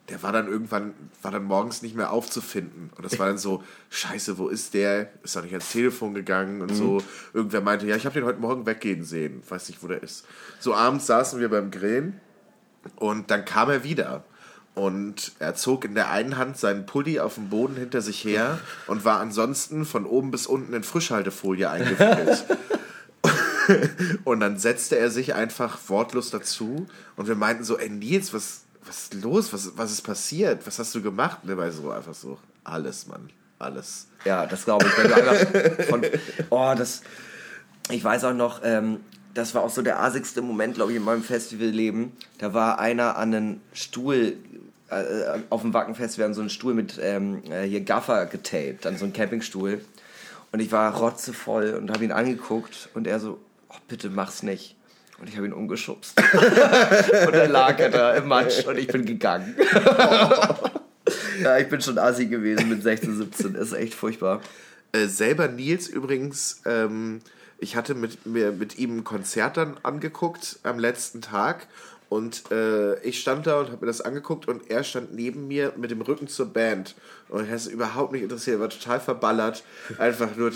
der 0.10 0.22
war 0.22 0.32
dann 0.32 0.48
irgendwann, 0.48 0.94
war 1.22 1.32
dann 1.32 1.44
morgens 1.44 1.82
nicht 1.82 1.96
mehr 1.96 2.12
aufzufinden. 2.12 2.92
Und 2.96 3.04
das 3.04 3.18
war 3.18 3.28
dann 3.28 3.40
so, 3.40 3.64
scheiße, 3.90 4.38
wo 4.38 4.48
ist 4.48 4.74
der? 4.76 5.10
Ist 5.24 5.36
doch 5.36 5.42
nicht 5.42 5.54
ans 5.54 5.72
Telefon 5.72 6.14
gegangen 6.14 6.62
und 6.62 6.76
so. 6.76 7.02
Irgendwer 7.34 7.62
meinte, 7.62 7.88
ja, 7.88 7.96
ich 7.96 8.06
habe 8.06 8.14
den 8.14 8.26
heute 8.26 8.40
Morgen 8.40 8.66
weggehen 8.66 9.04
sehen. 9.04 9.42
Weiß 9.48 9.68
nicht, 9.70 9.82
wo 9.82 9.88
der 9.88 10.04
ist. 10.04 10.26
So 10.60 10.76
abends 10.76 11.08
saßen 11.08 11.40
wir 11.40 11.50
beim 11.50 11.72
Grillen 11.72 12.20
und 12.98 13.32
dann 13.32 13.44
kam 13.46 13.70
er 13.70 13.84
wieder. 13.84 14.24
Und 14.76 15.32
er 15.40 15.56
zog 15.56 15.86
in 15.86 15.96
der 15.96 16.12
einen 16.12 16.38
Hand 16.38 16.58
seinen 16.58 16.86
Pulli 16.86 17.20
auf 17.20 17.36
dem 17.36 17.50
Boden 17.50 17.78
hinter 17.78 18.02
sich 18.02 18.24
her 18.24 18.60
und 18.88 19.06
war 19.06 19.22
ansonsten 19.22 19.86
von 19.86 20.06
oben 20.06 20.32
bis 20.32 20.48
unten 20.48 20.74
in 20.74 20.84
Frischhaltefolie 20.84 21.70
eingewickelt. 21.70 22.46
und 24.26 24.42
dann 24.42 24.58
setzte 24.58 24.98
er 24.98 25.10
sich 25.10 25.34
einfach 25.34 25.80
wortlos 25.88 26.30
dazu 26.30 26.88
und 27.16 27.28
wir 27.28 27.36
meinten 27.36 27.64
so, 27.64 27.78
ey 27.78 27.90
Nils, 27.90 28.34
was, 28.34 28.65
was 28.86 29.04
ist 29.04 29.14
los? 29.16 29.54
Was, 29.54 29.78
was 29.78 29.92
ist 29.92 30.02
passiert? 30.02 30.66
Was 30.66 30.80
hast 30.80 30.94
du 30.96 31.02
gemacht? 31.02 31.40
Er 31.48 31.58
war 31.58 31.72
so 31.72 31.92
einfach 31.92 32.14
so, 32.14 32.38
alles, 32.64 33.08
Mann, 33.08 33.30
alles. 33.60 34.08
Ja, 34.26 34.46
das 34.46 34.66
glaube 34.66 34.86
ich. 34.86 34.98
Wenn 34.98 35.08
du 35.08 35.16
einfach 35.16 35.86
von, 35.86 36.02
oh, 36.50 36.74
das, 36.78 37.02
ich 37.90 38.04
weiß 38.04 38.26
auch 38.26 38.34
noch, 38.34 38.62
ähm, 38.64 39.00
das 39.34 39.54
war 39.54 39.64
auch 39.64 39.70
so 39.70 39.82
der 39.82 40.02
asigste 40.02 40.42
Moment, 40.42 40.76
glaube 40.76 40.92
ich, 40.92 40.98
in 40.98 41.04
meinem 41.04 41.24
Festivalleben. 41.24 42.14
Da 42.38 42.54
war 42.54 42.80
einer 42.80 43.18
an 43.18 43.34
einen 43.34 43.62
Stuhl, 43.74 44.38
äh, 44.90 45.40
auf 45.50 45.62
dem 45.62 45.74
Wacken-Festival, 45.74 46.28
an 46.28 46.34
so 46.34 46.42
einen 46.42 46.50
Stuhl 46.50 46.74
mit 46.74 47.00
ähm, 47.02 47.44
äh, 47.52 47.64
hier 47.64 47.82
Gaffer 47.82 48.26
getaped, 48.28 48.86
an 48.86 48.98
so 48.98 49.04
einen 49.04 49.14
Campingstuhl. 49.14 49.84
Und 50.52 50.62
ich 50.62 50.72
war 50.72 50.96
rotzevoll 50.96 51.74
und 51.74 51.92
habe 51.92 52.06
ihn 52.06 52.14
angeguckt 52.14 52.90
und 52.94 53.08
er 53.08 53.20
so, 53.20 53.40
oh, 53.70 53.76
bitte 53.90 54.10
mach's 54.10 54.42
nicht. 54.42 54.76
Und 55.20 55.30
ich 55.30 55.38
habe 55.38 55.48
ihn 55.48 55.54
umgeschubst. 55.54 56.20
und 56.34 57.34
dann 57.34 57.52
lag 57.52 57.80
er 57.80 57.90
da 57.90 58.16
im 58.16 58.28
Matsch 58.28 58.66
und 58.66 58.78
ich 58.78 58.88
bin 58.88 59.06
gegangen. 59.06 59.56
ja, 61.42 61.58
ich 61.58 61.70
bin 61.70 61.82
schon 61.82 61.98
assi 61.98 62.26
gewesen 62.28 62.70
mit 62.70 62.84
16, 62.84 63.18
17. 63.18 63.54
Das 63.54 63.68
ist 63.68 63.74
echt 63.74 63.94
furchtbar. 63.94 64.42
Äh, 64.92 65.08
selber 65.08 65.48
Nils 65.48 65.88
übrigens, 65.88 66.62
ähm, 66.66 67.22
ich 67.58 67.76
hatte 67.76 67.96
mit, 67.96 68.26
mir, 68.26 68.52
mit 68.52 68.78
ihm 68.78 68.98
ein 68.98 69.04
Konzert 69.04 69.58
dann 69.58 69.78
angeguckt 69.84 70.60
am 70.64 70.80
letzten 70.80 71.22
Tag 71.22 71.68
und 72.10 72.52
äh, 72.52 73.00
ich 73.02 73.20
stand 73.20 73.48
da 73.48 73.60
und 73.60 73.72
habe 73.72 73.86
mir 73.86 73.88
das 73.88 74.02
angeguckt 74.02 74.48
und 74.48 74.70
er 74.70 74.84
stand 74.84 75.14
neben 75.14 75.48
mir 75.48 75.74
mit 75.78 75.92
dem 75.92 76.02
Rücken 76.02 76.28
zur 76.28 76.48
Band 76.48 76.96
und 77.30 77.48
er 77.48 77.56
ist 77.56 77.68
überhaupt 77.68 78.12
nicht 78.12 78.24
interessiert, 78.24 78.58
er 78.58 78.62
war 78.62 78.70
total 78.70 79.00
verballert, 79.00 79.64
einfach 79.98 80.36
nur 80.36 80.52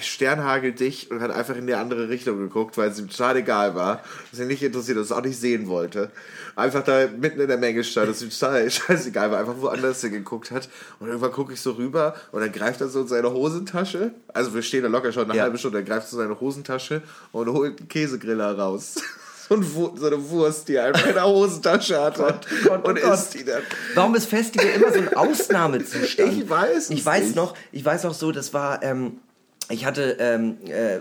Sternhagel 0.00 0.72
dich 0.72 1.10
und 1.10 1.20
hat 1.20 1.30
einfach 1.30 1.54
in 1.56 1.66
die 1.66 1.74
andere 1.74 2.08
Richtung 2.08 2.38
geguckt, 2.38 2.76
weil 2.76 2.90
es 2.90 2.98
ihm 2.98 3.08
total 3.08 3.36
egal 3.36 3.74
war, 3.74 4.02
dass 4.30 4.40
er 4.40 4.46
nicht 4.46 4.62
interessiert, 4.62 4.98
dass 4.98 5.10
er 5.10 5.18
auch 5.18 5.22
nicht 5.22 5.38
sehen 5.38 5.68
wollte. 5.68 6.10
Einfach 6.56 6.82
da 6.82 7.06
mitten 7.06 7.40
in 7.40 7.48
der 7.48 7.56
Menge 7.58 7.84
stand, 7.84 8.08
dass 8.08 8.22
ihm 8.22 8.30
total 8.30 8.68
scheißegal 8.70 9.30
war, 9.30 9.38
einfach 9.38 9.54
woanders 9.60 10.00
hingeguckt 10.00 10.50
hat. 10.50 10.68
Und 10.98 11.08
irgendwann 11.08 11.32
gucke 11.32 11.52
ich 11.52 11.60
so 11.60 11.72
rüber 11.72 12.14
und 12.32 12.40
dann 12.40 12.50
greift 12.52 12.80
er 12.80 12.88
so 12.88 13.00
in 13.02 13.08
seine 13.08 13.30
Hosentasche. 13.32 14.12
Also 14.34 14.54
wir 14.54 14.62
stehen 14.62 14.82
da 14.82 14.88
locker 14.88 15.12
schon 15.12 15.24
eine 15.24 15.36
Ja. 15.36 15.44
halbe 15.44 15.58
Stunde, 15.58 15.78
er 15.78 15.84
greift 15.84 16.08
so 16.08 16.16
in 16.20 16.24
seine 16.28 16.40
Hosentasche 16.40 17.02
und 17.32 17.48
holt 17.52 17.78
einen 17.78 17.88
Käsegriller 17.88 18.58
raus. 18.58 18.96
So, 19.48 19.54
ein 19.54 19.62
so 19.62 20.06
eine 20.06 20.28
Wurst, 20.30 20.66
die 20.66 20.74
er 20.74 20.86
einfach 20.86 21.06
in 21.06 21.14
der 21.14 21.24
Hosentasche 21.24 22.00
hatte. 22.02 22.20
Gott, 22.20 22.46
Gott, 22.64 22.84
und 22.88 23.00
Gott. 23.00 23.14
isst 23.14 23.32
die 23.34 23.44
dann. 23.44 23.62
Warum 23.94 24.16
ist 24.16 24.26
Festival 24.26 24.66
immer 24.74 24.92
so 24.92 24.98
ein 24.98 25.14
Ausnahmezustand? 25.16 26.32
Ich 26.32 26.50
weiß 26.50 26.76
es 26.76 26.90
Ich 26.90 27.06
weiß 27.06 27.22
nicht. 27.26 27.36
noch, 27.36 27.54
ich 27.70 27.84
weiß 27.84 28.02
noch 28.02 28.14
so, 28.14 28.32
das 28.32 28.52
war, 28.52 28.82
ähm, 28.82 29.20
ich 29.68 29.84
hatte 29.84 30.16
ähm, 30.20 30.58
äh, 30.66 30.98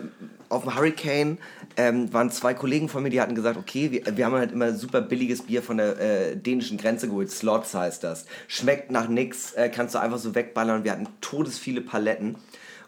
auf 0.50 0.64
dem 0.64 0.76
Hurricane 0.76 1.38
ähm, 1.78 2.12
waren 2.14 2.32
zwei 2.32 2.54
Kollegen 2.54 2.90
von 2.90 3.04
mir, 3.04 3.10
die 3.10 3.22
hatten 3.22 3.36
gesagt, 3.36 3.58
okay, 3.58 3.92
wir, 3.92 4.18
wir 4.18 4.26
haben 4.26 4.34
halt 4.34 4.52
immer 4.52 4.74
super 4.74 5.02
billiges 5.02 5.44
Bier 5.44 5.62
von 5.62 5.78
der 5.78 6.00
äh, 6.00 6.36
dänischen 6.38 6.78
Grenze 6.78 7.08
geholt, 7.08 7.32
Slots 7.32 7.74
heißt 7.74 8.04
das. 8.04 8.26
Schmeckt 8.48 8.92
nach 8.92 9.08
nix, 9.08 9.54
äh, 9.54 9.70
kannst 9.70 9.96
du 9.96 10.00
einfach 10.00 10.18
so 10.18 10.36
wegballern. 10.36 10.84
Wir 10.84 10.92
hatten 10.92 11.08
todesviele 11.22 11.82
Paletten 11.82 12.36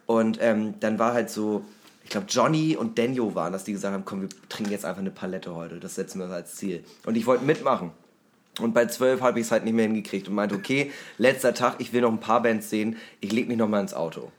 und 0.05 0.39
ähm, 0.41 0.75
dann 0.80 0.99
war 0.99 1.13
halt 1.13 1.30
so, 1.30 1.65
ich 2.03 2.09
glaube 2.09 2.28
Johnny 2.30 2.75
und 2.75 2.97
Daniel 2.97 3.36
waren 3.36 3.53
das, 3.53 3.65
die 3.65 3.73
gesagt 3.73 3.93
haben, 3.93 4.05
komm, 4.05 4.21
wir 4.21 4.30
trinken 4.49 4.71
jetzt 4.71 4.86
einfach 4.86 5.01
eine 5.01 5.11
Palette 5.11 5.53
heute, 5.53 5.80
das 5.80 5.95
setzen 5.95 6.19
wir 6.19 6.30
als 6.30 6.55
Ziel. 6.55 6.84
Und 7.05 7.17
ich 7.17 7.25
wollte 7.25 7.43
mitmachen. 7.43 7.91
Und 8.59 8.73
bei 8.73 8.88
12 8.88 9.21
habe 9.21 9.39
ich 9.39 9.45
es 9.45 9.51
halt 9.51 9.65
nicht 9.65 9.73
mehr 9.73 9.86
hingekriegt 9.86 10.28
und 10.28 10.34
meinte, 10.34 10.55
okay, 10.55 10.91
letzter 11.19 11.53
Tag, 11.53 11.75
ich 11.78 11.93
will 11.93 12.01
noch 12.01 12.11
ein 12.11 12.19
paar 12.19 12.41
Bands 12.41 12.69
sehen, 12.69 12.97
ich 13.19 13.32
leg 13.32 13.47
mich 13.47 13.57
noch 13.57 13.67
mal 13.67 13.82
ins 13.82 13.93
Auto. 13.93 14.32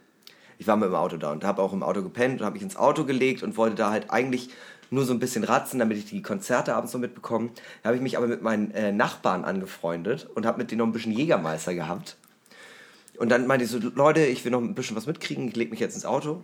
Ich 0.59 0.67
war 0.67 0.77
mit 0.77 0.89
dem 0.89 0.95
Auto 0.95 1.17
da 1.17 1.33
und 1.33 1.45
habe 1.45 1.63
auch 1.63 1.73
im 1.73 1.83
Auto 1.83 2.03
gepennt 2.03 2.41
und 2.41 2.45
habe 2.45 2.55
mich 2.55 2.63
ins 2.63 2.77
Auto 2.77 3.05
gelegt 3.05 3.43
und 3.43 3.57
wollte 3.57 3.77
da 3.77 3.91
halt 3.91 4.11
eigentlich 4.11 4.51
nur 4.91 5.05
so 5.05 5.13
ein 5.13 5.19
bisschen 5.19 5.45
ratzen, 5.45 5.79
damit 5.79 5.99
ich 5.99 6.07
die 6.07 6.23
Konzerte 6.23 6.75
abends 6.75 6.93
noch 6.93 7.01
mitbekomme. 7.01 7.51
Da 7.83 7.89
habe 7.89 7.97
ich 7.97 8.03
mich 8.03 8.17
aber 8.17 8.27
mit 8.27 8.43
meinen 8.43 8.71
äh, 8.73 8.93
Nachbarn 8.93 9.45
angefreundet 9.45 10.29
und 10.35 10.47
habe 10.47 10.59
mit 10.59 10.71
denen 10.71 10.81
noch 10.81 10.87
ein 10.87 10.93
bisschen 10.93 11.13
Jägermeister 11.13 11.75
gehabt. 11.75 12.17
Und 13.19 13.31
dann 13.31 13.47
meinte 13.47 13.65
ich 13.65 13.71
so, 13.71 13.79
Leute, 13.79 14.25
ich 14.25 14.45
will 14.45 14.53
noch 14.53 14.61
ein 14.61 14.75
bisschen 14.75 14.97
was 14.97 15.07
mitkriegen, 15.07 15.49
ich 15.49 15.57
lege 15.57 15.71
mich 15.71 15.81
jetzt 15.81 15.95
ins 15.95 16.07
Auto. 16.07 16.43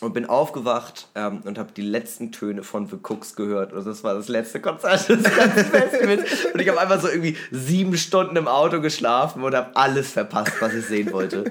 Und 0.00 0.12
bin 0.12 0.26
aufgewacht 0.26 1.08
ähm, 1.14 1.40
und 1.46 1.56
habe 1.56 1.72
die 1.72 1.80
letzten 1.80 2.30
Töne 2.30 2.62
von 2.62 2.86
The 2.86 2.98
Cooks 3.02 3.34
gehört. 3.34 3.72
Und 3.72 3.86
das 3.86 4.04
war 4.04 4.12
das 4.12 4.28
letzte 4.28 4.60
Konzert 4.60 5.08
des 5.08 5.24
ganzen 5.24 5.64
Festivals. 5.64 6.46
Und 6.52 6.60
ich 6.60 6.68
habe 6.68 6.78
einfach 6.78 7.00
so 7.00 7.08
irgendwie 7.08 7.34
sieben 7.50 7.96
Stunden 7.96 8.36
im 8.36 8.46
Auto 8.46 8.82
geschlafen 8.82 9.42
und 9.42 9.54
habe 9.54 9.74
alles 9.74 10.10
verpasst, 10.10 10.52
was 10.60 10.74
ich 10.74 10.84
sehen 10.84 11.12
wollte. 11.12 11.50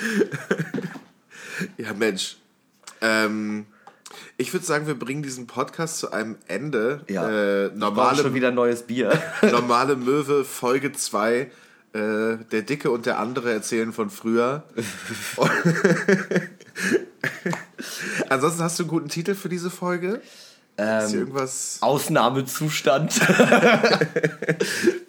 Ja, 1.76 1.92
Mensch. 1.92 2.36
Ähm, 3.00 3.66
ich 4.36 4.52
würde 4.52 4.66
sagen, 4.66 4.86
wir 4.86 4.98
bringen 4.98 5.22
diesen 5.22 5.46
Podcast 5.46 5.98
zu 5.98 6.10
einem 6.10 6.36
Ende. 6.48 7.02
Ja. 7.08 7.66
Äh, 7.66 7.70
normale, 7.74 8.22
schon 8.22 8.34
wieder 8.34 8.50
neues 8.50 8.82
Bier. 8.84 9.20
normale 9.42 9.96
Möwe, 9.96 10.44
Folge 10.44 10.92
2. 10.92 11.50
Äh, 11.92 12.36
der 12.52 12.62
Dicke 12.62 12.90
und 12.90 13.06
der 13.06 13.18
andere 13.18 13.52
erzählen 13.52 13.92
von 13.92 14.10
früher. 14.10 14.64
Ansonsten 18.28 18.62
hast 18.62 18.78
du 18.78 18.84
einen 18.84 18.90
guten 18.90 19.08
Titel 19.08 19.34
für 19.34 19.48
diese 19.48 19.70
Folge? 19.70 20.20
Ist 20.76 21.10
hier 21.10 21.18
irgendwas 21.18 21.78
Ausnahmezustand. 21.82 23.20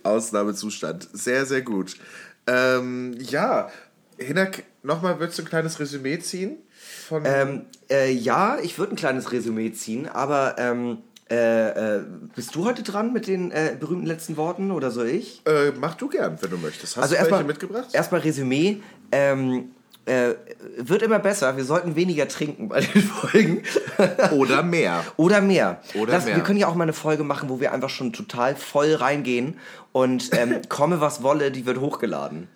Ausnahmezustand? 0.04 1.08
Sehr, 1.14 1.46
sehr 1.46 1.62
gut. 1.62 1.96
Ähm, 2.46 3.16
ja, 3.20 3.70
Hinak, 4.18 4.64
nochmal, 4.84 5.20
würdest 5.20 5.40
du 5.40 5.44
ein 5.44 5.50
kleines 5.50 5.80
Resümee 5.80 6.20
ziehen? 6.20 6.58
Ähm, 7.24 7.66
äh, 7.90 8.12
ja, 8.12 8.58
ich 8.62 8.78
würde 8.80 8.94
ein 8.94 8.96
kleines 8.96 9.32
Resümee 9.32 9.72
ziehen, 9.72 10.08
aber 10.08 10.56
ähm, 10.58 11.00
äh, 11.30 11.98
äh, 11.98 12.02
bist 12.36 12.56
du 12.56 12.66
heute 12.66 12.84
dran 12.84 13.14
mit 13.14 13.28
den 13.28 13.52
äh, 13.52 13.76
berühmten 13.80 14.06
letzten 14.06 14.38
Worten 14.38 14.72
oder 14.72 14.92
soll 14.92 15.08
ich? 15.08 15.42
äh, 15.46 15.72
mach 15.72 15.96
du 15.96 16.10
gern, 16.10 16.38
wenn 16.42 16.50
du 16.50 16.58
möchtest. 16.58 16.98
Hast 16.98 17.04
Also 17.04 17.16
du 17.16 17.20
welche 17.22 17.30
erstmal 17.32 17.44
mitgebracht? 17.46 17.88
Erstmal 17.94 18.22
Resümee. 18.22 18.82
Ähm, 19.12 19.72
äh, 20.06 20.34
wird 20.78 21.04
immer 21.04 21.20
besser. 21.20 21.56
Wir 21.58 21.64
sollten 21.64 21.96
weniger 21.96 22.28
trinken 22.28 22.70
bei 22.70 22.82
den 22.82 23.02
Folgen. 23.02 23.64
Oder 24.32 24.64
mehr. 24.64 25.06
Oder 25.16 25.42
mehr. 25.42 25.82
Oder 25.94 26.14
das, 26.14 26.26
mehr. 26.26 26.38
Wir 26.38 26.44
können 26.44 26.58
ja 26.58 26.68
auch 26.68 26.76
mal 26.76 26.84
eine 26.84 26.94
Folge 26.94 27.24
machen, 27.24 27.50
wo 27.50 27.60
wir 27.60 27.72
einfach 27.72 27.90
schon 27.90 28.12
total 28.12 28.56
voll 28.56 28.96
reingehen 28.96 29.60
und 29.92 30.32
ähm, 30.36 30.62
komme 30.70 31.02
was 31.02 31.22
wolle, 31.24 31.52
die 31.52 31.66
wird 31.66 31.80
hochgeladen. 31.80 32.48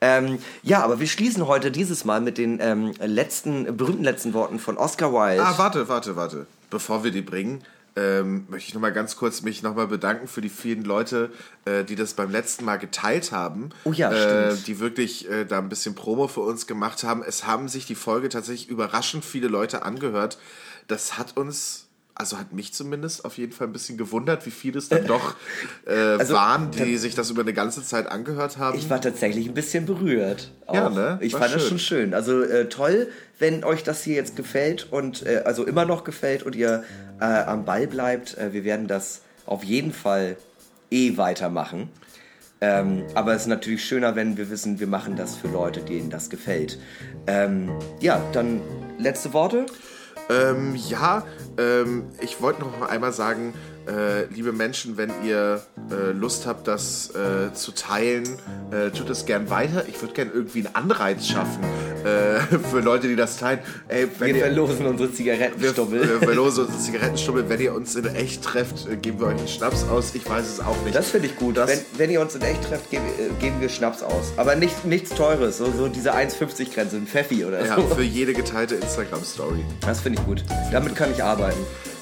Ähm, 0.00 0.38
ja, 0.62 0.82
aber 0.82 0.98
wir 0.98 1.06
schließen 1.06 1.46
heute 1.46 1.70
dieses 1.70 2.04
Mal 2.04 2.20
mit 2.20 2.38
den 2.38 2.58
ähm, 2.60 2.92
letzten, 3.00 3.76
berühmten 3.76 4.04
letzten 4.04 4.32
Worten 4.32 4.58
von 4.58 4.78
Oscar 4.78 5.12
Wilde. 5.12 5.42
Ah, 5.42 5.58
warte, 5.58 5.88
warte, 5.88 6.16
warte. 6.16 6.46
Bevor 6.70 7.04
wir 7.04 7.10
die 7.10 7.20
bringen, 7.20 7.62
ähm, 7.96 8.46
möchte 8.48 8.68
ich 8.68 8.74
noch 8.74 8.80
mal 8.80 8.92
ganz 8.92 9.16
kurz 9.16 9.42
mich 9.42 9.62
noch 9.62 9.74
mal 9.74 9.86
bedanken 9.86 10.28
für 10.28 10.40
die 10.40 10.48
vielen 10.48 10.84
Leute, 10.84 11.30
äh, 11.64 11.84
die 11.84 11.96
das 11.96 12.14
beim 12.14 12.30
letzten 12.30 12.64
Mal 12.64 12.76
geteilt 12.76 13.32
haben. 13.32 13.70
Oh 13.84 13.92
ja, 13.92 14.10
äh, 14.10 14.52
stimmt. 14.52 14.66
Die 14.68 14.78
wirklich 14.80 15.28
äh, 15.28 15.44
da 15.44 15.58
ein 15.58 15.68
bisschen 15.68 15.94
Promo 15.94 16.28
für 16.28 16.40
uns 16.40 16.66
gemacht 16.66 17.02
haben. 17.04 17.22
Es 17.22 17.46
haben 17.46 17.68
sich 17.68 17.86
die 17.86 17.94
Folge 17.94 18.28
tatsächlich 18.28 18.68
überraschend 18.68 19.24
viele 19.24 19.48
Leute 19.48 19.82
angehört. 19.82 20.38
Das 20.86 21.18
hat 21.18 21.36
uns, 21.36 21.88
also 22.20 22.38
hat 22.38 22.52
mich 22.52 22.72
zumindest 22.74 23.24
auf 23.24 23.38
jeden 23.38 23.52
Fall 23.52 23.66
ein 23.66 23.72
bisschen 23.72 23.96
gewundert, 23.96 24.44
wie 24.46 24.50
viele 24.50 24.78
es 24.78 24.88
dann 24.88 25.06
doch 25.06 25.34
äh, 25.86 25.92
Also, 25.92 26.34
waren, 26.34 26.70
die 26.70 26.98
sich 26.98 27.14
das 27.14 27.30
über 27.30 27.42
eine 27.42 27.54
ganze 27.54 27.82
Zeit 27.82 28.06
angehört 28.06 28.58
haben. 28.58 28.78
Ich 28.78 28.88
war 28.90 29.00
tatsächlich 29.00 29.48
ein 29.48 29.54
bisschen 29.54 29.86
berührt. 29.86 30.52
Auch. 30.66 30.74
Ja, 30.74 30.90
ne? 30.90 31.18
Ich 31.22 31.32
War 31.32 31.40
fand 31.40 31.54
das 31.54 31.62
schön. 31.62 31.70
schon 31.70 31.78
schön. 31.78 32.14
Also 32.14 32.42
äh, 32.42 32.68
toll, 32.68 33.08
wenn 33.38 33.64
euch 33.64 33.82
das 33.82 34.04
hier 34.04 34.14
jetzt 34.14 34.36
gefällt 34.36 34.86
und 34.92 35.26
äh, 35.26 35.42
also 35.46 35.64
immer 35.64 35.86
noch 35.86 36.04
gefällt 36.04 36.42
und 36.42 36.54
ihr 36.54 36.84
äh, 37.20 37.24
am 37.24 37.64
Ball 37.64 37.86
bleibt. 37.86 38.36
Äh, 38.36 38.52
wir 38.52 38.64
werden 38.64 38.86
das 38.86 39.22
auf 39.46 39.64
jeden 39.64 39.92
Fall 39.92 40.36
eh 40.90 41.16
weitermachen. 41.16 41.88
Ähm, 42.60 43.04
aber 43.14 43.32
es 43.34 43.42
ist 43.42 43.48
natürlich 43.48 43.82
schöner, 43.82 44.16
wenn 44.16 44.36
wir 44.36 44.50
wissen, 44.50 44.78
wir 44.80 44.86
machen 44.86 45.16
das 45.16 45.36
für 45.36 45.48
Leute, 45.48 45.80
denen 45.80 46.10
das 46.10 46.28
gefällt. 46.28 46.78
Ähm, 47.26 47.70
ja, 48.00 48.22
dann 48.32 48.60
letzte 48.98 49.32
Worte. 49.32 49.64
Ähm, 50.30 50.76
ja, 50.76 51.24
ähm, 51.58 52.04
ich 52.20 52.40
wollte 52.40 52.60
noch 52.60 52.88
einmal 52.88 53.12
sagen, 53.12 53.52
äh, 53.86 54.24
liebe 54.26 54.52
Menschen, 54.52 54.96
wenn 54.96 55.10
ihr 55.24 55.62
äh, 55.90 56.12
Lust 56.12 56.46
habt, 56.46 56.68
das 56.68 57.10
äh, 57.10 57.52
zu 57.54 57.72
teilen, 57.72 58.24
äh, 58.70 58.90
tut 58.90 59.10
es 59.10 59.26
gern 59.26 59.50
weiter. 59.50 59.84
Ich 59.88 60.00
würde 60.00 60.14
gern 60.14 60.30
irgendwie 60.32 60.66
einen 60.66 60.74
Anreiz 60.74 61.26
schaffen 61.26 61.62
äh, 62.04 62.40
für 62.70 62.80
Leute, 62.80 63.08
die 63.08 63.16
das 63.16 63.38
teilen. 63.38 63.60
Ey, 63.88 64.08
wenn 64.18 64.28
Wir 64.28 64.36
ihr, 64.36 64.42
verlosen 64.42 64.86
unsere 64.86 65.08
wir, 65.08 65.16
Zigarettenstummel. 65.16 66.00
wir 66.00 66.18
verlosen 66.28 66.64
unsere 66.66 66.82
Zigarettenstummel. 66.82 67.48
Wenn 67.48 67.60
ihr 67.60 67.74
uns 67.74 67.96
in 67.96 68.06
echt 68.06 68.42
trefft, 68.42 68.86
geben 69.02 69.20
wir 69.20 69.28
euch 69.28 69.38
einen 69.38 69.48
Schnaps 69.48 69.84
aus. 69.84 70.14
Ich 70.14 70.28
weiß 70.28 70.46
es 70.46 70.60
auch 70.60 70.76
nicht. 70.84 70.94
Das 70.94 71.10
finde 71.10 71.28
ich 71.28 71.36
gut. 71.36 71.56
Wenn, 71.56 71.80
wenn 71.96 72.10
ihr 72.10 72.20
uns 72.20 72.34
in 72.34 72.42
echt 72.42 72.64
trefft, 72.64 72.90
geben, 72.90 73.04
geben 73.38 73.60
wir 73.60 73.68
Schnaps 73.68 74.02
aus. 74.02 74.32
Aber 74.36 74.56
nicht, 74.56 74.84
nichts 74.84 75.10
Teures, 75.10 75.58
so, 75.58 75.72
so 75.76 75.88
diese 75.88 76.14
1,50-Grenze, 76.14 76.96
ein 76.96 77.06
Pfeffi 77.06 77.44
oder 77.44 77.64
ja, 77.64 77.76
so. 77.76 77.82
für 77.82 78.02
jede 78.02 78.34
geteilte 78.34 78.76
Instagram-Story. 78.76 79.64
Das 79.80 80.00
finde 80.00 80.20
ich 80.20 80.26
gut. 80.26 80.44
Damit 80.72 80.94
kann 80.96 81.10
ich 81.12 81.22
arbeiten. 81.22 81.60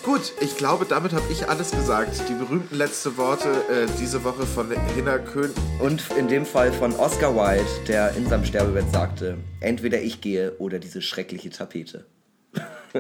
Gut, 0.08 0.32
ich 0.40 0.56
glaube, 0.56 0.86
damit 0.86 1.12
habe 1.12 1.30
ich 1.30 1.50
alles 1.50 1.70
gesagt. 1.70 2.30
Die 2.30 2.32
berühmten 2.32 2.76
letzte 2.76 3.18
Worte 3.18 3.50
äh, 3.68 3.86
diese 4.00 4.24
Woche 4.24 4.46
von 4.46 4.70
Hinner 4.94 5.18
Köhn. 5.18 5.52
Und 5.80 6.02
in 6.16 6.28
dem 6.28 6.46
Fall 6.46 6.72
von 6.72 6.96
Oscar 6.96 7.36
Wilde, 7.36 7.68
der 7.86 8.16
in 8.16 8.26
seinem 8.26 8.46
Sterbebett 8.46 8.90
sagte, 8.90 9.36
entweder 9.60 10.00
ich 10.00 10.22
gehe 10.22 10.56
oder 10.56 10.78
diese 10.78 11.02
schreckliche 11.02 11.50
Tapete. 11.50 12.06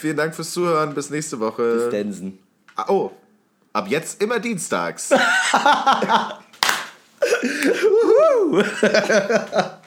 Vielen 0.00 0.16
Dank 0.16 0.34
fürs 0.34 0.52
Zuhören. 0.52 0.94
Bis 0.94 1.10
nächste 1.10 1.38
Woche. 1.38 1.90
Densen. 1.90 2.40
Ah, 2.74 2.86
oh, 2.88 3.12
ab 3.72 3.86
jetzt 3.88 4.20
immer 4.20 4.40
dienstags. 4.40 5.10